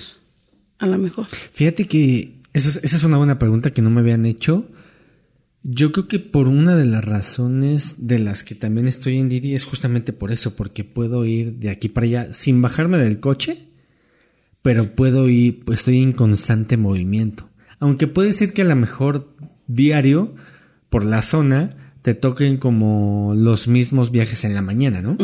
A 0.79 0.87
lo 0.87 0.97
mejor. 0.97 1.27
Fíjate 1.53 1.87
que 1.87 2.41
esa 2.53 2.69
es, 2.69 2.77
esa 2.83 2.95
es 2.97 3.03
una 3.03 3.17
buena 3.17 3.37
pregunta 3.37 3.71
que 3.71 3.83
no 3.83 3.91
me 3.91 4.01
habían 4.01 4.25
hecho. 4.25 4.67
Yo 5.63 5.91
creo 5.91 6.07
que 6.07 6.19
por 6.19 6.47
una 6.47 6.75
de 6.75 6.85
las 6.85 7.05
razones 7.05 8.07
de 8.07 8.17
las 8.17 8.43
que 8.43 8.55
también 8.55 8.87
estoy 8.87 9.19
en 9.19 9.29
Didi 9.29 9.53
es 9.53 9.63
justamente 9.63 10.11
por 10.11 10.31
eso, 10.31 10.55
porque 10.55 10.83
puedo 10.83 11.23
ir 11.25 11.53
de 11.53 11.69
aquí 11.69 11.87
para 11.87 12.05
allá 12.05 12.33
sin 12.33 12.61
bajarme 12.61 12.97
del 12.97 13.19
coche, 13.19 13.67
pero 14.63 14.95
puedo 14.95 15.29
ir, 15.29 15.63
pues 15.63 15.79
estoy 15.79 16.01
en 16.01 16.13
constante 16.13 16.77
movimiento. 16.77 17.49
Aunque 17.79 18.07
puede 18.07 18.29
decir 18.29 18.53
que 18.53 18.63
a 18.63 18.65
lo 18.65 18.75
mejor 18.75 19.35
diario 19.67 20.33
por 20.89 21.05
la 21.05 21.21
zona 21.21 21.93
te 22.01 22.15
toquen 22.15 22.57
como 22.57 23.33
los 23.35 23.67
mismos 23.67 24.11
viajes 24.11 24.43
en 24.43 24.55
la 24.55 24.63
mañana, 24.63 25.01
¿no? 25.01 25.17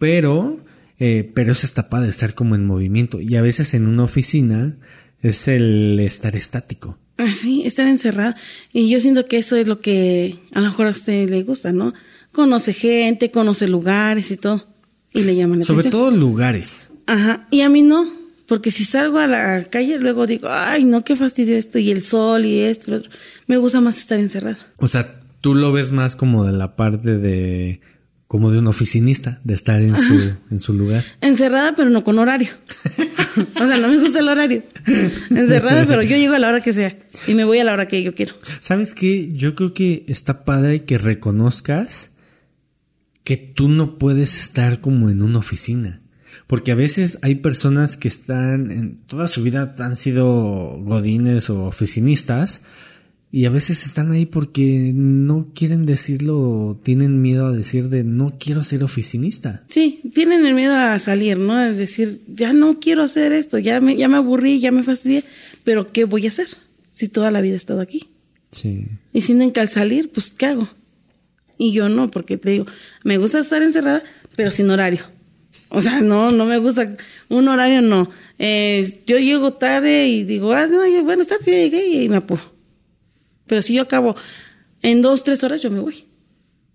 Pero, 0.00 0.58
eh, 0.98 1.30
pero 1.34 1.52
eso 1.52 1.66
está 1.66 1.88
padre, 1.88 2.08
estar 2.08 2.34
como 2.34 2.56
en 2.56 2.66
movimiento. 2.66 3.20
Y 3.20 3.36
a 3.36 3.42
veces 3.42 3.74
en 3.74 3.86
una 3.86 4.04
oficina 4.04 4.76
es 5.20 5.46
el 5.46 5.98
estar 6.00 6.34
estático. 6.34 6.98
Así, 7.18 7.62
estar 7.66 7.86
encerrado. 7.88 8.34
Y 8.72 8.88
yo 8.88 9.00
siento 9.00 9.26
que 9.26 9.38
eso 9.38 9.56
es 9.56 9.66
lo 9.66 9.80
que 9.80 10.36
a 10.54 10.60
lo 10.60 10.66
mejor 10.66 10.86
a 10.86 10.90
usted 10.90 11.28
le 11.28 11.42
gusta, 11.42 11.72
¿no? 11.72 11.92
Conoce 12.32 12.72
gente, 12.72 13.30
conoce 13.30 13.68
lugares 13.68 14.30
y 14.30 14.36
todo. 14.36 14.66
Y 15.12 15.22
le 15.24 15.34
llaman 15.34 15.58
la 15.60 15.64
Sobre 15.64 15.80
atención. 15.80 16.02
todo 16.02 16.10
lugares. 16.16 16.90
Ajá. 17.06 17.46
Y 17.50 17.62
a 17.62 17.68
mí 17.68 17.82
no. 17.82 18.06
Porque 18.46 18.70
si 18.70 18.84
salgo 18.84 19.18
a 19.18 19.26
la 19.26 19.64
calle, 19.64 19.98
luego 19.98 20.26
digo, 20.26 20.48
ay, 20.50 20.84
no, 20.84 21.04
qué 21.04 21.16
fastidio 21.16 21.56
esto. 21.58 21.78
Y 21.78 21.90
el 21.90 22.02
sol 22.02 22.46
y 22.46 22.60
esto 22.60 22.86
y 22.88 22.90
lo 22.92 22.96
otro. 22.98 23.10
Me 23.46 23.56
gusta 23.58 23.80
más 23.80 23.98
estar 23.98 24.18
encerrada. 24.20 24.58
O 24.78 24.88
sea, 24.88 25.20
tú 25.40 25.54
lo 25.54 25.72
ves 25.72 25.92
más 25.92 26.16
como 26.16 26.44
de 26.44 26.52
la 26.52 26.76
parte 26.76 27.18
de 27.18 27.80
como 28.28 28.52
de 28.52 28.58
un 28.58 28.66
oficinista, 28.66 29.40
de 29.42 29.54
estar 29.54 29.80
en 29.80 29.96
su, 29.96 30.36
en 30.50 30.60
su 30.60 30.74
lugar. 30.74 31.02
Encerrada, 31.22 31.74
pero 31.74 31.88
no 31.88 32.04
con 32.04 32.18
horario. 32.18 32.50
o 33.56 33.66
sea, 33.66 33.78
no 33.78 33.88
me 33.88 33.98
gusta 33.98 34.20
el 34.20 34.28
horario. 34.28 34.62
Encerrada, 35.30 35.86
pero 35.86 36.02
yo 36.02 36.16
llego 36.18 36.34
a 36.34 36.38
la 36.38 36.48
hora 36.48 36.60
que 36.60 36.74
sea 36.74 36.98
y 37.26 37.32
me 37.32 37.46
voy 37.46 37.58
a 37.58 37.64
la 37.64 37.72
hora 37.72 37.88
que 37.88 38.02
yo 38.02 38.14
quiero. 38.14 38.34
¿Sabes 38.60 38.92
qué? 38.92 39.32
Yo 39.32 39.54
creo 39.54 39.72
que 39.72 40.04
está 40.08 40.44
padre 40.44 40.84
que 40.84 40.98
reconozcas 40.98 42.10
que 43.24 43.38
tú 43.38 43.70
no 43.70 43.98
puedes 43.98 44.38
estar 44.38 44.82
como 44.82 45.08
en 45.08 45.22
una 45.22 45.38
oficina. 45.38 46.02
Porque 46.46 46.72
a 46.72 46.74
veces 46.74 47.18
hay 47.22 47.36
personas 47.36 47.96
que 47.96 48.08
están 48.08 48.70
en 48.70 48.98
toda 49.06 49.26
su 49.26 49.42
vida 49.42 49.74
han 49.78 49.96
sido 49.96 50.78
godines 50.82 51.48
o 51.48 51.64
oficinistas 51.64 52.60
y 53.30 53.44
a 53.44 53.50
veces 53.50 53.84
están 53.84 54.10
ahí 54.10 54.24
porque 54.24 54.92
no 54.94 55.48
quieren 55.54 55.84
decirlo 55.84 56.80
tienen 56.82 57.20
miedo 57.20 57.46
a 57.46 57.52
decir 57.52 57.90
de 57.90 58.02
no 58.02 58.36
quiero 58.38 58.64
ser 58.64 58.82
oficinista. 58.82 59.64
Sí, 59.68 60.00
tienen 60.14 60.46
el 60.46 60.54
miedo 60.54 60.74
a 60.74 60.98
salir, 60.98 61.36
¿no? 61.36 61.52
A 61.52 61.70
decir, 61.70 62.22
ya 62.26 62.54
no 62.54 62.80
quiero 62.80 63.02
hacer 63.02 63.32
esto, 63.32 63.58
ya 63.58 63.80
me, 63.80 63.96
ya 63.96 64.08
me 64.08 64.16
aburrí, 64.16 64.60
ya 64.60 64.70
me 64.70 64.82
fastidié, 64.82 65.24
pero 65.62 65.92
¿qué 65.92 66.04
voy 66.04 66.24
a 66.24 66.30
hacer 66.30 66.48
si 66.90 67.08
toda 67.08 67.30
la 67.30 67.42
vida 67.42 67.54
he 67.54 67.58
estado 67.58 67.82
aquí? 67.82 68.08
Sí. 68.50 68.86
Y 69.12 69.20
sin 69.20 69.50
que 69.52 69.60
al 69.60 69.68
salir, 69.68 70.10
pues 70.10 70.30
¿qué 70.30 70.46
hago? 70.46 70.68
Y 71.58 71.72
yo 71.72 71.90
no, 71.90 72.10
porque 72.10 72.38
te 72.38 72.50
digo, 72.50 72.66
me 73.04 73.18
gusta 73.18 73.40
estar 73.40 73.62
encerrada, 73.62 74.02
pero 74.36 74.50
sin 74.50 74.70
horario. 74.70 75.02
O 75.68 75.82
sea, 75.82 76.00
no, 76.00 76.32
no 76.32 76.46
me 76.46 76.56
gusta 76.56 76.96
un 77.28 77.46
horario, 77.48 77.82
no. 77.82 78.10
Eh, 78.38 79.02
yo 79.06 79.18
llego 79.18 79.52
tarde 79.52 80.08
y 80.08 80.24
digo, 80.24 80.54
ah, 80.54 80.66
no, 80.66 80.78
buenas 81.02 81.26
tardes, 81.26 81.44
ya 81.44 81.52
llegué 81.52 82.04
y 82.04 82.08
me 82.08 82.16
apuro 82.16 82.57
pero 83.48 83.62
si 83.62 83.74
yo 83.74 83.82
acabo 83.82 84.14
en 84.82 85.02
dos, 85.02 85.24
tres 85.24 85.42
horas, 85.42 85.62
yo 85.62 85.70
me 85.70 85.80
voy. 85.80 86.04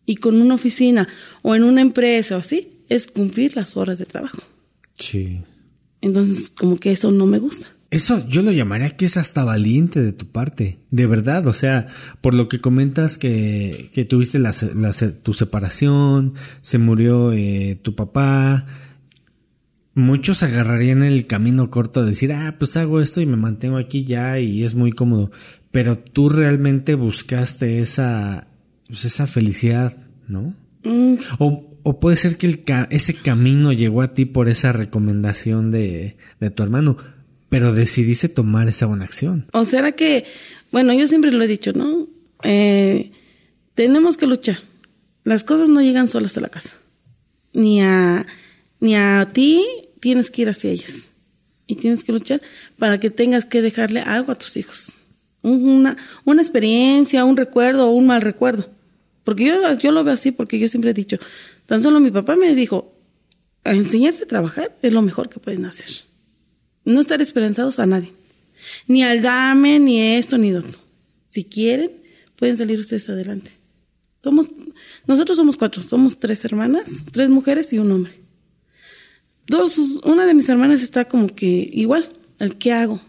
Y 0.05 0.15
con 0.15 0.41
una 0.41 0.55
oficina 0.55 1.07
o 1.41 1.55
en 1.55 1.63
una 1.63 1.81
empresa 1.81 2.36
o 2.36 2.39
así, 2.39 2.81
es 2.89 3.07
cumplir 3.07 3.55
las 3.55 3.77
horas 3.77 3.99
de 3.99 4.05
trabajo. 4.05 4.39
Sí. 4.99 5.41
Entonces, 6.01 6.49
como 6.49 6.77
que 6.77 6.91
eso 6.91 7.12
no 7.12 7.25
me 7.25 7.39
gusta. 7.39 7.67
Eso 7.93 8.27
yo 8.27 8.41
lo 8.41 8.51
llamaría 8.51 8.97
que 8.97 9.05
es 9.05 9.17
hasta 9.17 9.43
valiente 9.43 10.01
de 10.01 10.13
tu 10.13 10.25
parte, 10.25 10.79
de 10.89 11.05
verdad, 11.05 11.45
o 11.45 11.53
sea, 11.53 11.86
por 12.21 12.33
lo 12.33 12.47
que 12.49 12.59
comentas 12.59 13.19
que, 13.19 13.91
que 13.93 14.03
tuviste 14.03 14.39
la, 14.39 14.51
tu 15.21 15.33
separación, 15.33 16.33
se 16.63 16.79
murió 16.79 17.31
eh, 17.33 17.79
tu 17.79 17.93
papá, 17.93 18.65
muchos 19.93 20.41
agarrarían 20.41 21.03
el 21.03 21.27
camino 21.27 21.69
corto 21.69 22.01
de 22.03 22.09
decir, 22.09 22.33
ah, 22.33 22.55
pues 22.57 22.75
hago 22.77 22.99
esto 22.99 23.21
y 23.21 23.27
me 23.27 23.38
mantengo 23.38 23.77
aquí 23.77 24.05
ya 24.05 24.39
y 24.39 24.63
es 24.63 24.73
muy 24.73 24.91
cómodo, 24.91 25.29
pero 25.73 25.97
tú 25.97 26.29
realmente 26.29 26.93
buscaste 26.93 27.79
esa, 27.79 28.45
pues 28.88 29.05
esa 29.05 29.25
felicidad, 29.25 29.97
¿no? 30.27 30.53
Mm. 30.83 31.15
O, 31.39 31.67
o, 31.81 31.99
puede 31.99 32.15
ser 32.15 32.38
que 32.38 32.45
el 32.45 32.63
ese 32.91 33.15
camino 33.15 33.73
llegó 33.73 34.03
a 34.03 34.13
ti 34.13 34.25
por 34.25 34.49
esa 34.49 34.71
recomendación 34.71 35.71
de, 35.71 36.15
de 36.39 36.49
tu 36.51 36.62
hermano, 36.62 36.97
pero 37.49 37.73
decidiste 37.73 38.29
tomar 38.29 38.67
esa 38.67 38.86
buena 38.86 39.03
acción. 39.03 39.47
O 39.51 39.65
será 39.65 39.93
que, 39.93 40.25
bueno, 40.71 40.93
yo 40.93 41.07
siempre 41.07 41.31
lo 41.31 41.43
he 41.43 41.47
dicho, 41.47 41.73
¿no? 41.73 42.07
Eh, 42.43 43.12
tenemos 43.73 44.15
que 44.15 44.27
luchar. 44.27 44.59
Las 45.23 45.43
cosas 45.43 45.69
no 45.69 45.81
llegan 45.81 46.07
solas 46.07 46.38
a 46.38 46.41
la 46.41 46.49
casa. 46.49 46.77
Ni 47.51 47.81
a, 47.81 48.27
ni 48.79 48.95
a 48.95 49.27
ti 49.33 49.65
tienes 49.99 50.29
que 50.29 50.43
ir 50.43 50.49
hacia 50.49 50.69
ellas. 50.69 51.09
Y 51.65 51.77
tienes 51.77 52.03
que 52.03 52.12
luchar 52.12 52.43
para 52.77 52.99
que 52.99 53.09
tengas 53.09 53.47
que 53.47 53.63
dejarle 53.63 54.01
algo 54.01 54.31
a 54.31 54.36
tus 54.36 54.55
hijos 54.55 54.99
una, 55.43 55.97
una 56.25 56.41
experiencia, 56.41 57.25
un 57.25 57.38
recuerdo 57.38 57.88
o 57.88 57.91
un 57.91 58.08
mal 58.08 58.21
recuerdo. 58.21 58.69
Porque 59.23 59.45
yo, 59.45 59.73
yo 59.77 59.91
lo 59.91 60.03
veo 60.03 60.13
así 60.13 60.32
porque 60.32 60.60
yo 60.60 60.67
siempre 60.67 60.91
he 60.91 60.93
dicho, 60.93 61.17
tan 61.65 61.84
solo 61.84 61.99
mi 61.99 62.12
papá 62.12 62.36
me 62.36 62.56
dijo, 62.56 62.93
enseñarse 63.63 64.23
a 64.23 64.27
trabajar 64.27 64.75
es 64.82 64.93
lo 64.93 65.01
mejor 65.01 65.29
que 65.29 65.39
pueden 65.39 65.65
hacer. 65.65 66.06
No 66.86 66.99
estar 66.99 67.21
esperanzados 67.21 67.79
a 67.79 67.86
nadie. 67.86 68.12
Ni 68.88 69.03
al 69.03 69.21
dame, 69.21 69.79
ni 69.79 70.01
esto, 70.01 70.38
ni 70.38 70.53
otro. 70.53 70.79
Si 71.27 71.43
quieren, 71.43 71.91
pueden 72.36 72.58
salir 72.58 72.79
ustedes 72.79 73.10
adelante. 73.10 73.51
Somos, 74.21 74.51
nosotros 75.06 75.38
somos 75.38 75.58
cuatro, 75.58 75.82
somos 75.82 76.17
tres 76.17 76.43
hermanas, 76.45 76.86
tres 77.12 77.29
mujeres 77.29 77.71
y 77.73 77.79
un 77.79 77.91
hombre. 77.91 78.13
Dos, 79.47 79.77
una 80.03 80.25
de 80.25 80.34
mis 80.34 80.47
hermanas 80.47 80.82
está 80.82 81.06
como 81.06 81.27
que 81.27 81.69
igual, 81.73 82.08
el 82.39 82.58
qué 82.58 82.71
hago, 82.71 83.01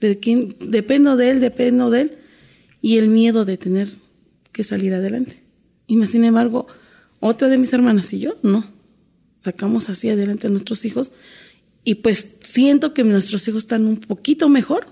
de 0.00 0.18
quién, 0.18 0.56
dependo 0.60 1.16
de 1.16 1.30
él, 1.30 1.40
dependo 1.40 1.90
de 1.90 2.02
él, 2.02 2.18
y 2.80 2.98
el 2.98 3.08
miedo 3.08 3.44
de 3.44 3.56
tener 3.58 3.88
que 4.52 4.64
salir 4.64 4.94
adelante. 4.94 5.42
Y 5.86 5.96
más 5.96 6.10
sin 6.10 6.24
embargo, 6.24 6.66
otra 7.20 7.48
de 7.48 7.58
mis 7.58 7.72
hermanas 7.72 8.12
y 8.12 8.20
yo, 8.20 8.36
no. 8.42 8.64
Sacamos 9.38 9.88
así 9.88 10.08
adelante 10.08 10.46
a 10.46 10.50
nuestros 10.50 10.84
hijos 10.84 11.12
y 11.84 11.96
pues 11.96 12.36
siento 12.40 12.92
que 12.92 13.04
nuestros 13.04 13.46
hijos 13.48 13.64
están 13.64 13.86
un 13.86 13.96
poquito 13.96 14.48
mejor 14.48 14.86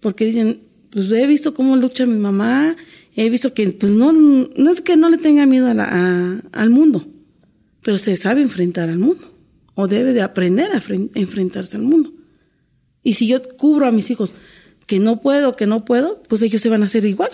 porque 0.00 0.24
dicen, 0.24 0.62
pues 0.90 1.10
he 1.10 1.26
visto 1.26 1.54
cómo 1.54 1.76
lucha 1.76 2.06
mi 2.06 2.18
mamá, 2.18 2.76
he 3.14 3.30
visto 3.30 3.54
que 3.54 3.68
pues 3.70 3.92
no, 3.92 4.12
no 4.12 4.70
es 4.70 4.80
que 4.80 4.96
no 4.96 5.08
le 5.08 5.18
tenga 5.18 5.46
miedo 5.46 5.68
al 5.68 6.70
mundo, 6.70 7.06
pero 7.82 7.98
se 7.98 8.16
sabe 8.16 8.42
enfrentar 8.42 8.88
al 8.88 8.98
mundo 8.98 9.32
o 9.74 9.86
debe 9.86 10.12
de 10.12 10.22
aprender 10.22 10.72
a 10.72 10.82
enfrentarse 11.14 11.76
al 11.76 11.84
mundo. 11.84 12.12
Y 13.02 13.14
si 13.14 13.26
yo 13.26 13.42
cubro 13.56 13.86
a 13.86 13.92
mis 13.92 14.10
hijos 14.10 14.34
que 14.86 14.98
no 14.98 15.20
puedo, 15.20 15.54
que 15.54 15.66
no 15.66 15.84
puedo, 15.84 16.22
pues 16.28 16.42
ellos 16.42 16.62
se 16.62 16.68
van 16.68 16.82
a 16.82 16.86
hacer 16.86 17.04
igual. 17.04 17.30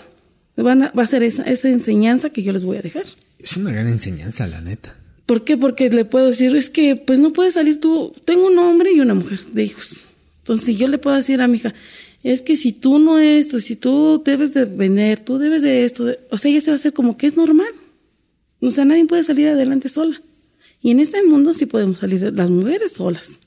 Van 0.56 0.82
a, 0.82 0.90
va 0.92 1.02
a 1.02 1.06
ser 1.06 1.22
esa, 1.22 1.42
esa 1.44 1.68
enseñanza 1.68 2.30
que 2.30 2.42
yo 2.42 2.52
les 2.52 2.64
voy 2.64 2.76
a 2.76 2.82
dejar. 2.82 3.04
Es 3.38 3.56
una 3.56 3.72
gran 3.72 3.88
enseñanza, 3.88 4.46
la 4.46 4.60
neta. 4.60 4.98
¿Por 5.26 5.44
qué? 5.44 5.56
Porque 5.56 5.90
le 5.90 6.04
puedo 6.04 6.26
decir, 6.26 6.54
es 6.54 6.70
que 6.70 6.96
pues 6.96 7.18
no 7.18 7.32
puedes 7.32 7.54
salir 7.54 7.80
tú, 7.80 8.12
tengo 8.24 8.46
un 8.46 8.58
hombre 8.58 8.92
y 8.92 9.00
una 9.00 9.14
mujer 9.14 9.40
de 9.52 9.64
hijos. 9.64 10.04
Entonces, 10.38 10.66
si 10.66 10.76
yo 10.76 10.88
le 10.88 10.98
puedo 10.98 11.16
decir 11.16 11.40
a 11.40 11.48
mi 11.48 11.56
hija, 11.56 11.74
es 12.22 12.42
que 12.42 12.56
si 12.56 12.72
tú 12.72 12.98
no 12.98 13.18
esto, 13.18 13.60
si 13.60 13.76
tú 13.76 14.22
debes 14.24 14.54
de 14.54 14.66
vender, 14.66 15.20
tú 15.20 15.38
debes 15.38 15.62
de 15.62 15.84
esto, 15.84 16.06
o 16.30 16.38
sea, 16.38 16.50
ella 16.50 16.60
se 16.60 16.70
va 16.70 16.74
a 16.74 16.76
hacer 16.76 16.92
como 16.92 17.16
que 17.16 17.26
es 17.26 17.36
normal. 17.36 17.68
O 18.60 18.70
sea, 18.70 18.84
nadie 18.84 19.04
puede 19.06 19.24
salir 19.24 19.48
adelante 19.48 19.88
sola. 19.88 20.20
Y 20.80 20.90
en 20.90 21.00
este 21.00 21.22
mundo 21.22 21.54
sí 21.54 21.66
podemos 21.66 21.98
salir 21.98 22.22
las 22.34 22.50
mujeres 22.50 22.92
solas. 22.92 23.38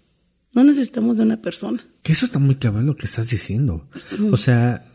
No 0.53 0.63
necesitamos 0.63 1.17
de 1.17 1.23
una 1.23 1.41
persona. 1.41 1.85
Que 2.07 2.13
eso 2.13 2.25
está 2.25 2.39
muy 2.39 2.55
cabrón 2.55 2.85
lo 2.85 2.95
que 2.95 3.05
estás 3.05 3.29
diciendo. 3.29 3.85
O 4.31 4.37
sea, 4.37 4.85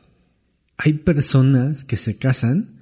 hay 0.79 0.95
personas 0.95 1.85
que 1.85 1.99
se 1.99 2.17
casan 2.17 2.81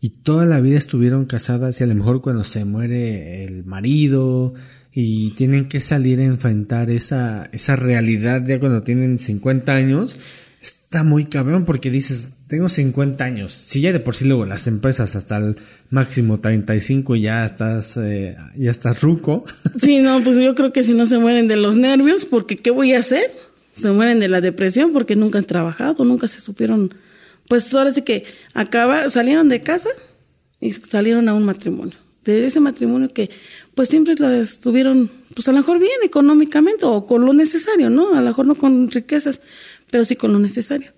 y 0.00 0.08
toda 0.08 0.46
la 0.46 0.58
vida 0.60 0.78
estuvieron 0.78 1.26
casadas 1.26 1.78
y 1.78 1.84
a 1.84 1.86
lo 1.86 1.94
mejor 1.94 2.22
cuando 2.22 2.44
se 2.44 2.64
muere 2.64 3.44
el 3.44 3.66
marido 3.66 4.54
y 4.90 5.32
tienen 5.32 5.68
que 5.68 5.80
salir 5.80 6.18
a 6.18 6.24
enfrentar 6.24 6.88
esa, 6.88 7.50
esa 7.52 7.76
realidad 7.76 8.42
ya 8.46 8.58
cuando 8.58 8.84
tienen 8.84 9.18
50 9.18 9.70
años, 9.70 10.16
está 10.62 11.04
muy 11.04 11.26
cabrón 11.26 11.66
porque 11.66 11.90
dices, 11.90 12.30
tengo 12.46 12.70
50 12.70 13.22
años. 13.22 13.52
Si 13.52 13.82
ya 13.82 13.92
de 13.92 14.00
por 14.00 14.16
sí 14.16 14.24
luego 14.24 14.46
las 14.46 14.66
empresas 14.66 15.14
hasta 15.14 15.36
el 15.36 15.56
máximo 15.90 16.40
35 16.40 17.16
y 17.16 17.20
ya 17.20 17.44
estás, 17.44 17.98
eh, 17.98 18.34
ya 18.56 18.70
estás 18.70 19.02
ruco. 19.02 19.44
Sí, 19.78 19.98
no, 19.98 20.24
pues 20.24 20.38
yo 20.38 20.54
creo 20.54 20.72
que 20.72 20.84
si 20.84 20.94
no 20.94 21.04
se 21.04 21.18
mueren 21.18 21.48
de 21.48 21.56
los 21.56 21.76
nervios, 21.76 22.24
porque 22.24 22.56
¿qué 22.56 22.70
voy 22.70 22.94
a 22.94 23.00
hacer? 23.00 23.30
Se 23.78 23.90
mueren 23.92 24.18
de 24.18 24.28
la 24.28 24.40
depresión 24.40 24.92
porque 24.92 25.14
nunca 25.14 25.38
han 25.38 25.44
trabajado, 25.44 26.04
nunca 26.04 26.26
se 26.26 26.40
supieron. 26.40 26.94
Pues 27.48 27.72
ahora 27.72 27.92
sí 27.92 28.02
que 28.02 28.24
acaba, 28.54 29.08
salieron 29.08 29.48
de 29.48 29.62
casa 29.62 29.88
y 30.60 30.72
salieron 30.72 31.28
a 31.28 31.34
un 31.34 31.44
matrimonio. 31.44 31.96
De 32.24 32.46
ese 32.46 32.60
matrimonio 32.60 33.08
que 33.08 33.30
pues 33.74 33.88
siempre 33.88 34.16
lo 34.16 34.30
estuvieron, 34.32 35.10
pues 35.34 35.48
a 35.48 35.52
lo 35.52 35.58
mejor 35.58 35.78
bien 35.78 36.00
económicamente 36.02 36.84
o 36.84 37.06
con 37.06 37.24
lo 37.24 37.32
necesario, 37.32 37.88
¿no? 37.88 38.14
A 38.14 38.20
lo 38.20 38.26
mejor 38.26 38.46
no 38.46 38.54
con 38.56 38.90
riquezas, 38.90 39.40
pero 39.90 40.04
sí 40.04 40.16
con 40.16 40.32
lo 40.32 40.38
necesario. 40.38 40.92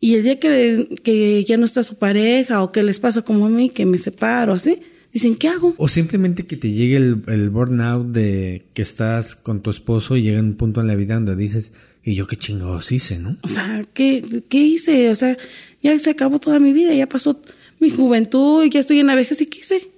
Y 0.00 0.14
el 0.14 0.22
día 0.22 0.38
que, 0.38 1.00
que 1.02 1.44
ya 1.44 1.56
no 1.56 1.66
está 1.66 1.82
su 1.82 1.96
pareja 1.96 2.62
o 2.62 2.70
que 2.70 2.84
les 2.84 3.00
pasa 3.00 3.22
como 3.22 3.46
a 3.46 3.48
mí, 3.48 3.68
que 3.68 3.84
me 3.84 3.98
separo, 3.98 4.52
así, 4.52 4.80
dicen, 5.12 5.36
¿qué 5.36 5.48
hago? 5.48 5.74
O 5.78 5.88
simplemente 5.88 6.46
que 6.46 6.56
te 6.56 6.72
llegue 6.72 6.96
el, 6.96 7.22
el 7.26 7.50
burnout 7.50 8.08
de 8.08 8.66
que 8.74 8.82
estás 8.82 9.36
con 9.36 9.62
tu 9.62 9.70
esposo 9.70 10.16
y 10.16 10.22
llega 10.22 10.40
un 10.40 10.54
punto 10.54 10.80
en 10.80 10.86
la 10.86 10.94
vida 10.94 11.14
donde 11.14 11.36
dices, 11.36 11.72
¿y 12.02 12.14
yo 12.14 12.26
qué 12.26 12.36
chingados 12.36 12.90
hice, 12.92 13.18
no? 13.18 13.36
O 13.42 13.48
sea, 13.48 13.84
¿qué, 13.92 14.42
¿qué 14.48 14.58
hice? 14.58 15.10
O 15.10 15.14
sea, 15.14 15.36
ya 15.82 15.98
se 15.98 16.10
acabó 16.10 16.38
toda 16.38 16.58
mi 16.58 16.72
vida, 16.72 16.94
ya 16.94 17.08
pasó 17.08 17.40
mi 17.80 17.90
juventud 17.90 18.64
y 18.64 18.70
ya 18.70 18.80
estoy 18.80 19.00
en 19.00 19.06
la 19.06 19.14
vejez 19.14 19.40
y 19.40 19.46
¿qué 19.46 19.60
hice? 19.60 19.90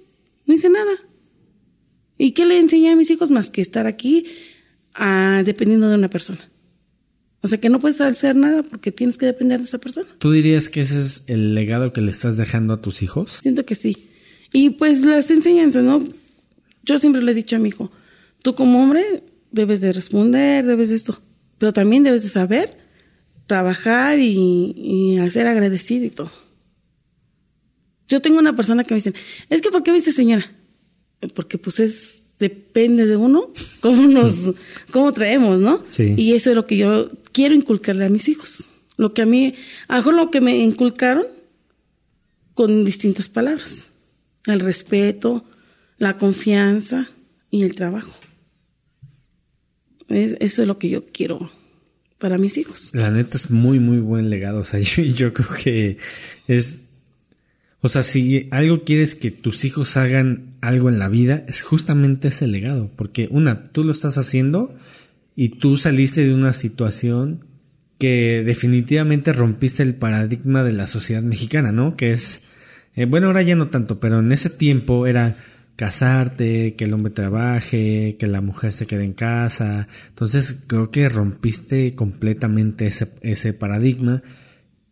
No 0.45 0.53
hice 0.53 0.69
nada. 0.69 0.91
¿Y 2.17 2.31
qué 2.31 2.45
le 2.45 2.59
enseñé 2.59 2.91
a 2.91 2.95
mis 2.95 3.09
hijos 3.09 3.31
más 3.31 3.49
que 3.49 3.61
estar 3.61 3.87
aquí 3.87 4.25
ah, 4.93 5.41
dependiendo 5.45 5.89
de 5.89 5.95
una 5.95 6.09
persona? 6.09 6.51
O 7.41 7.47
sea 7.47 7.59
que 7.59 7.69
no 7.69 7.79
puedes 7.79 7.99
hacer 8.01 8.35
nada 8.35 8.61
porque 8.61 8.91
tienes 8.91 9.17
que 9.17 9.25
depender 9.25 9.59
de 9.59 9.65
esa 9.65 9.79
persona. 9.79 10.07
¿Tú 10.19 10.31
dirías 10.31 10.69
que 10.69 10.81
ese 10.81 10.99
es 10.99 11.23
el 11.27 11.55
legado 11.55 11.91
que 11.91 12.01
le 12.01 12.11
estás 12.11 12.37
dejando 12.37 12.73
a 12.73 12.81
tus 12.81 13.01
hijos? 13.01 13.39
Siento 13.41 13.65
que 13.65 13.73
sí. 13.73 14.10
Y 14.53 14.71
pues 14.71 15.05
las 15.05 15.29
enseñanzas, 15.31 15.83
¿no? 15.83 15.99
Yo 16.83 16.99
siempre 16.99 17.21
le 17.21 17.31
he 17.31 17.35
dicho 17.35 17.55
a 17.55 17.59
mi 17.59 17.69
hijo, 17.69 17.91
tú 18.41 18.55
como 18.55 18.81
hombre 18.81 19.23
debes 19.51 19.81
de 19.81 19.93
responder, 19.93 20.65
debes 20.65 20.89
de 20.89 20.95
esto, 20.95 21.21
pero 21.57 21.73
también 21.73 22.03
debes 22.03 22.23
de 22.23 22.29
saber 22.29 22.77
trabajar 23.47 24.19
y, 24.19 24.73
y 24.75 25.29
ser 25.29 25.47
agradecido 25.47 26.05
y 26.05 26.09
todo. 26.09 26.31
Yo 28.07 28.21
tengo 28.21 28.39
una 28.39 28.55
persona 28.55 28.83
que 28.83 28.93
me 28.93 28.97
dice, 28.97 29.13
es 29.49 29.61
que 29.61 29.69
¿por 29.69 29.83
qué 29.83 29.91
me 29.91 29.97
dice 29.97 30.11
señora? 30.11 30.51
porque 31.29 31.57
pues 31.57 31.79
es 31.79 32.23
depende 32.39 33.05
de 33.05 33.15
uno 33.15 33.51
cómo 33.79 34.07
nos 34.07 34.35
cómo 34.91 35.13
traemos, 35.13 35.59
¿no? 35.59 35.83
Sí. 35.87 36.13
Y 36.17 36.33
eso 36.33 36.49
es 36.49 36.55
lo 36.55 36.65
que 36.65 36.77
yo 36.77 37.09
quiero 37.31 37.55
inculcarle 37.55 38.05
a 38.05 38.09
mis 38.09 38.27
hijos. 38.27 38.69
Lo 38.97 39.13
que 39.13 39.21
a 39.21 39.25
mí, 39.25 39.55
hago 39.87 40.11
lo 40.11 40.29
que 40.29 40.41
me 40.41 40.57
inculcaron 40.57 41.25
con 42.53 42.85
distintas 42.85 43.29
palabras. 43.29 43.87
El 44.45 44.59
respeto, 44.59 45.45
la 45.97 46.17
confianza 46.17 47.09
y 47.49 47.63
el 47.63 47.75
trabajo. 47.75 48.13
Es- 50.09 50.35
eso 50.39 50.61
es 50.61 50.67
lo 50.67 50.77
que 50.77 50.89
yo 50.89 51.05
quiero 51.11 51.51
para 52.17 52.37
mis 52.37 52.57
hijos. 52.57 52.89
La 52.93 53.11
neta 53.11 53.37
es 53.37 53.49
muy, 53.49 53.79
muy 53.79 53.99
buen 53.99 54.29
legado. 54.29 54.59
O 54.61 54.65
sea, 54.65 54.79
yo, 54.81 55.03
yo 55.03 55.33
creo 55.33 55.49
que 55.63 55.97
es. 56.47 56.87
O 57.83 57.89
sea, 57.89 58.03
si 58.03 58.47
algo 58.51 58.83
quieres 58.83 59.15
que 59.15 59.31
tus 59.31 59.65
hijos 59.65 59.97
hagan 59.97 60.55
algo 60.61 60.89
en 60.89 60.99
la 60.99 61.09
vida, 61.09 61.43
es 61.47 61.63
justamente 61.63 62.27
ese 62.27 62.45
legado. 62.47 62.91
Porque, 62.95 63.27
una, 63.31 63.71
tú 63.71 63.83
lo 63.83 63.91
estás 63.91 64.17
haciendo 64.19 64.75
y 65.35 65.49
tú 65.49 65.77
saliste 65.77 66.23
de 66.23 66.33
una 66.35 66.53
situación 66.53 67.45
que 67.97 68.43
definitivamente 68.45 69.33
rompiste 69.33 69.81
el 69.81 69.95
paradigma 69.95 70.63
de 70.63 70.73
la 70.73 70.85
sociedad 70.87 71.23
mexicana, 71.23 71.71
¿no? 71.71 71.95
Que 71.95 72.11
es. 72.11 72.41
Eh, 72.95 73.05
bueno, 73.05 73.27
ahora 73.27 73.41
ya 73.41 73.55
no 73.55 73.69
tanto, 73.69 73.99
pero 73.99 74.19
en 74.19 74.31
ese 74.31 74.49
tiempo 74.49 75.07
era 75.07 75.37
casarte, 75.75 76.75
que 76.75 76.85
el 76.85 76.93
hombre 76.93 77.11
trabaje, 77.11 78.15
que 78.19 78.27
la 78.27 78.41
mujer 78.41 78.71
se 78.71 78.85
quede 78.85 79.05
en 79.05 79.13
casa. 79.13 79.87
Entonces 80.09 80.63
creo 80.67 80.91
que 80.91 81.09
rompiste 81.09 81.95
completamente 81.95 82.87
ese, 82.87 83.11
ese 83.21 83.53
paradigma. 83.53 84.21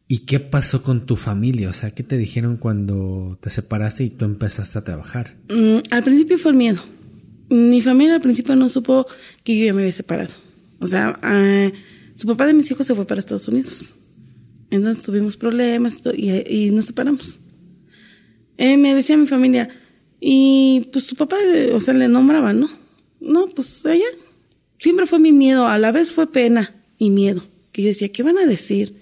¿Y 0.07 0.25
qué 0.25 0.39
pasó 0.39 0.81
con 0.81 1.05
tu 1.05 1.15
familia? 1.15 1.69
O 1.69 1.73
sea, 1.73 1.91
¿qué 1.91 2.01
te 2.01 2.17
dijeron 2.17 2.57
cuando 2.57 3.37
te 3.41 3.51
separaste 3.51 4.05
y 4.05 4.09
tú 4.09 4.25
empezaste 4.25 4.79
a 4.79 4.83
trabajar? 4.83 5.35
Mm, 5.49 5.77
al 5.91 6.03
principio 6.03 6.39
fue 6.39 6.51
el 6.51 6.57
miedo. 6.57 6.81
Mi 7.49 7.81
familia 7.81 8.15
al 8.15 8.21
principio 8.21 8.55
no 8.55 8.69
supo 8.69 9.05
que 9.43 9.59
yo 9.59 9.65
ya 9.65 9.73
me 9.73 9.81
había 9.81 9.93
separado. 9.93 10.33
O 10.79 10.87
sea, 10.87 11.19
ah, 11.21 11.71
su 12.15 12.25
papá 12.25 12.47
de 12.47 12.55
mis 12.55 12.71
hijos 12.71 12.87
se 12.87 12.95
fue 12.95 13.05
para 13.05 13.19
Estados 13.19 13.47
Unidos. 13.47 13.93
Entonces 14.71 15.03
tuvimos 15.03 15.37
problemas 15.37 15.99
y 16.15 16.31
y 16.47 16.71
nos 16.71 16.87
separamos. 16.87 17.39
Eh, 18.61 18.75
me 18.75 18.93
decía 18.93 19.15
mi 19.15 19.25
familia, 19.25 19.69
y 20.19 20.89
pues 20.91 21.05
su 21.05 21.15
papá, 21.15 21.37
eh, 21.41 21.71
o 21.73 21.79
sea, 21.79 21.93
le 21.93 22.09
nombraba, 22.09 22.51
¿no? 22.51 22.69
No, 23.21 23.47
pues 23.47 23.85
ella. 23.85 24.03
Siempre 24.77 25.05
fue 25.05 25.17
mi 25.17 25.31
miedo, 25.31 25.65
a 25.65 25.77
la 25.77 25.93
vez 25.93 26.11
fue 26.11 26.29
pena 26.29 26.75
y 26.97 27.09
miedo. 27.09 27.41
Que 27.71 27.83
yo 27.83 27.87
decía, 27.87 28.11
¿qué 28.11 28.21
van 28.21 28.37
a 28.37 28.45
decir? 28.45 29.01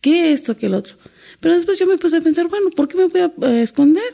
¿Qué 0.00 0.32
esto, 0.32 0.56
qué 0.56 0.66
el 0.66 0.74
otro? 0.74 0.96
Pero 1.40 1.56
después 1.56 1.80
yo 1.80 1.86
me 1.86 1.98
puse 1.98 2.18
a 2.18 2.20
pensar, 2.20 2.46
bueno, 2.46 2.70
¿por 2.70 2.86
qué 2.86 2.96
me 2.96 3.06
voy 3.06 3.22
a 3.22 3.60
esconder? 3.60 4.04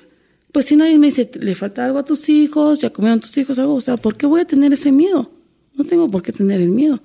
Pues 0.52 0.64
si 0.64 0.76
nadie 0.76 0.96
me 0.96 1.08
dice, 1.08 1.30
le 1.38 1.54
falta 1.54 1.84
algo 1.84 1.98
a 1.98 2.04
tus 2.06 2.30
hijos, 2.30 2.78
ya 2.78 2.88
comieron 2.88 3.20
tus 3.20 3.36
hijos 3.36 3.58
algo, 3.58 3.74
o 3.74 3.80
sea, 3.82 3.98
¿por 3.98 4.16
qué 4.16 4.24
voy 4.24 4.40
a 4.40 4.46
tener 4.46 4.72
ese 4.72 4.90
miedo? 4.90 5.30
No 5.74 5.84
tengo 5.84 6.10
por 6.10 6.22
qué 6.22 6.32
tener 6.32 6.62
el 6.62 6.70
miedo. 6.70 6.98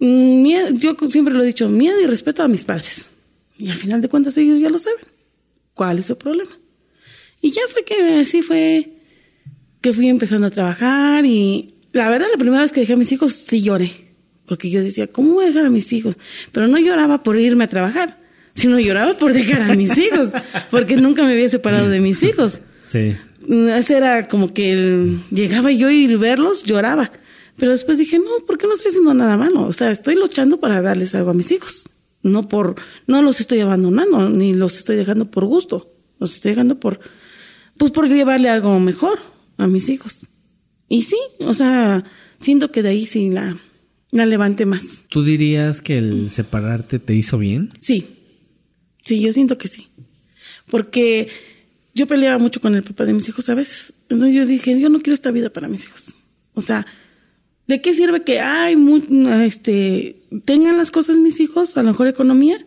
Mm, 0.00 0.42
miedo 0.42 0.70
yo 0.70 0.96
siempre 1.08 1.34
lo 1.34 1.44
he 1.44 1.46
dicho, 1.46 1.68
miedo 1.68 2.00
y 2.00 2.06
respeto 2.06 2.42
a 2.42 2.48
mis 2.48 2.64
padres. 2.64 3.10
Y 3.58 3.70
al 3.70 3.76
final 3.76 4.00
de 4.00 4.08
cuentas 4.08 4.36
ellos 4.38 4.58
ya 4.60 4.70
lo 4.70 4.80
saben. 4.80 5.11
¿Cuál 5.74 5.98
es 5.98 6.10
el 6.10 6.16
problema? 6.16 6.50
Y 7.40 7.50
ya 7.50 7.62
fue 7.68 7.84
que 7.84 8.20
así 8.20 8.42
fue 8.42 8.92
que 9.80 9.92
fui 9.92 10.08
empezando 10.08 10.46
a 10.46 10.50
trabajar 10.50 11.24
y 11.26 11.74
la 11.92 12.08
verdad 12.08 12.28
la 12.30 12.38
primera 12.38 12.62
vez 12.62 12.70
que 12.72 12.80
dejé 12.80 12.92
a 12.92 12.96
mis 12.96 13.10
hijos 13.12 13.32
sí 13.32 13.62
lloré. 13.62 13.90
Porque 14.46 14.70
yo 14.70 14.82
decía, 14.82 15.06
¿cómo 15.06 15.34
voy 15.34 15.44
a 15.44 15.48
dejar 15.48 15.66
a 15.66 15.70
mis 15.70 15.92
hijos? 15.92 16.16
Pero 16.52 16.68
no 16.68 16.78
lloraba 16.78 17.22
por 17.22 17.38
irme 17.38 17.64
a 17.64 17.68
trabajar, 17.68 18.18
sino 18.52 18.78
lloraba 18.78 19.16
por 19.16 19.32
dejar 19.32 19.62
a 19.62 19.74
mis 19.74 19.96
hijos, 19.98 20.30
porque 20.70 20.96
nunca 20.96 21.24
me 21.24 21.32
había 21.32 21.48
separado 21.48 21.88
de 21.88 22.00
mis 22.00 22.22
hijos. 22.22 22.60
Sí. 22.86 23.14
Ese 23.48 23.96
era 23.96 24.28
como 24.28 24.52
que 24.52 24.72
el- 24.72 25.20
llegaba 25.30 25.72
yo 25.72 25.90
y 25.90 26.06
verlos, 26.16 26.64
lloraba. 26.64 27.10
Pero 27.56 27.72
después 27.72 27.98
dije, 27.98 28.18
no, 28.18 28.44
¿por 28.46 28.58
qué 28.58 28.66
no 28.66 28.74
estoy 28.74 28.90
haciendo 28.90 29.14
nada 29.14 29.36
malo? 29.36 29.62
O 29.62 29.72
sea, 29.72 29.90
estoy 29.90 30.14
luchando 30.16 30.58
para 30.60 30.80
darles 30.82 31.14
algo 31.14 31.30
a 31.30 31.34
mis 31.34 31.50
hijos. 31.52 31.88
No 32.22 32.48
por, 32.48 32.76
no 33.06 33.22
los 33.22 33.40
estoy 33.40 33.60
abandonando, 33.60 34.28
ni 34.30 34.54
los 34.54 34.76
estoy 34.78 34.96
dejando 34.96 35.30
por 35.30 35.44
gusto. 35.44 35.92
Los 36.18 36.34
estoy 36.34 36.52
dejando 36.52 36.78
por, 36.78 37.00
pues 37.76 37.90
por 37.90 38.08
llevarle 38.08 38.48
algo 38.48 38.78
mejor 38.78 39.18
a 39.56 39.66
mis 39.66 39.88
hijos. 39.88 40.28
Y 40.88 41.02
sí, 41.02 41.16
o 41.40 41.54
sea, 41.54 42.04
siento 42.38 42.70
que 42.70 42.82
de 42.82 42.90
ahí 42.90 43.06
sí 43.06 43.30
la, 43.30 43.58
la 44.10 44.26
levanté 44.26 44.66
más. 44.66 45.04
¿Tú 45.08 45.24
dirías 45.24 45.80
que 45.80 45.98
el 45.98 46.30
separarte 46.30 46.98
te 46.98 47.14
hizo 47.14 47.38
bien? 47.38 47.70
Sí, 47.80 48.06
sí, 49.02 49.20
yo 49.20 49.32
siento 49.32 49.58
que 49.58 49.68
sí. 49.68 49.88
Porque 50.70 51.28
yo 51.94 52.06
peleaba 52.06 52.38
mucho 52.38 52.60
con 52.60 52.74
el 52.74 52.82
papá 52.82 53.04
de 53.04 53.14
mis 53.14 53.28
hijos 53.28 53.48
a 53.48 53.54
veces. 53.54 53.94
Entonces 54.08 54.34
yo 54.34 54.46
dije, 54.46 54.78
yo 54.80 54.88
no 54.88 55.00
quiero 55.00 55.14
esta 55.14 55.30
vida 55.30 55.50
para 55.50 55.68
mis 55.68 55.84
hijos. 55.86 56.14
O 56.54 56.60
sea, 56.60 56.86
¿de 57.66 57.80
qué 57.80 57.94
sirve 57.94 58.22
que 58.24 58.40
ay, 58.40 58.76
mu- 58.76 59.28
este, 59.42 60.22
tengan 60.44 60.76
las 60.78 60.90
cosas 60.90 61.16
mis 61.16 61.40
hijos, 61.40 61.76
a 61.76 61.82
lo 61.82 61.88
mejor 61.90 62.08
economía, 62.08 62.64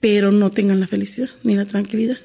pero 0.00 0.32
no 0.32 0.50
tengan 0.50 0.80
la 0.80 0.86
felicidad 0.86 1.28
ni 1.42 1.54
la 1.54 1.66
tranquilidad? 1.66 2.18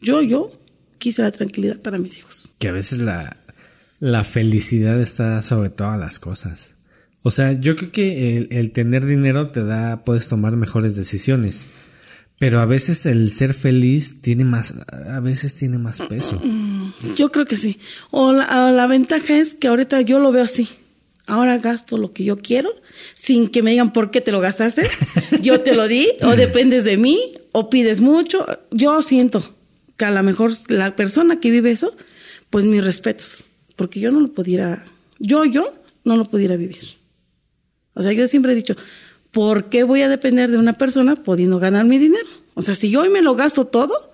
Yo, 0.00 0.22
yo 0.22 0.52
quise 0.98 1.22
la 1.22 1.30
tranquilidad 1.32 1.80
para 1.80 1.98
mis 1.98 2.16
hijos. 2.18 2.50
Que 2.58 2.68
a 2.68 2.72
veces 2.72 2.98
la, 3.00 3.36
la 4.00 4.24
felicidad 4.24 5.00
está 5.00 5.40
sobre 5.42 5.70
todas 5.70 5.98
las 5.98 6.18
cosas. 6.18 6.74
O 7.22 7.30
sea, 7.30 7.52
yo 7.52 7.76
creo 7.76 7.92
que 7.92 8.36
el, 8.36 8.48
el 8.50 8.72
tener 8.72 9.06
dinero 9.06 9.50
te 9.50 9.64
da, 9.64 10.04
puedes 10.04 10.26
tomar 10.26 10.56
mejores 10.56 10.96
decisiones. 10.96 11.66
Pero 12.40 12.58
a 12.58 12.66
veces 12.66 13.06
el 13.06 13.30
ser 13.30 13.54
feliz 13.54 14.20
tiene 14.20 14.42
más, 14.44 14.74
a 14.90 15.20
veces 15.20 15.54
tiene 15.54 15.78
más 15.78 16.00
peso. 16.00 16.42
Yo 17.14 17.30
creo 17.30 17.46
que 17.46 17.56
sí. 17.56 17.78
O 18.10 18.32
la, 18.32 18.66
o 18.66 18.72
la 18.72 18.88
ventaja 18.88 19.36
es 19.38 19.54
que 19.54 19.68
ahorita 19.68 20.00
yo 20.00 20.18
lo 20.18 20.32
veo 20.32 20.42
así. 20.42 20.68
Ahora 21.26 21.58
gasto 21.58 21.98
lo 21.98 22.12
que 22.12 22.24
yo 22.24 22.38
quiero 22.38 22.74
sin 23.16 23.48
que 23.48 23.62
me 23.62 23.70
digan 23.70 23.92
por 23.92 24.10
qué 24.10 24.20
te 24.20 24.32
lo 24.32 24.40
gastaste. 24.40 24.88
Yo 25.40 25.60
te 25.60 25.74
lo 25.74 25.88
di, 25.88 26.08
o 26.22 26.36
dependes 26.36 26.84
de 26.84 26.96
mí, 26.96 27.32
o 27.52 27.70
pides 27.70 28.00
mucho. 28.00 28.46
Yo 28.70 29.02
siento 29.02 29.54
que 29.96 30.04
a 30.04 30.10
lo 30.10 30.22
mejor 30.22 30.52
la 30.68 30.94
persona 30.96 31.40
que 31.40 31.50
vive 31.50 31.70
eso, 31.70 31.96
pues 32.50 32.64
mis 32.64 32.84
respetos. 32.84 33.44
Porque 33.76 34.00
yo 34.00 34.10
no 34.10 34.20
lo 34.20 34.28
pudiera, 34.28 34.84
yo, 35.18 35.44
yo 35.44 35.72
no 36.04 36.16
lo 36.16 36.26
pudiera 36.26 36.56
vivir. 36.56 36.96
O 37.94 38.02
sea, 38.02 38.12
yo 38.12 38.28
siempre 38.28 38.52
he 38.52 38.54
dicho, 38.54 38.76
¿por 39.30 39.70
qué 39.70 39.84
voy 39.84 40.02
a 40.02 40.08
depender 40.08 40.50
de 40.50 40.58
una 40.58 40.74
persona 40.74 41.16
pudiendo 41.16 41.58
ganar 41.58 41.86
mi 41.86 41.98
dinero? 41.98 42.28
O 42.54 42.62
sea, 42.62 42.74
si 42.74 42.90
yo 42.90 43.00
hoy 43.00 43.08
me 43.08 43.22
lo 43.22 43.34
gasto 43.34 43.66
todo, 43.66 44.12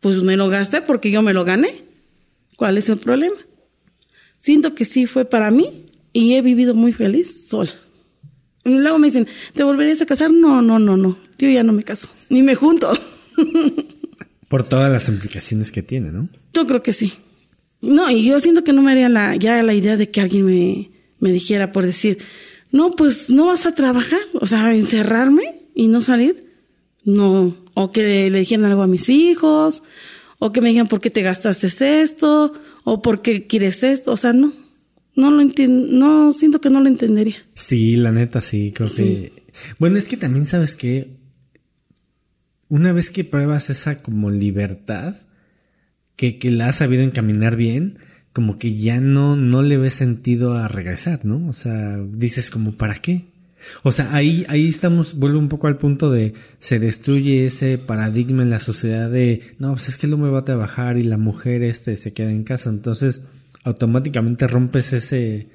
pues 0.00 0.22
me 0.22 0.36
lo 0.36 0.48
gasté 0.48 0.80
porque 0.82 1.10
yo 1.10 1.22
me 1.22 1.34
lo 1.34 1.44
gané. 1.44 1.84
¿Cuál 2.56 2.78
es 2.78 2.88
el 2.88 2.98
problema? 2.98 3.36
Siento 4.38 4.74
que 4.74 4.84
sí 4.84 5.06
fue 5.06 5.24
para 5.24 5.50
mí 5.50 5.89
y 6.12 6.34
he 6.34 6.42
vivido 6.42 6.74
muy 6.74 6.92
feliz 6.92 7.48
sola. 7.48 7.72
Y 8.64 8.70
luego 8.70 8.98
me 8.98 9.08
dicen, 9.08 9.26
¿te 9.54 9.64
volverías 9.64 10.00
a 10.00 10.06
casar? 10.06 10.30
No, 10.30 10.60
no, 10.62 10.78
no, 10.78 10.96
no. 10.96 11.18
Yo 11.38 11.48
ya 11.48 11.62
no 11.62 11.72
me 11.72 11.82
caso, 11.82 12.08
ni 12.28 12.42
me 12.42 12.54
junto. 12.54 12.92
Por 14.48 14.64
todas 14.64 14.90
las 14.90 15.08
implicaciones 15.08 15.72
que 15.72 15.82
tiene, 15.82 16.10
¿no? 16.10 16.28
Yo 16.52 16.66
creo 16.66 16.82
que 16.82 16.92
sí. 16.92 17.14
No, 17.80 18.10
y 18.10 18.24
yo 18.24 18.40
siento 18.40 18.64
que 18.64 18.72
no 18.72 18.82
me 18.82 18.92
haría 18.92 19.08
la, 19.08 19.36
ya 19.36 19.62
la 19.62 19.72
idea 19.72 19.96
de 19.96 20.10
que 20.10 20.20
alguien 20.20 20.44
me, 20.44 20.90
me 21.18 21.32
dijera 21.32 21.72
por 21.72 21.86
decir, 21.86 22.18
no, 22.70 22.90
pues 22.90 23.30
no 23.30 23.46
vas 23.46 23.64
a 23.66 23.74
trabajar, 23.74 24.20
o 24.34 24.46
sea, 24.46 24.74
encerrarme 24.74 25.62
y 25.74 25.88
no 25.88 26.02
salir. 26.02 26.50
No, 27.04 27.56
o 27.74 27.90
que 27.92 28.28
le 28.28 28.38
dijeran 28.38 28.66
algo 28.66 28.82
a 28.82 28.86
mis 28.86 29.08
hijos, 29.08 29.82
o 30.38 30.52
que 30.52 30.60
me 30.60 30.68
digan 30.68 30.88
por 30.88 31.00
qué 31.00 31.10
te 31.10 31.22
gastaste 31.22 32.02
esto, 32.02 32.52
o 32.84 33.02
por 33.02 33.22
qué 33.22 33.46
quieres 33.46 33.82
esto, 33.82 34.12
o 34.12 34.16
sea, 34.16 34.32
no, 34.32 34.52
no 35.14 35.30
lo 35.30 35.40
entiendo, 35.40 35.88
no, 35.90 36.32
siento 36.32 36.60
que 36.60 36.70
no 36.70 36.80
lo 36.80 36.88
entendería. 36.88 37.36
Sí, 37.54 37.96
la 37.96 38.12
neta, 38.12 38.40
sí, 38.40 38.72
creo 38.74 38.88
que... 38.92 39.32
Bueno, 39.78 39.96
es 39.96 40.08
que 40.08 40.16
también 40.16 40.46
sabes 40.46 40.76
que 40.76 41.08
una 42.68 42.92
vez 42.92 43.10
que 43.10 43.24
pruebas 43.24 43.68
esa 43.68 44.02
como 44.02 44.30
libertad, 44.30 45.16
que, 46.16 46.38
que 46.38 46.50
la 46.50 46.68
has 46.68 46.76
sabido 46.76 47.02
encaminar 47.02 47.56
bien, 47.56 47.98
como 48.32 48.58
que 48.58 48.76
ya 48.76 49.00
no, 49.00 49.36
no 49.36 49.62
le 49.62 49.76
ves 49.76 49.94
sentido 49.94 50.54
a 50.54 50.68
regresar, 50.68 51.24
¿no? 51.24 51.48
O 51.48 51.52
sea, 51.52 51.98
dices 51.98 52.50
como, 52.50 52.72
¿para 52.72 52.94
qué? 52.94 53.26
O 53.82 53.92
sea, 53.92 54.14
ahí, 54.14 54.46
ahí 54.48 54.68
estamos, 54.68 55.14
vuelvo 55.14 55.38
un 55.38 55.48
poco 55.48 55.66
al 55.66 55.76
punto 55.76 56.10
de 56.10 56.34
se 56.60 56.78
destruye 56.78 57.46
ese 57.46 57.76
paradigma 57.76 58.42
en 58.42 58.50
la 58.50 58.58
sociedad 58.58 59.10
de, 59.10 59.42
no, 59.58 59.72
pues 59.72 59.88
es 59.88 59.98
que 59.98 60.06
el 60.06 60.14
hombre 60.14 60.30
va 60.30 60.40
a 60.40 60.44
trabajar 60.44 60.96
y 60.96 61.02
la 61.02 61.18
mujer 61.18 61.62
este 61.62 61.96
se 61.96 62.12
queda 62.12 62.30
en 62.30 62.44
casa. 62.44 62.70
Entonces, 62.70 63.22
automáticamente 63.64 64.46
rompes 64.46 64.92
ese, 64.92 65.48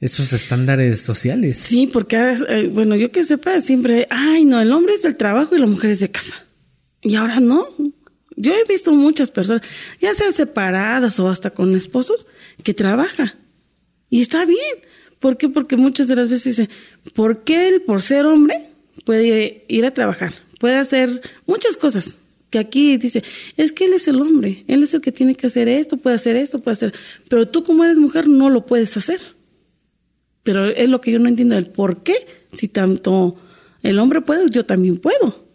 esos 0.00 0.32
estándares 0.32 1.00
sociales. 1.00 1.58
Sí, 1.58 1.86
porque, 1.86 2.16
eh, 2.48 2.70
bueno, 2.72 2.96
yo 2.96 3.10
que 3.10 3.24
sepa, 3.24 3.60
siempre, 3.60 4.06
ay, 4.10 4.44
no, 4.44 4.60
el 4.60 4.72
hombre 4.72 4.94
es 4.94 5.02
del 5.02 5.16
trabajo 5.16 5.54
y 5.54 5.58
la 5.58 5.66
mujer 5.66 5.90
es 5.90 6.00
de 6.00 6.10
casa. 6.10 6.44
Y 7.02 7.16
ahora 7.16 7.40
no. 7.40 7.68
Yo 8.36 8.52
he 8.52 8.64
visto 8.64 8.92
muchas 8.92 9.30
personas, 9.30 9.62
ya 10.00 10.14
sean 10.14 10.32
separadas 10.32 11.20
o 11.20 11.28
hasta 11.28 11.50
con 11.50 11.76
esposos, 11.76 12.26
que 12.62 12.72
trabaja. 12.72 13.36
Y 14.08 14.22
está 14.22 14.46
bien. 14.46 14.58
¿Por 15.18 15.36
qué? 15.36 15.50
Porque 15.50 15.76
muchas 15.76 16.08
de 16.08 16.16
las 16.16 16.30
veces 16.30 16.56
dicen, 16.56 16.70
¿por 17.14 17.44
qué 17.44 17.68
él, 17.68 17.82
por 17.82 18.00
ser 18.00 18.24
hombre, 18.24 18.70
puede 19.04 19.66
ir 19.68 19.84
a 19.84 19.90
trabajar? 19.90 20.32
Puede 20.58 20.76
hacer 20.76 21.20
muchas 21.46 21.76
cosas. 21.76 22.16
Que 22.50 22.58
aquí 22.58 22.96
dice, 22.96 23.22
es 23.56 23.70
que 23.70 23.84
él 23.84 23.92
es 23.92 24.08
el 24.08 24.20
hombre, 24.20 24.64
él 24.66 24.82
es 24.82 24.92
el 24.92 25.00
que 25.00 25.12
tiene 25.12 25.36
que 25.36 25.46
hacer 25.46 25.68
esto, 25.68 25.96
puede 25.96 26.16
hacer 26.16 26.34
esto, 26.36 26.58
puede 26.58 26.72
hacer, 26.72 26.94
pero 27.28 27.48
tú 27.48 27.62
como 27.62 27.84
eres 27.84 27.96
mujer 27.96 28.28
no 28.28 28.50
lo 28.50 28.66
puedes 28.66 28.96
hacer. 28.96 29.20
Pero 30.42 30.68
es 30.68 30.88
lo 30.88 31.00
que 31.00 31.12
yo 31.12 31.18
no 31.18 31.28
entiendo, 31.28 31.56
el 31.56 31.66
por 31.66 32.02
qué, 32.02 32.14
si 32.52 32.66
tanto 32.66 33.36
el 33.82 33.98
hombre 33.98 34.20
puede, 34.20 34.50
yo 34.50 34.66
también 34.66 34.98
puedo, 34.98 35.46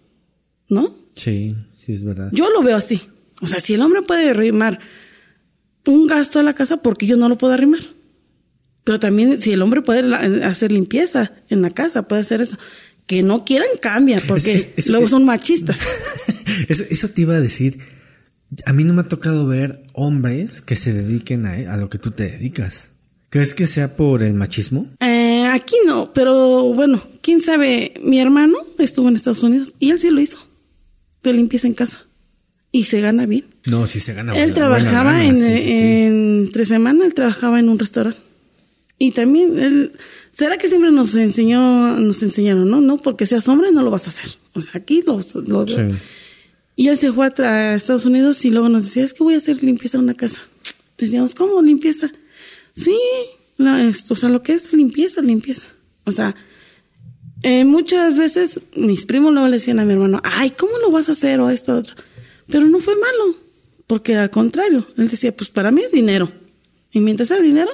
¿no? 0.70 0.96
Sí, 1.14 1.56
sí, 1.76 1.94
es 1.94 2.04
verdad. 2.04 2.30
Yo 2.32 2.50
lo 2.50 2.62
veo 2.64 2.78
así. 2.78 3.02
O 3.42 3.48
sea, 3.48 3.60
si 3.60 3.74
el 3.74 3.82
hombre 3.82 4.02
puede 4.02 4.30
arrimar 4.30 4.80
un 5.86 6.08
gasto 6.08 6.40
a 6.40 6.44
la 6.44 6.54
casa, 6.54 6.78
¿por 6.78 6.98
qué 6.98 7.06
yo 7.08 7.18
no 7.18 7.28
lo 7.30 7.38
puedo 7.38 7.54
arrimar? 7.54 7.82
Pero 8.84 9.00
también, 9.00 9.42
si 9.42 9.52
el 9.52 9.62
hombre 9.62 9.82
puede 9.82 10.16
hacer 10.46 10.72
limpieza 10.72 11.34
en 11.50 11.62
la 11.62 11.72
casa, 11.72 12.08
puede 12.08 12.22
hacer 12.22 12.42
eso. 12.42 12.58
Que 13.08 13.22
no 13.24 13.46
quieran, 13.46 13.68
cambia, 13.82 14.22
porque 14.28 14.54
Es- 14.78 14.86
es- 14.86 14.90
luego 14.90 15.08
son 15.10 15.26
machistas. 15.26 15.80
eso, 16.68 16.84
eso 16.90 17.10
te 17.10 17.22
iba 17.22 17.36
a 17.36 17.42
decir. 17.42 17.80
A 18.66 18.74
mí 18.74 18.84
no 18.84 18.94
me 18.94 19.02
ha 19.02 19.08
tocado 19.08 19.46
ver 19.48 19.84
hombres 19.94 20.62
que 20.62 20.76
se 20.76 20.94
dediquen 20.94 21.46
a, 21.46 21.74
a 21.74 21.78
lo 21.78 21.90
que 21.90 21.98
tú 21.98 22.12
te 22.12 22.24
dedicas. 22.32 22.92
¿Crees 23.30 23.54
que 23.54 23.68
sea 23.68 23.96
por 23.98 24.24
el 24.24 24.34
machismo? 24.34 24.88
Eh, 25.02 25.46
aquí 25.52 25.76
no, 25.86 26.14
pero 26.14 26.74
bueno, 26.74 27.04
quién 27.22 27.42
sabe. 27.42 27.94
Mi 28.02 28.20
hermano 28.20 28.58
estuvo 28.78 29.10
en 29.10 29.16
Estados 29.18 29.44
Unidos 29.44 29.74
y 29.80 29.90
él 29.92 30.00
sí 30.00 30.10
lo 30.10 30.22
hizo. 30.22 30.38
De 31.22 31.34
limpieza 31.34 31.68
en 31.68 31.74
casa. 31.74 32.06
Y 32.72 32.84
se 32.86 33.02
gana 33.02 33.26
bien. 33.26 33.46
No, 33.66 33.88
sí 33.88 34.00
se 34.00 34.14
gana. 34.14 34.32
él 34.34 34.52
buena- 34.52 34.54
trabajaba 34.54 35.12
buena 35.14 35.26
en, 35.26 35.42
lana, 35.42 35.56
sí, 35.58 35.62
sí, 35.64 35.68
sí. 35.70 35.78
en- 35.78 36.44
entre 36.46 36.66
semana, 36.66 37.06
él 37.06 37.14
trabajaba 37.14 37.60
en 37.60 37.68
un 37.70 37.80
restaurante. 37.80 38.20
Y 39.00 39.12
también 39.12 39.60
él, 39.60 39.92
¿será 40.36 40.58
que 40.58 40.68
siempre 40.68 40.92
nos 40.92 41.16
enseñó, 41.16 41.98
nos 41.98 42.22
enseñaron, 42.22 42.70
no? 42.70 42.82
No, 42.82 42.98
porque 42.98 43.26
seas 43.26 43.48
hombre 43.48 43.72
no 43.72 43.84
lo 43.84 43.90
vas 43.90 44.06
a 44.08 44.10
hacer. 44.10 44.32
O 44.54 44.60
sea, 44.60 44.82
aquí 44.82 45.02
los, 45.02 45.34
los- 45.36 45.72
Sí. 45.72 45.82
y 46.76 46.88
él 46.90 46.98
se 46.98 47.14
fue 47.14 47.32
a, 47.38 47.76
Estados 47.76 48.04
Unidos 48.04 48.44
y 48.44 48.50
luego 48.52 48.68
nos 48.68 48.84
decía, 48.84 49.06
es 49.06 49.14
que 49.14 49.24
voy 49.24 49.36
a 49.36 49.38
hacer 49.38 49.64
limpieza 49.64 49.98
en 49.98 50.04
una 50.04 50.14
casa. 50.14 50.42
Decíamos, 50.98 51.36
¿cómo 51.36 51.62
limpieza? 51.62 52.12
Sí, 52.76 52.98
la- 53.56 53.88
esto, 53.88 54.14
o 54.14 54.18
sea, 54.18 54.28
lo 54.28 54.44
que 54.44 54.52
es 54.52 54.74
limpieza, 54.74 55.22
limpieza. 55.22 55.70
O 56.04 56.12
sea, 56.12 56.36
eh, 57.42 57.64
muchas 57.64 58.18
veces 58.18 58.60
mis 58.76 59.06
primos 59.06 59.32
luego 59.32 59.48
le 59.48 59.56
decían 59.58 59.80
a 59.80 59.86
mi 59.86 59.94
hermano, 59.94 60.20
ay, 60.24 60.50
¿cómo 60.52 60.78
lo 60.80 60.92
vas 60.92 61.08
a 61.08 61.14
hacer 61.14 61.40
o 61.40 61.50
esto 61.50 61.74
o 61.74 61.78
otro? 61.78 61.96
Pero 62.48 62.66
no 62.68 62.80
fue 62.80 62.96
malo, 62.96 63.38
porque 63.88 64.16
al 64.18 64.30
contrario, 64.32 64.86
él 64.98 65.08
decía, 65.10 65.34
pues 65.36 65.50
para 65.50 65.72
mí 65.72 65.82
es 65.82 65.92
dinero. 65.94 66.30
Y 66.92 67.00
mientras 67.00 67.30
sea 67.30 67.40
dinero, 67.40 67.72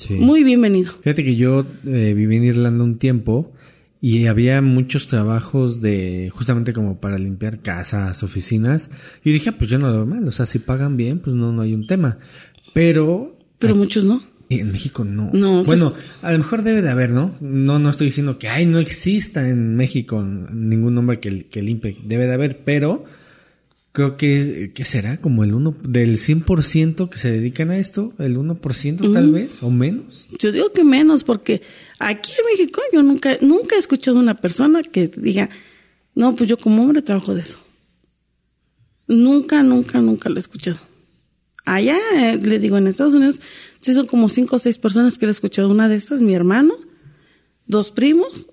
Sí. 0.00 0.14
muy 0.14 0.42
bienvenido. 0.44 0.92
Fíjate 1.02 1.24
que 1.24 1.36
yo 1.36 1.66
eh, 1.86 2.14
viví 2.16 2.36
en 2.36 2.44
Irlanda 2.44 2.82
un 2.82 2.98
tiempo 2.98 3.52
y 4.00 4.26
había 4.26 4.62
muchos 4.62 5.08
trabajos 5.08 5.80
de 5.82 6.30
justamente 6.32 6.72
como 6.72 7.00
para 7.00 7.18
limpiar 7.18 7.60
casas, 7.60 8.22
oficinas. 8.22 8.90
Y 9.22 9.32
dije, 9.32 9.50
ah, 9.50 9.54
pues 9.58 9.68
yo 9.68 9.78
no 9.78 9.88
lo 9.88 9.96
veo 9.96 10.06
mal, 10.06 10.26
o 10.26 10.30
sea, 10.30 10.46
si 10.46 10.58
pagan 10.58 10.96
bien, 10.96 11.18
pues 11.18 11.36
no, 11.36 11.52
no 11.52 11.62
hay 11.62 11.74
un 11.74 11.86
tema. 11.86 12.18
Pero 12.72 13.36
Pero 13.58 13.76
muchos 13.76 14.04
no. 14.04 14.22
en 14.48 14.72
México 14.72 15.04
no. 15.04 15.30
No, 15.34 15.62
bueno, 15.64 15.92
a 16.22 16.32
lo 16.32 16.38
mejor 16.38 16.62
debe 16.62 16.80
de 16.80 16.88
haber, 16.88 17.10
¿no? 17.10 17.34
No, 17.40 17.78
no 17.78 17.90
estoy 17.90 18.06
diciendo 18.06 18.38
que 18.38 18.48
ay, 18.48 18.64
no 18.64 18.78
exista 18.78 19.46
en 19.48 19.76
México 19.76 20.22
ningún 20.22 20.96
hombre 20.96 21.20
que, 21.20 21.46
que 21.46 21.60
limpie. 21.60 21.98
Debe 22.04 22.26
de 22.26 22.32
haber, 22.32 22.64
pero 22.64 23.04
creo 23.92 24.16
que, 24.16 24.72
que 24.74 24.84
será 24.84 25.20
como 25.20 25.44
el 25.44 25.54
uno 25.54 25.74
del 25.82 26.18
100% 26.18 27.08
que 27.08 27.18
se 27.18 27.30
dedican 27.30 27.70
a 27.70 27.78
esto, 27.78 28.12
el 28.18 28.36
1% 28.36 29.12
tal 29.12 29.32
vez, 29.32 29.62
o 29.62 29.70
menos. 29.70 30.28
Yo 30.38 30.52
digo 30.52 30.72
que 30.72 30.84
menos, 30.84 31.24
porque 31.24 31.62
aquí 31.98 32.32
en 32.38 32.46
México 32.46 32.80
yo 32.92 33.02
nunca, 33.02 33.38
nunca 33.40 33.76
he 33.76 33.78
escuchado 33.78 34.18
una 34.18 34.36
persona 34.36 34.82
que 34.82 35.08
diga, 35.08 35.50
no, 36.14 36.34
pues 36.36 36.48
yo 36.48 36.56
como 36.56 36.82
hombre 36.82 37.02
trabajo 37.02 37.34
de 37.34 37.42
eso. 37.42 37.58
Nunca, 39.08 39.62
nunca, 39.62 40.00
nunca 40.00 40.28
lo 40.28 40.36
he 40.36 40.40
escuchado. 40.40 40.78
Allá, 41.64 41.98
eh, 42.14 42.38
le 42.40 42.58
digo, 42.58 42.78
en 42.78 42.86
Estados 42.86 43.14
Unidos, 43.14 43.40
sí 43.80 43.92
son 43.92 44.06
como 44.06 44.28
cinco 44.28 44.56
o 44.56 44.58
seis 44.58 44.78
personas 44.78 45.18
que 45.18 45.26
le 45.26 45.30
he 45.30 45.32
escuchado. 45.32 45.68
Una 45.68 45.88
de 45.88 45.96
estas, 45.96 46.22
mi 46.22 46.34
hermano, 46.34 46.74
dos 47.66 47.90
primos 47.90 48.46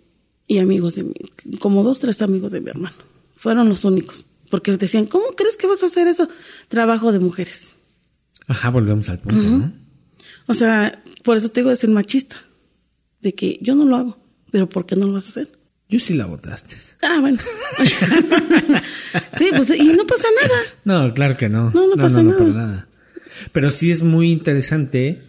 y 0.47 0.57
amigos 0.59 0.95
de 0.95 1.03
mi, 1.03 1.13
como 1.59 1.83
dos, 1.83 1.99
tres 1.99 2.21
amigos 2.21 2.51
de 2.51 2.61
mi 2.61 2.69
hermano. 2.69 2.95
Fueron 3.35 3.69
los 3.69 3.85
únicos. 3.85 4.25
Porque 4.50 4.76
decían, 4.78 5.06
¿cómo 5.06 5.26
crees 5.36 5.58
que 5.58 5.68
vas 5.68 5.84
a 5.84 5.88
hacer 5.88 6.08
eso? 6.08 6.30
Trabajo 6.70 7.12
de 7.12 7.20
mujeres. 7.20 7.74
Ajá, 8.48 8.70
volvemos 8.70 9.10
al 9.10 9.20
punto, 9.20 9.41
¿no? 9.41 9.74
O 10.48 10.54
sea, 10.54 11.04
por 11.24 11.36
eso 11.38 11.50
te 11.50 11.60
digo 11.60 11.70
de 11.70 11.76
ser 11.76 11.89
machista. 11.89 12.38
De 13.22 13.34
que 13.34 13.58
yo 13.62 13.76
no 13.76 13.84
lo 13.86 13.95
hago, 13.98 14.18
pero 14.52 14.70
¿por 14.70 14.86
qué 14.86 14.95
no 14.95 15.08
lo 15.08 15.14
vas 15.14 15.26
a 15.26 15.30
hacer? 15.30 15.52
Yo 15.89 16.00
sí 16.00 16.14
la 16.14 16.26
votaste. 16.26 16.76
Ah, 17.02 17.18
bueno. 17.20 17.39
sí, 19.38 19.50
pues 19.56 19.70
y 19.72 19.84
no 19.93 20.06
pasa 20.06 20.28
nada. 20.41 20.60
No, 21.08 21.14
claro 21.14 21.36
que 21.38 21.50
no. 21.50 21.72
No, 21.72 21.88
no 21.88 21.95
pasa 21.95 22.22
no, 22.24 22.32
nada. 22.32 22.38
para 22.39 22.50
nada. 22.54 22.88
Pero 23.52 23.72
sí 23.72 23.91
es 23.91 24.04
muy 24.04 24.32
interesante 24.32 25.22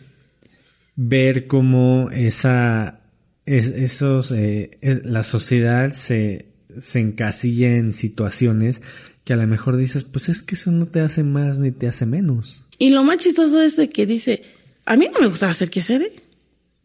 ver 0.97 1.47
cómo 1.47 2.11
esa, 2.13 3.01
es- 3.47 3.69
esos, 3.69 4.33
eh, 4.33 4.79
la 5.05 5.23
sociedad 5.23 5.93
se, 5.93 6.48
se 6.81 7.01
encasilla 7.01 7.77
en 7.77 7.93
situaciones 7.93 8.83
que 9.25 9.33
a 9.35 9.37
lo 9.37 9.47
mejor 9.47 9.77
dices, 9.77 10.05
pues 10.05 10.29
es 10.29 10.43
que 10.43 10.55
eso 10.55 10.71
no 10.71 10.87
te 10.87 11.01
hace 11.01 11.23
más 11.23 11.59
ni 11.59 11.71
te 11.71 11.87
hace 11.87 12.07
menos. 12.07 12.67
Y 12.79 12.91
lo 12.91 13.03
más 13.03 13.19
chistoso 13.19 13.61
es 13.61 13.77
de 13.77 13.91
que 13.91 14.07
dice, 14.07 14.43
a 14.87 14.97
mí 14.97 15.09
no 15.13 15.21
me 15.21 15.27
gustaba 15.27 15.53
hacer 15.53 15.69
qué 15.71 15.81
hacer, 15.81 16.03
¿eh? 16.03 16.13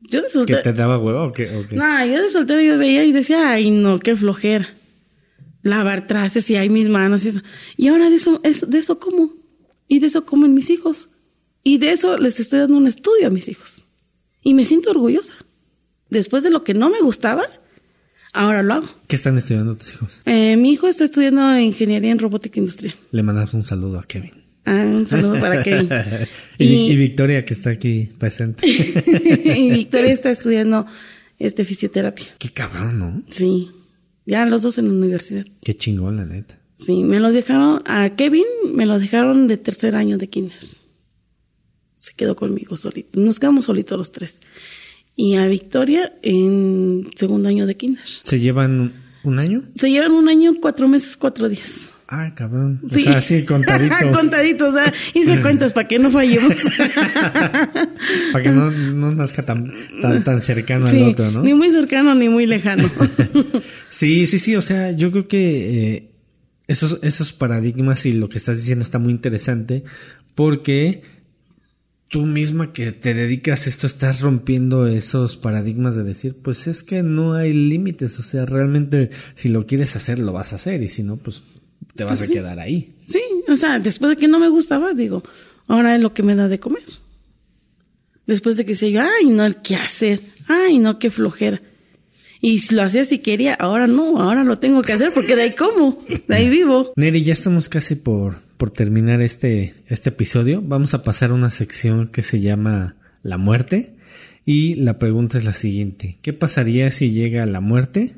Yo 0.02 0.22
de 0.22 0.28
¿Que 0.28 0.34
soltera, 0.34 0.62
te 0.62 0.74
daba 0.74 1.00
huevo 1.00 1.24
o 1.24 1.32
qué? 1.32 1.56
o 1.56 1.66
qué? 1.68 1.76
nah, 1.76 2.06
yo 2.06 2.22
de 2.22 2.30
soltera 2.30 2.62
yo 2.62 2.78
veía 2.78 3.06
y 3.06 3.14
decía, 3.14 3.52
ay 3.52 3.72
no, 3.72 4.00
qué 4.00 4.16
flojera. 4.16 4.68
Lavar 5.62 6.08
trastes 6.08 6.50
y 6.50 6.58
hay 6.58 6.70
mis 6.70 6.90
manos 6.90 7.24
y 7.24 7.30
eso. 7.30 7.42
Y 7.78 7.88
ahora 7.88 8.10
de 8.10 8.18
eso, 8.18 8.42
es, 8.44 8.70
de 8.70 8.80
eso 8.80 9.00
como. 9.00 9.32
Y 9.88 10.00
de 10.00 10.08
eso 10.08 10.26
comen 10.26 10.54
mis 10.54 10.70
hijos. 10.70 11.10
Y 11.64 11.78
de 11.78 11.92
eso 11.92 12.18
les 12.18 12.42
estoy 12.42 12.60
dando 12.60 12.76
un 12.76 12.88
estudio 12.88 13.28
a 13.28 13.30
mis 13.30 13.48
hijos. 13.48 13.86
Y 14.42 14.54
me 14.54 14.66
siento 14.66 14.90
orgullosa. 14.90 15.36
Después 16.10 16.44
de 16.44 16.52
lo 16.52 16.66
que 16.66 16.74
no 16.74 16.90
me 16.90 17.00
gustaba, 17.00 17.44
ahora 18.34 18.62
lo 18.64 18.74
hago. 18.76 18.88
¿Qué 19.08 19.16
están 19.16 19.38
estudiando 19.38 19.76
tus 19.78 19.94
hijos? 19.94 20.22
Eh, 20.26 20.58
mi 20.58 20.72
hijo 20.74 20.88
está 20.88 21.04
estudiando 21.06 21.58
ingeniería 21.58 22.12
en 22.12 22.20
robótica 22.20 22.60
industrial. 22.60 22.94
Le 23.12 23.24
mandamos 23.24 23.54
un 23.54 23.64
saludo 23.64 24.00
a 24.00 24.04
Kevin. 24.04 24.32
Ah, 24.66 24.72
un 24.86 25.08
saludo 25.08 25.40
para 25.40 25.62
Kevin. 25.64 25.90
y, 26.58 26.66
Y- 26.66 26.92
y 26.92 26.96
Victoria, 26.98 27.44
que 27.46 27.54
está 27.54 27.70
aquí 27.72 28.10
presente. 28.18 28.66
y 28.68 29.72
Victoria 29.72 30.12
está 30.14 30.32
estudiando 30.32 30.86
este 31.40 31.66
fisioterapia. 31.66 32.28
Qué 32.40 32.50
cabrón, 32.52 33.00
¿no? 33.00 33.24
Sí. 33.30 33.70
Ya 34.26 34.46
los 34.46 34.62
dos 34.62 34.78
en 34.78 34.88
la 34.88 34.94
universidad. 34.94 35.46
Qué 35.62 35.76
chingón, 35.76 36.16
la 36.18 36.26
neta. 36.26 36.58
Sí, 36.78 37.04
me 37.04 37.20
los 37.20 37.34
dejaron, 37.34 37.82
a 37.86 38.16
Kevin 38.16 38.46
me 38.74 38.86
lo 38.86 39.00
dejaron 39.00 39.48
de 39.48 39.58
tercer 39.58 39.96
año 39.96 40.18
de 40.18 40.30
kinder. 40.30 40.58
Se 41.96 42.14
quedó 42.14 42.36
conmigo 42.36 42.76
solito. 42.76 43.20
Nos 43.20 43.40
quedamos 43.40 43.66
solitos 43.66 43.98
los 43.98 44.12
tres. 44.12 44.40
Y 45.16 45.36
a 45.36 45.46
Victoria 45.48 46.14
en 46.24 47.08
segundo 47.16 47.50
año 47.50 47.66
de 47.68 47.76
kinder. 47.78 48.04
¿Se 48.24 48.40
llevan 48.40 48.94
un 49.24 49.40
año? 49.40 49.64
Se 49.76 49.90
llevan 49.92 50.12
un 50.14 50.28
año, 50.30 50.54
cuatro 50.60 50.88
meses, 50.88 51.16
cuatro 51.18 51.48
días. 51.50 51.90
Ah, 52.08 52.34
cabrón. 52.36 52.82
O 52.84 52.94
Sí. 52.94 53.04
sea, 53.04 53.22
sí, 53.22 53.44
contadito. 53.46 53.96
Contadito, 54.14 54.70
o 54.70 54.74
sea, 54.74 54.94
hice 55.14 55.42
cuentas 55.42 55.74
para 55.74 55.88
que 55.88 55.98
no 56.00 56.12
fallemos. 56.12 56.54
Para 58.32 58.44
que 58.44 58.50
no, 58.52 58.70
no 58.72 59.12
nazca 59.14 59.44
tan, 59.46 59.72
tan, 60.02 60.24
tan 60.24 60.42
cercano 60.42 60.88
Sí, 60.88 60.98
al 61.02 61.10
otro, 61.12 61.32
¿no? 61.32 61.42
Ni 61.44 61.54
muy 61.54 61.72
cercano 61.72 62.14
ni 62.16 62.30
muy 62.30 62.46
lejano. 62.46 62.90
Sí, 63.90 64.28
sí, 64.28 64.40
sí. 64.40 64.56
O 64.56 64.62
sea, 64.62 64.92
yo 64.92 65.12
creo 65.12 65.28
que 65.28 65.94
eh, 65.96 66.12
esos, 66.68 67.00
esos 67.04 67.32
paradigmas 67.34 68.06
y 68.06 68.14
lo 68.14 68.28
que 68.30 68.38
estás 68.38 68.58
diciendo 68.58 68.84
está 68.84 69.00
muy 69.00 69.12
interesante 69.12 69.84
porque 70.36 71.04
tú 72.14 72.28
misma 72.28 72.74
que 72.74 72.92
te 72.92 73.16
dedicas 73.16 73.66
a 73.66 73.70
esto 73.72 73.88
estás 73.88 74.22
rompiendo 74.22 74.86
esos 74.86 75.36
paradigmas 75.36 75.96
de 75.96 76.04
decir, 76.04 76.36
pues 76.44 76.68
es 76.68 76.84
que 76.84 77.02
no 77.02 77.34
hay 77.34 77.54
límites. 77.54 78.20
O 78.20 78.22
sea, 78.22 78.46
realmente 78.46 79.10
si 79.34 79.50
lo 79.50 79.66
quieres 79.66 79.96
hacer, 79.96 80.20
lo 80.20 80.32
vas 80.32 80.54
a 80.54 80.58
hacer 80.58 80.84
y 80.84 80.90
si 80.90 81.02
no, 81.02 81.18
pues 81.18 81.42
te 81.96 82.04
vas 82.04 82.20
Pues 82.20 82.22
a 82.22 82.26
sí. 82.28 82.34
quedar 82.34 82.60
ahí. 82.60 82.94
Sí, 83.04 83.20
o 83.50 83.56
sea, 83.56 83.80
después 83.80 84.12
de 84.12 84.18
que 84.18 84.28
no 84.28 84.38
me 84.38 84.48
gustaba, 84.48 84.94
digo, 84.94 85.24
ahora 85.68 85.96
es 85.96 86.02
lo 86.02 86.14
que 86.14 86.22
me 86.22 86.36
da 86.36 86.48
de 86.48 86.60
comer. 86.60 86.84
Después 88.28 88.58
de 88.58 88.66
que 88.66 88.76
se 88.76 88.92
yo, 88.92 89.02
ay, 89.02 89.32
no, 89.32 89.44
el 89.44 89.56
qué 89.64 89.76
hacer, 89.76 90.22
ay, 90.48 90.78
no, 90.78 91.00
qué 91.00 91.10
flojera. 91.10 91.64
Y 92.46 92.60
si 92.60 92.76
lo 92.76 92.84
hacía 92.84 93.06
si 93.06 93.20
quería, 93.20 93.54
ahora 93.54 93.88
no, 93.88 94.22
ahora 94.22 94.44
lo 94.44 94.60
tengo 94.60 94.82
que 94.82 94.92
hacer 94.92 95.12
porque 95.14 95.38
de 95.38 95.44
ahí 95.44 95.52
como, 95.52 96.04
de 96.28 96.36
ahí 96.36 96.50
vivo. 96.50 96.92
Neri, 96.98 97.24
ya 97.24 97.32
estamos 97.32 97.70
casi 97.70 97.96
por, 97.96 98.36
por 98.58 98.70
terminar 98.70 99.22
este, 99.22 99.76
este 99.88 100.10
episodio. 100.10 100.62
Vamos 100.62 100.94
a 100.94 101.06
pasar 101.06 101.30
a 101.30 101.36
una 101.36 101.50
sección 101.50 102.10
que 102.10 102.22
se 102.22 102.42
llama 102.42 102.98
La 103.22 103.38
muerte. 103.38 103.96
Y 104.44 104.76
la 104.76 105.00
pregunta 105.00 105.38
es 105.38 105.46
la 105.46 105.54
siguiente. 105.54 106.18
¿Qué 106.22 106.34
pasaría 106.34 106.92
si 106.92 107.12
llega 107.12 107.46
la 107.46 107.62
muerte 107.62 108.18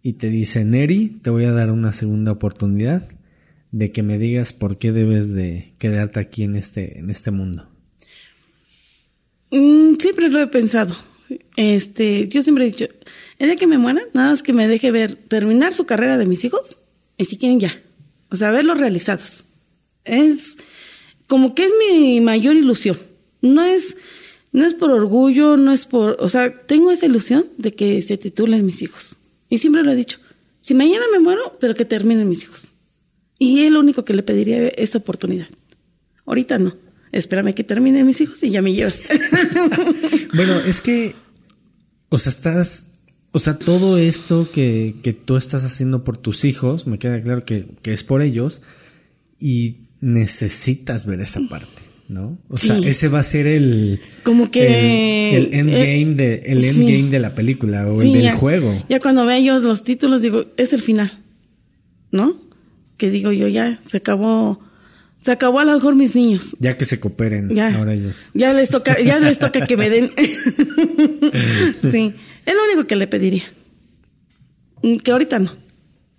y 0.00 0.12
te 0.12 0.30
dice, 0.30 0.64
Neri, 0.64 1.18
te 1.20 1.30
voy 1.30 1.46
a 1.46 1.52
dar 1.52 1.72
una 1.72 1.90
segunda 1.90 2.30
oportunidad 2.30 3.08
de 3.72 3.90
que 3.90 4.04
me 4.04 4.16
digas 4.16 4.52
por 4.52 4.78
qué 4.78 4.92
debes 4.92 5.34
de 5.34 5.72
quedarte 5.78 6.20
aquí 6.20 6.44
en 6.44 6.54
este, 6.54 7.00
en 7.00 7.10
este 7.10 7.32
mundo? 7.32 7.68
Mm, 9.50 9.96
siempre 9.98 10.28
lo 10.28 10.40
he 10.40 10.46
pensado. 10.46 10.94
Este, 11.56 12.28
yo 12.28 12.42
siempre 12.42 12.64
he 12.64 12.70
dicho, 12.70 12.86
el 13.38 13.58
que 13.58 13.66
me 13.66 13.78
muera, 13.78 14.02
nada 14.14 14.30
más 14.30 14.42
que 14.42 14.52
me 14.52 14.68
deje 14.68 14.90
ver, 14.90 15.14
terminar 15.14 15.74
su 15.74 15.86
carrera 15.86 16.18
de 16.18 16.26
mis 16.26 16.44
hijos, 16.44 16.78
y 17.18 17.24
si 17.24 17.36
quieren 17.38 17.60
ya. 17.60 17.82
O 18.30 18.34
O 18.34 18.36
sea, 18.36 18.50
verlos 18.50 18.78
realizados. 18.78 19.44
Es 20.04 20.58
como 21.26 21.54
que 21.54 21.64
es 21.64 21.72
mi 21.78 22.20
mayor 22.20 22.56
ilusión. 22.56 22.98
No 23.42 23.64
es, 23.64 23.96
no 24.52 24.64
es 24.64 24.74
por 24.74 24.90
orgullo, 24.90 25.56
no 25.56 25.72
es 25.72 25.86
por, 25.86 26.16
o 26.20 26.28
sea, 26.28 26.62
tengo 26.66 26.90
esa 26.90 27.06
ilusión 27.06 27.46
de 27.58 27.74
que 27.74 28.02
se 28.02 28.16
titulen 28.16 28.64
mis 28.64 28.82
hijos. 28.82 29.16
Y 29.48 29.58
siempre 29.58 29.82
lo 29.82 29.92
he 29.92 29.96
dicho. 29.96 30.18
Si 30.60 30.74
mañana 30.74 31.04
me 31.12 31.20
muero, 31.20 31.56
pero 31.60 31.74
que 31.74 31.84
terminen 31.84 32.28
mis 32.28 32.44
hijos. 32.44 32.68
Y 33.38 33.64
es 33.64 33.70
lo 33.70 33.80
único 33.80 34.04
que 34.04 34.14
le 34.14 34.22
pediría 34.22 34.68
esa 34.68 34.98
oportunidad. 34.98 35.48
Ahorita 36.24 36.58
no. 36.58 36.76
Espérame 37.12 37.54
que 37.54 37.64
terminen 37.64 38.06
mis 38.06 38.20
hijos 38.20 38.42
y 38.42 38.50
ya 38.50 38.62
me 38.62 38.72
llevas. 38.72 39.00
bueno, 40.34 40.58
es 40.60 40.80
que, 40.80 41.14
o 42.08 42.18
sea, 42.18 42.30
estás, 42.30 42.88
o 43.36 43.38
sea, 43.38 43.58
todo 43.58 43.98
esto 43.98 44.48
que, 44.50 44.94
que 45.02 45.12
tú 45.12 45.36
estás 45.36 45.62
haciendo 45.66 46.04
por 46.04 46.16
tus 46.16 46.46
hijos, 46.46 46.86
me 46.86 46.98
queda 46.98 47.20
claro 47.20 47.44
que, 47.44 47.66
que 47.82 47.92
es 47.92 48.02
por 48.02 48.22
ellos 48.22 48.62
y 49.38 49.76
necesitas 50.00 51.04
ver 51.04 51.20
esa 51.20 51.42
parte. 51.50 51.82
¿no? 52.08 52.38
O 52.48 52.56
sea, 52.56 52.78
ese 52.78 53.08
va 53.08 53.18
a 53.18 53.22
ser 53.22 53.46
el 53.46 54.00
como 54.22 54.50
que 54.50 55.36
el, 55.36 55.52
endgame 55.52 56.14
de 56.14 56.44
el 56.46 56.64
endgame 56.64 57.10
de 57.10 57.18
la 57.18 57.34
película 57.34 57.86
o 57.86 58.00
el 58.00 58.10
del 58.10 58.32
juego. 58.32 58.82
Ya 58.88 59.00
cuando 59.00 59.26
veo 59.26 59.38
yo 59.38 59.58
los 59.58 59.84
títulos 59.84 60.22
digo, 60.22 60.46
es 60.56 60.72
el 60.72 60.80
final. 60.80 61.12
¿No? 62.10 62.40
Que 62.96 63.10
digo 63.10 63.32
yo 63.32 63.48
ya 63.48 63.82
se 63.84 63.98
acabó 63.98 64.60
se 65.26 65.32
acabó 65.32 65.58
a 65.58 65.64
lo 65.64 65.74
mejor 65.74 65.96
mis 65.96 66.14
niños. 66.14 66.56
Ya 66.60 66.78
que 66.78 66.84
se 66.84 67.00
cooperen 67.00 67.48
ya, 67.48 67.74
ahora 67.74 67.94
ellos. 67.94 68.28
Ya 68.32 68.52
les 68.52 68.70
toca 68.70 68.96
ya 69.02 69.18
les 69.18 69.40
toca 69.40 69.66
que 69.66 69.76
me 69.76 69.90
den. 69.90 70.12
sí, 71.90 72.14
es 72.46 72.54
lo 72.54 72.64
único 72.70 72.86
que 72.86 72.94
le 72.94 73.08
pediría. 73.08 73.42
Que 75.02 75.10
ahorita 75.10 75.40
no 75.40 75.50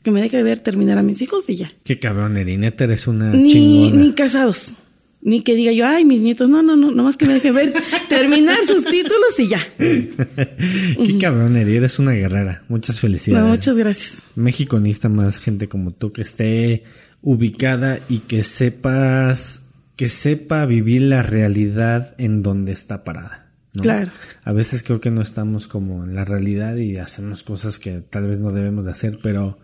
que 0.04 0.12
me 0.12 0.22
deje 0.22 0.36
de 0.36 0.44
ver 0.44 0.60
terminar 0.60 0.98
a 0.98 1.04
mis 1.04 1.22
hijos 1.22 1.50
y 1.50 1.56
ya. 1.56 1.72
Qué 1.86 2.00
cabrón, 2.00 2.36
Erineta, 2.36 2.84
eres 2.84 3.08
una 3.08 3.32
ni, 3.32 3.52
chingona. 3.52 4.04
Ni 4.04 4.14
casados. 4.14 4.76
Ni 5.22 5.42
que 5.42 5.56
diga 5.56 5.72
yo, 5.72 5.88
ay, 5.88 6.04
mis 6.04 6.22
nietos, 6.22 6.50
no, 6.50 6.62
no, 6.62 6.76
no, 6.76 6.92
nomás 6.92 7.16
que 7.16 7.26
me 7.26 7.34
deje 7.34 7.52
ver, 7.52 7.74
terminar 8.10 8.58
sus 8.68 8.84
títulos 8.84 9.40
y 9.40 9.48
ya. 9.48 9.66
Qué 9.78 11.18
cabrón, 11.20 11.56
Eri, 11.56 11.78
eres 11.78 11.98
una 11.98 12.12
guerrera. 12.12 12.64
Muchas 12.68 13.00
felicidades. 13.00 13.50
muchas 13.50 13.78
gracias. 13.78 14.24
México 14.36 14.80
necesita 14.82 15.08
más 15.08 15.40
gente 15.40 15.70
como 15.70 15.92
tú 15.92 16.12
que 16.12 16.24
esté 16.24 16.84
ubicada 17.28 18.00
y 18.08 18.20
que 18.20 18.42
sepas, 18.42 19.64
que 19.98 20.08
sepa 20.08 20.66
vivir 20.66 21.02
la 21.02 21.24
realidad 21.24 22.16
en 22.18 22.42
donde 22.42 22.72
está 22.72 23.04
parada. 23.04 23.52
Claro. 23.74 24.12
A 24.46 24.54
veces 24.54 24.82
creo 24.82 25.02
que 25.02 25.12
no 25.12 25.22
estamos 25.22 25.68
como 25.68 26.06
en 26.06 26.16
la 26.16 26.24
realidad 26.24 26.78
y 26.78 26.96
hacemos 26.96 27.44
cosas 27.44 27.80
que 27.80 28.00
tal 28.00 28.28
vez 28.28 28.40
no 28.40 28.54
debemos 28.54 28.86
de 28.86 28.92
hacer, 28.92 29.20
pero 29.22 29.60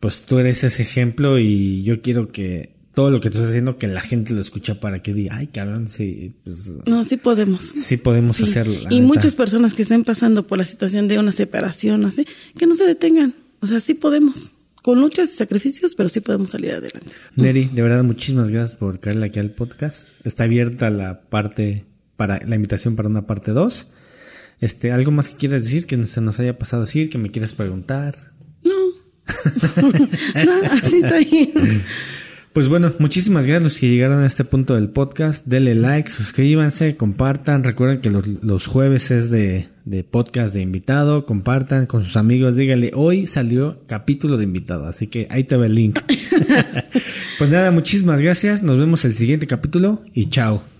pues 0.00 0.20
tú 0.20 0.38
eres 0.38 0.64
ese 0.64 0.82
ejemplo 0.82 1.38
y 1.38 1.82
yo 1.82 2.02
quiero 2.02 2.28
que 2.28 2.74
todo 2.92 3.10
lo 3.10 3.20
que 3.20 3.30
tú 3.30 3.38
estás 3.38 3.48
haciendo, 3.48 3.78
que 3.78 3.86
la 3.86 4.02
gente 4.02 4.34
lo 4.34 4.42
escucha 4.42 4.78
para 4.78 5.00
que 5.00 5.14
diga, 5.14 5.36
ay, 5.36 5.46
cabrón, 5.46 5.88
sí, 5.88 6.34
pues... 6.44 6.76
No, 6.84 7.04
sí 7.04 7.16
podemos. 7.16 7.62
Sí 7.62 7.96
podemos 7.96 8.38
hacerlo. 8.38 8.76
Y 8.90 9.00
muchas 9.00 9.34
personas 9.34 9.72
que 9.72 9.80
estén 9.80 10.04
pasando 10.04 10.46
por 10.46 10.58
la 10.58 10.66
situación 10.66 11.08
de 11.08 11.18
una 11.18 11.32
separación, 11.32 12.04
así, 12.04 12.26
que 12.58 12.66
no 12.66 12.74
se 12.74 12.84
detengan. 12.84 13.32
O 13.60 13.66
sea, 13.66 13.80
sí 13.80 13.94
podemos. 13.94 14.52
Con 14.82 15.00
luchas 15.00 15.30
y 15.30 15.34
sacrificios, 15.34 15.94
pero 15.94 16.08
sí 16.08 16.20
podemos 16.20 16.50
salir 16.50 16.72
adelante. 16.72 17.12
Neri, 17.36 17.70
de 17.72 17.82
verdad, 17.82 18.02
muchísimas 18.02 18.50
gracias 18.50 18.76
por 18.76 18.98
caerle 18.98 19.26
aquí 19.26 19.38
al 19.38 19.52
podcast. 19.52 20.08
Está 20.24 20.44
abierta 20.44 20.90
la 20.90 21.22
parte, 21.22 21.84
para 22.16 22.44
la 22.44 22.56
invitación 22.56 22.96
para 22.96 23.08
una 23.08 23.26
parte 23.26 23.52
2. 23.52 23.86
Este, 24.60 24.92
¿Algo 24.92 25.12
más 25.12 25.30
que 25.30 25.36
quieras 25.36 25.64
decir, 25.64 25.86
que 25.86 26.04
se 26.04 26.20
nos 26.20 26.40
haya 26.40 26.58
pasado 26.58 26.82
decir, 26.82 27.08
que 27.08 27.18
me 27.18 27.30
quieras 27.30 27.54
preguntar? 27.54 28.14
no, 28.64 28.72
así 30.72 30.98
está 30.98 31.18
bien. 31.18 31.52
Pues 32.52 32.68
bueno, 32.68 32.92
muchísimas 32.98 33.46
gracias 33.46 33.62
a 33.62 33.64
los 33.64 33.78
que 33.78 33.88
llegaron 33.88 34.22
a 34.22 34.26
este 34.26 34.44
punto 34.44 34.74
del 34.74 34.90
podcast. 34.90 35.46
Denle 35.46 35.74
like, 35.74 36.10
suscríbanse, 36.10 36.98
compartan. 36.98 37.64
Recuerden 37.64 38.02
que 38.02 38.10
los, 38.10 38.66
jueves 38.66 39.10
es 39.10 39.30
de, 39.30 39.68
de, 39.86 40.04
podcast 40.04 40.52
de 40.52 40.60
invitado. 40.60 41.24
Compartan 41.24 41.86
con 41.86 42.04
sus 42.04 42.18
amigos. 42.18 42.56
Díganle, 42.56 42.90
hoy 42.94 43.26
salió 43.26 43.80
capítulo 43.86 44.36
de 44.36 44.44
invitado. 44.44 44.86
Así 44.86 45.06
que 45.06 45.26
ahí 45.30 45.44
te 45.44 45.56
va 45.56 45.64
el 45.64 45.74
link. 45.74 45.98
pues 47.38 47.48
nada, 47.48 47.70
muchísimas 47.70 48.20
gracias. 48.20 48.62
Nos 48.62 48.76
vemos 48.76 49.02
el 49.06 49.14
siguiente 49.14 49.46
capítulo 49.46 50.02
y 50.12 50.28
chao. 50.28 50.71